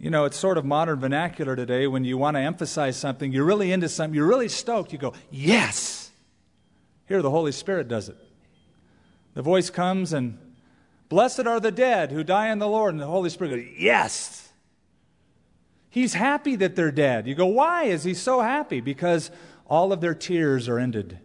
You 0.00 0.10
know, 0.10 0.24
it's 0.24 0.36
sort 0.36 0.58
of 0.58 0.64
modern 0.64 0.98
vernacular 0.98 1.54
today 1.54 1.86
when 1.86 2.04
you 2.04 2.18
want 2.18 2.36
to 2.36 2.40
emphasize 2.40 2.96
something, 2.96 3.32
you're 3.32 3.44
really 3.44 3.70
into 3.70 3.88
something, 3.88 4.16
you're 4.16 4.26
really 4.26 4.48
stoked, 4.48 4.92
you 4.92 4.98
go, 4.98 5.14
Yes! 5.30 6.10
Here, 7.06 7.22
the 7.22 7.30
Holy 7.30 7.52
Spirit 7.52 7.86
does 7.86 8.08
it. 8.08 8.16
The 9.34 9.42
voice 9.42 9.70
comes 9.70 10.12
and, 10.12 10.38
Blessed 11.08 11.46
are 11.46 11.60
the 11.60 11.70
dead 11.70 12.10
who 12.10 12.24
die 12.24 12.48
in 12.48 12.58
the 12.58 12.66
Lord. 12.66 12.92
And 12.94 13.00
the 13.00 13.06
Holy 13.06 13.30
Spirit 13.30 13.50
goes, 13.50 13.78
Yes! 13.78 14.48
He's 15.88 16.14
happy 16.14 16.56
that 16.56 16.74
they're 16.74 16.90
dead. 16.90 17.28
You 17.28 17.36
go, 17.36 17.46
Why 17.46 17.84
is 17.84 18.02
he 18.02 18.12
so 18.12 18.40
happy? 18.40 18.80
Because 18.80 19.30
all 19.70 19.92
of 19.92 20.00
their 20.00 20.16
tears 20.16 20.68
are 20.68 20.80
ended, 20.80 21.20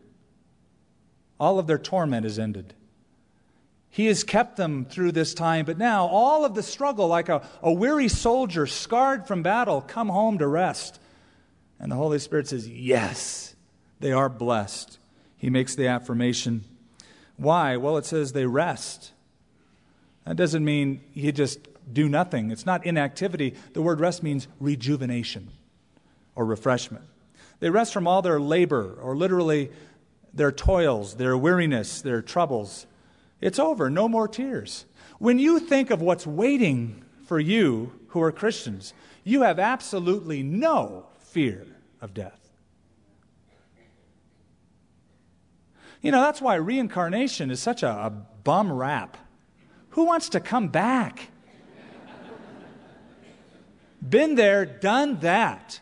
all 1.40 1.58
of 1.58 1.66
their 1.66 1.80
torment 1.80 2.28
is 2.28 2.38
ended. 2.38 2.76
He 3.94 4.06
has 4.06 4.24
kept 4.24 4.56
them 4.56 4.86
through 4.86 5.12
this 5.12 5.34
time, 5.34 5.66
but 5.66 5.78
now 5.78 6.08
all 6.08 6.46
of 6.46 6.56
the 6.56 6.64
struggle, 6.64 7.08
like 7.08 7.28
a, 7.28 7.46
a 7.62 7.72
weary 7.72 8.08
soldier 8.08 8.66
scarred 8.66 9.28
from 9.28 9.44
battle, 9.44 9.82
come 9.82 10.08
home 10.08 10.38
to 10.38 10.48
rest. 10.48 11.00
And 11.78 11.92
the 11.92 11.98
Holy 11.98 12.18
Spirit 12.18 12.48
says, 12.48 12.70
Yes, 12.70 13.54
they 14.00 14.14
are 14.14 14.30
blessed. 14.30 14.98
He 15.38 15.50
makes 15.50 15.76
the 15.76 15.88
affirmation. 15.88 16.64
Why? 17.36 17.76
Well, 17.76 17.98
it 17.98 18.06
says 18.06 18.32
they 18.32 18.46
rest. 18.46 19.12
That 20.26 20.38
doesn't 20.38 20.64
mean 20.64 21.02
you 21.14 21.32
just 21.32 21.60
do 21.92 22.08
nothing. 22.08 22.52
It's 22.52 22.66
not 22.66 22.86
inactivity. 22.86 23.56
The 23.74 23.82
word 23.82 24.00
rest 24.00 24.24
means 24.24 24.48
rejuvenation 24.60 25.50
or 26.36 26.46
refreshment. 26.46 27.04
They 27.60 27.70
rest 27.70 27.92
from 27.92 28.08
all 28.08 28.22
their 28.22 28.40
labor, 28.40 28.98
or 29.02 29.16
literally 29.16 29.72
their 30.34 30.52
toils, 30.52 31.16
their 31.16 31.38
weariness, 31.38 32.02
their 32.02 32.22
troubles. 32.22 32.86
It's 33.42 33.60
over. 33.60 33.90
No 33.90 34.08
more 34.08 34.28
tears. 34.28 34.86
When 35.18 35.40
you 35.40 35.60
think 35.60 35.90
of 35.90 36.02
what's 36.02 36.26
waiting 36.26 37.04
for 37.26 37.40
you 37.40 37.92
who 38.10 38.22
are 38.22 38.32
Christians, 38.32 38.94
you 39.24 39.42
have 39.42 39.60
absolutely 39.60 40.44
no 40.44 41.08
fear 41.20 41.66
of 42.00 42.14
death. 42.14 42.38
You 46.02 46.12
know, 46.12 46.22
that's 46.22 46.42
why 46.42 46.56
reincarnation 46.56 47.52
is 47.52 47.60
such 47.60 47.84
a, 47.84 47.90
a 47.90 48.10
bum 48.10 48.72
rap. 48.72 49.18
Who 49.90 50.06
wants 50.06 50.30
to 50.30 50.40
come 50.40 50.70
back? 50.70 51.30
Been 54.08 54.34
there, 54.34 54.66
done 54.66 55.20
that. 55.20 55.80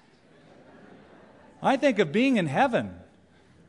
I 1.61 1.77
think 1.77 1.99
of 1.99 2.11
being 2.11 2.37
in 2.37 2.47
heaven. 2.47 2.98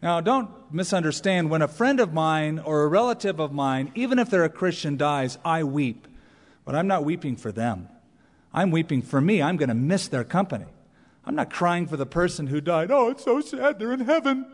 Now, 0.03 0.21
don't 0.21 0.51
misunderstand. 0.73 1.51
When 1.51 1.63
a 1.63 1.69
friend 1.69 2.01
of 2.01 2.13
mine 2.13 2.59
or 2.59 2.83
a 2.83 2.89
relative 2.89 3.39
of 3.39 3.53
mine, 3.53 3.93
even 3.95 4.19
if 4.19 4.31
they're 4.31 4.45
a 4.45 4.49
Christian, 4.49 4.97
dies, 4.97 5.37
I 5.45 5.63
weep. 5.65 6.09
But 6.65 6.75
I'm 6.75 6.87
not 6.87 7.05
weeping 7.05 7.37
for 7.37 7.53
them. 7.53 7.89
I'm 8.53 8.71
weeping 8.71 9.03
for 9.03 9.21
me. 9.21 9.43
I'm 9.43 9.57
going 9.57 9.69
to 9.69 9.75
miss 9.75 10.09
their 10.09 10.25
company. 10.25 10.67
I'm 11.25 11.35
not 11.35 11.53
crying 11.53 11.87
for 11.87 11.97
the 11.97 12.07
person 12.07 12.47
who 12.47 12.61
died. 12.61 12.91
Oh, 12.91 13.11
it's 13.11 13.25
so 13.25 13.41
sad. 13.41 13.79
They're 13.79 13.93
in 13.93 14.01
heaven. 14.01 14.47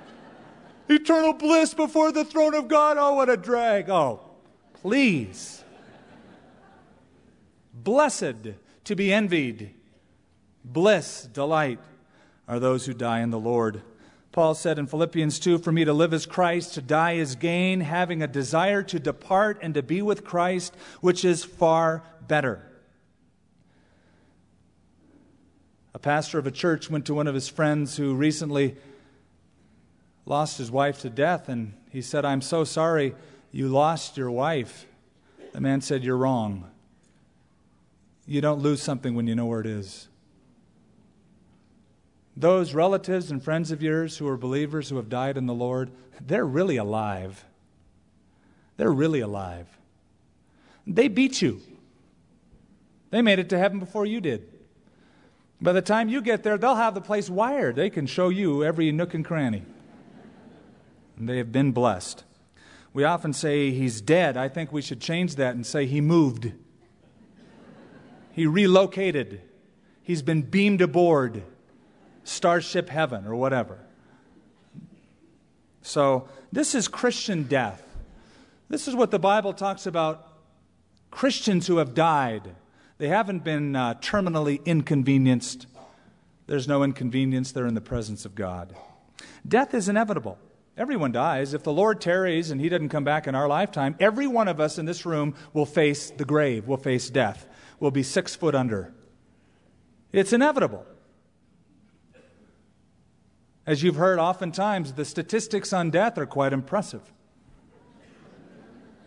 Eternal 0.88 1.32
bliss 1.32 1.72
before 1.72 2.12
the 2.12 2.24
throne 2.24 2.54
of 2.54 2.68
God. 2.68 2.98
Oh, 2.98 3.14
what 3.14 3.30
a 3.30 3.36
drag. 3.36 3.88
Oh, 3.88 4.20
please. 4.74 5.64
Blessed 7.72 8.54
to 8.84 8.94
be 8.94 9.12
envied. 9.12 9.74
Bliss, 10.64 11.28
delight 11.32 11.78
are 12.46 12.60
those 12.60 12.84
who 12.86 12.92
die 12.92 13.20
in 13.20 13.30
the 13.30 13.38
Lord. 13.38 13.82
Paul 14.36 14.54
said 14.54 14.78
in 14.78 14.86
Philippians 14.86 15.38
2 15.38 15.56
For 15.56 15.72
me 15.72 15.86
to 15.86 15.94
live 15.94 16.12
is 16.12 16.26
Christ, 16.26 16.74
to 16.74 16.82
die 16.82 17.12
is 17.12 17.36
gain, 17.36 17.80
having 17.80 18.22
a 18.22 18.26
desire 18.26 18.82
to 18.82 19.00
depart 19.00 19.60
and 19.62 19.72
to 19.72 19.82
be 19.82 20.02
with 20.02 20.24
Christ, 20.24 20.76
which 21.00 21.24
is 21.24 21.42
far 21.42 22.02
better. 22.28 22.62
A 25.94 25.98
pastor 25.98 26.38
of 26.38 26.46
a 26.46 26.50
church 26.50 26.90
went 26.90 27.06
to 27.06 27.14
one 27.14 27.26
of 27.26 27.34
his 27.34 27.48
friends 27.48 27.96
who 27.96 28.14
recently 28.14 28.76
lost 30.26 30.58
his 30.58 30.70
wife 30.70 31.00
to 31.00 31.08
death, 31.08 31.48
and 31.48 31.72
he 31.90 32.02
said, 32.02 32.26
I'm 32.26 32.42
so 32.42 32.62
sorry 32.62 33.14
you 33.52 33.68
lost 33.68 34.18
your 34.18 34.30
wife. 34.30 34.84
The 35.54 35.62
man 35.62 35.80
said, 35.80 36.04
You're 36.04 36.18
wrong. 36.18 36.70
You 38.26 38.42
don't 38.42 38.60
lose 38.60 38.82
something 38.82 39.14
when 39.14 39.26
you 39.28 39.34
know 39.34 39.46
where 39.46 39.60
it 39.60 39.66
is 39.66 40.08
those 42.36 42.74
relatives 42.74 43.30
and 43.30 43.42
friends 43.42 43.70
of 43.70 43.82
yours 43.82 44.18
who 44.18 44.28
are 44.28 44.36
believers 44.36 44.90
who 44.90 44.96
have 44.96 45.08
died 45.08 45.38
in 45.38 45.46
the 45.46 45.54
Lord, 45.54 45.90
they're 46.20 46.44
really 46.44 46.76
alive. 46.76 47.44
They're 48.76 48.92
really 48.92 49.20
alive. 49.20 49.66
They 50.86 51.08
beat 51.08 51.40
you. 51.40 51.60
They 53.10 53.22
made 53.22 53.38
it 53.38 53.48
to 53.50 53.58
heaven 53.58 53.78
before 53.78 54.04
you 54.04 54.20
did. 54.20 54.52
By 55.60 55.72
the 55.72 55.80
time 55.80 56.10
you 56.10 56.20
get 56.20 56.42
there, 56.42 56.58
they'll 56.58 56.74
have 56.74 56.94
the 56.94 57.00
place 57.00 57.30
wired. 57.30 57.76
They 57.76 57.88
can 57.88 58.06
show 58.06 58.28
you 58.28 58.62
every 58.62 58.92
nook 58.92 59.14
and 59.14 59.24
cranny. 59.24 59.62
And 61.16 61.26
they 61.26 61.38
have 61.38 61.50
been 61.50 61.72
blessed. 61.72 62.24
We 62.92 63.04
often 63.04 63.32
say 63.32 63.70
he's 63.70 64.02
dead. 64.02 64.36
I 64.36 64.48
think 64.48 64.70
we 64.70 64.82
should 64.82 65.00
change 65.00 65.36
that 65.36 65.54
and 65.54 65.64
say 65.64 65.86
he 65.86 66.02
moved. 66.02 66.52
He 68.32 68.46
relocated. 68.46 69.40
He's 70.02 70.20
been 70.20 70.42
beamed 70.42 70.82
aboard. 70.82 71.42
Starship 72.26 72.88
Heaven 72.88 73.26
or 73.26 73.36
whatever. 73.36 73.78
So, 75.82 76.28
this 76.50 76.74
is 76.74 76.88
Christian 76.88 77.44
death. 77.44 77.82
This 78.68 78.88
is 78.88 78.96
what 78.96 79.12
the 79.12 79.18
Bible 79.18 79.52
talks 79.52 79.86
about 79.86 80.26
Christians 81.10 81.68
who 81.68 81.76
have 81.76 81.94
died. 81.94 82.56
They 82.98 83.08
haven't 83.08 83.44
been 83.44 83.76
uh, 83.76 83.94
terminally 83.94 84.64
inconvenienced. 84.64 85.66
There's 86.48 86.66
no 86.66 86.82
inconvenience, 86.82 87.52
they're 87.52 87.66
in 87.66 87.74
the 87.74 87.80
presence 87.80 88.24
of 88.24 88.34
God. 88.34 88.74
Death 89.46 89.74
is 89.74 89.88
inevitable. 89.88 90.38
Everyone 90.76 91.12
dies. 91.12 91.54
If 91.54 91.62
the 91.62 91.72
Lord 91.72 92.00
tarries 92.00 92.50
and 92.50 92.60
He 92.60 92.68
doesn't 92.68 92.88
come 92.88 93.04
back 93.04 93.26
in 93.26 93.34
our 93.34 93.48
lifetime, 93.48 93.94
every 94.00 94.26
one 94.26 94.48
of 94.48 94.60
us 94.60 94.78
in 94.78 94.86
this 94.86 95.06
room 95.06 95.34
will 95.52 95.66
face 95.66 96.10
the 96.10 96.24
grave, 96.24 96.66
will 96.66 96.76
face 96.76 97.08
death, 97.08 97.46
will 97.78 97.92
be 97.92 98.02
six 98.02 98.34
foot 98.34 98.54
under. 98.54 98.92
It's 100.12 100.32
inevitable. 100.32 100.84
As 103.66 103.82
you've 103.82 103.96
heard 103.96 104.18
oftentimes, 104.18 104.92
the 104.92 105.04
statistics 105.04 105.72
on 105.72 105.90
death 105.90 106.16
are 106.18 106.26
quite 106.26 106.52
impressive. 106.52 107.12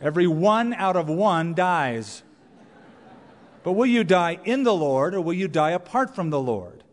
Every 0.01 0.27
one 0.27 0.73
out 0.73 0.97
of 0.97 1.07
one 1.07 1.53
dies. 1.53 2.23
But 3.63 3.73
will 3.73 3.85
you 3.85 4.03
die 4.03 4.39
in 4.43 4.63
the 4.63 4.73
Lord 4.73 5.13
or 5.13 5.21
will 5.21 5.33
you 5.33 5.47
die 5.47 5.71
apart 5.71 6.13
from 6.13 6.29
the 6.29 6.39
Lord? 6.39 6.83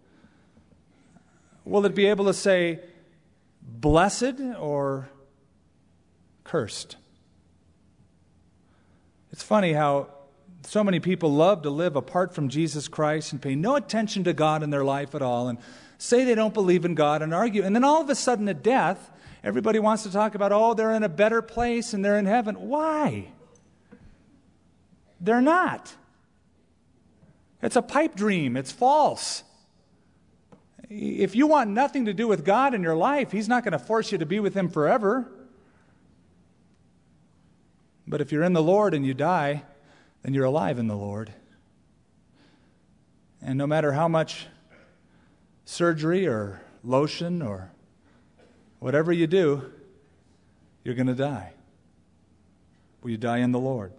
Will 1.64 1.84
it 1.86 1.94
be 1.94 2.06
able 2.06 2.26
to 2.26 2.34
say, 2.34 2.80
blessed 3.60 4.40
or 4.58 5.08
cursed? 6.44 6.96
It's 9.32 9.42
funny 9.42 9.72
how 9.72 10.08
so 10.62 10.82
many 10.82 11.00
people 11.00 11.32
love 11.32 11.62
to 11.62 11.70
live 11.70 11.96
apart 11.96 12.34
from 12.34 12.48
Jesus 12.48 12.88
Christ 12.88 13.32
and 13.32 13.42
pay 13.42 13.54
no 13.54 13.76
attention 13.76 14.24
to 14.24 14.32
God 14.32 14.62
in 14.62 14.70
their 14.70 14.84
life 14.84 15.14
at 15.14 15.22
all 15.22 15.48
and 15.48 15.58
say 15.98 16.24
they 16.24 16.34
don't 16.34 16.54
believe 16.54 16.84
in 16.84 16.94
God 16.94 17.22
and 17.22 17.32
argue. 17.34 17.62
And 17.62 17.74
then 17.74 17.84
all 17.84 18.00
of 18.00 18.10
a 18.10 18.14
sudden 18.14 18.48
at 18.48 18.62
death, 18.62 19.10
everybody 19.42 19.78
wants 19.78 20.02
to 20.04 20.12
talk 20.12 20.34
about, 20.34 20.52
oh, 20.52 20.74
they're 20.74 20.92
in 20.92 21.02
a 21.02 21.08
better 21.08 21.42
place 21.42 21.94
and 21.94 22.04
they're 22.04 22.18
in 22.18 22.26
heaven. 22.26 22.68
Why? 22.68 23.28
They're 25.20 25.40
not. 25.40 25.94
It's 27.62 27.76
a 27.76 27.82
pipe 27.82 28.14
dream, 28.14 28.56
it's 28.56 28.72
false. 28.72 29.42
If 30.88 31.34
you 31.34 31.48
want 31.48 31.70
nothing 31.70 32.04
to 32.04 32.14
do 32.14 32.28
with 32.28 32.44
God 32.44 32.74
in 32.74 32.82
your 32.82 32.94
life, 32.94 33.32
He's 33.32 33.48
not 33.48 33.64
going 33.64 33.72
to 33.72 33.78
force 33.78 34.12
you 34.12 34.18
to 34.18 34.26
be 34.26 34.38
with 34.38 34.54
Him 34.54 34.68
forever. 34.68 35.26
But 38.06 38.20
if 38.20 38.30
you're 38.30 38.44
in 38.44 38.52
the 38.52 38.62
Lord 38.62 38.94
and 38.94 39.04
you 39.04 39.14
die, 39.14 39.64
then 40.22 40.32
you're 40.32 40.44
alive 40.44 40.78
in 40.78 40.86
the 40.86 40.96
Lord. 40.96 41.32
And 43.42 43.58
no 43.58 43.66
matter 43.66 43.92
how 43.92 44.06
much 44.06 44.46
surgery 45.66 46.26
or 46.26 46.62
lotion 46.82 47.42
or 47.42 47.72
whatever 48.78 49.12
you 49.12 49.26
do, 49.26 49.70
you're 50.82 50.94
going 50.94 51.08
to 51.08 51.14
die. 51.14 51.52
Will 53.02 53.10
you 53.10 53.18
die 53.18 53.38
in 53.38 53.52
the 53.52 53.58
Lord? 53.58 53.92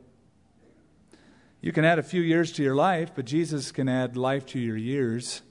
You 1.62 1.72
can 1.72 1.86
add 1.86 2.00
a 2.00 2.04
few 2.04 2.22
years 2.22 2.52
to 2.54 2.64
your 2.64 2.76
life, 2.76 3.12
but 3.14 3.26
Jesus 3.26 3.72
can 3.72 3.90
add 3.90 4.16
life 4.16 4.46
to 4.48 4.60
your 4.60 4.78
years 4.78 5.42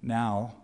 now. 0.00 0.54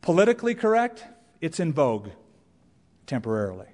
Politically 0.00 0.54
correct, 0.54 1.04
it's 1.40 1.58
in 1.58 1.72
vogue 1.72 2.10
temporarily. 3.06 3.66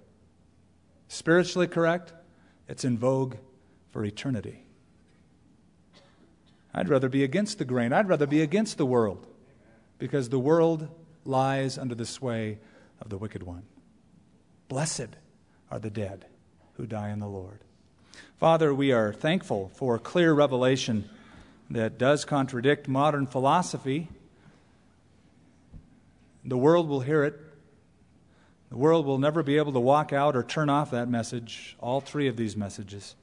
Spiritually 1.09 1.67
correct, 1.67 2.15
it's 2.69 2.85
in 2.85 2.97
vogue 2.97 3.35
for 3.91 4.03
eternity. 4.05 4.65
I'd 6.75 6.89
rather 6.89 7.09
be 7.09 7.25
against 7.25 7.59
the 7.59 7.65
grain. 7.65 7.93
I'd 7.93 8.09
rather 8.09 8.27
be 8.27 8.41
against 8.41 8.79
the 8.79 8.87
world 8.87 9.27
because 9.99 10.29
the 10.29 10.39
world 10.39 10.89
lies 11.25 11.79
under 11.79 11.95
the 11.95 12.07
sway 12.07 12.59
of 13.01 13.09
the 13.09 13.19
wicked 13.19 13.43
one. 13.43 13.63
Blessed 14.69 15.17
are 15.71 15.79
the 15.79 15.91
dead 15.91 16.27
who 16.75 16.87
die 16.87 17.11
in 17.11 17.21
the 17.21 17.29
Lord. 17.29 17.61
Father, 18.39 18.75
we 18.75 18.91
are 18.91 19.13
thankful 19.13 19.71
for 19.75 19.99
clear 19.99 20.33
revelation 20.33 21.09
that 21.71 21.99
does 21.99 22.25
contradict 22.25 22.89
modern 22.89 23.27
philosophy. 23.27 24.09
The 26.45 26.59
world 26.59 26.89
will 26.89 27.01
hear 27.01 27.23
it. 27.23 27.39
The 28.71 28.77
world 28.77 29.07
will 29.07 29.19
never 29.19 29.43
be 29.43 29.59
able 29.59 29.73
to 29.73 29.81
walk 29.81 30.13
out 30.13 30.35
or 30.35 30.43
turn 30.43 30.71
off 30.71 30.91
that 30.91 31.09
message, 31.09 31.77
all 31.79 32.01
three 32.01 32.27
of 32.27 32.37
these 32.37 32.57
messages. 32.57 33.15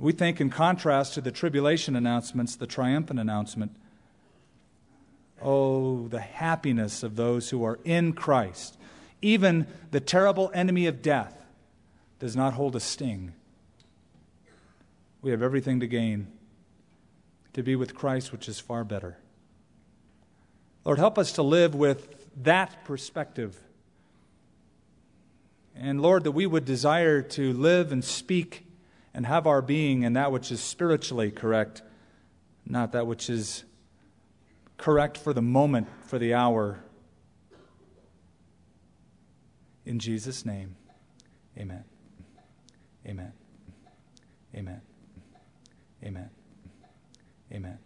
We 0.00 0.12
think, 0.12 0.40
in 0.40 0.48
contrast 0.48 1.14
to 1.14 1.20
the 1.20 1.30
tribulation 1.30 1.94
announcements, 1.94 2.56
the 2.56 2.66
triumphant 2.66 3.20
announcement, 3.20 3.76
oh, 5.42 6.08
the 6.08 6.20
happiness 6.20 7.02
of 7.02 7.16
those 7.16 7.50
who 7.50 7.62
are 7.64 7.78
in 7.84 8.14
Christ. 8.14 8.78
Even 9.20 9.66
the 9.90 10.00
terrible 10.00 10.50
enemy 10.54 10.86
of 10.86 11.02
death 11.02 11.44
does 12.18 12.34
not 12.34 12.54
hold 12.54 12.74
a 12.76 12.80
sting. 12.80 13.34
We 15.20 15.32
have 15.32 15.42
everything 15.42 15.80
to 15.80 15.86
gain 15.86 16.28
to 17.52 17.62
be 17.62 17.76
with 17.76 17.94
Christ, 17.94 18.32
which 18.32 18.48
is 18.48 18.58
far 18.58 18.84
better. 18.84 19.18
Lord, 20.84 20.98
help 20.98 21.18
us 21.18 21.32
to 21.32 21.42
live 21.42 21.74
with 21.74 22.16
that 22.42 22.84
perspective. 22.84 23.58
And 25.76 26.00
Lord, 26.00 26.24
that 26.24 26.32
we 26.32 26.46
would 26.46 26.64
desire 26.64 27.20
to 27.22 27.52
live 27.52 27.92
and 27.92 28.02
speak 28.02 28.64
and 29.14 29.26
have 29.26 29.46
our 29.46 29.62
being 29.62 30.02
in 30.02 30.12
that 30.14 30.32
which 30.32 30.52
is 30.52 30.60
spiritually 30.60 31.30
correct, 31.30 31.82
not 32.64 32.92
that 32.92 33.06
which 33.06 33.28
is 33.28 33.64
correct 34.76 35.18
for 35.18 35.32
the 35.32 35.42
moment, 35.42 35.88
for 36.06 36.18
the 36.18 36.34
hour. 36.34 36.82
In 39.84 39.98
Jesus' 39.98 40.46
name, 40.46 40.76
amen. 41.58 41.84
Amen. 43.06 43.32
Amen. 44.54 44.80
Amen. 46.04 46.30
Amen. 47.52 47.78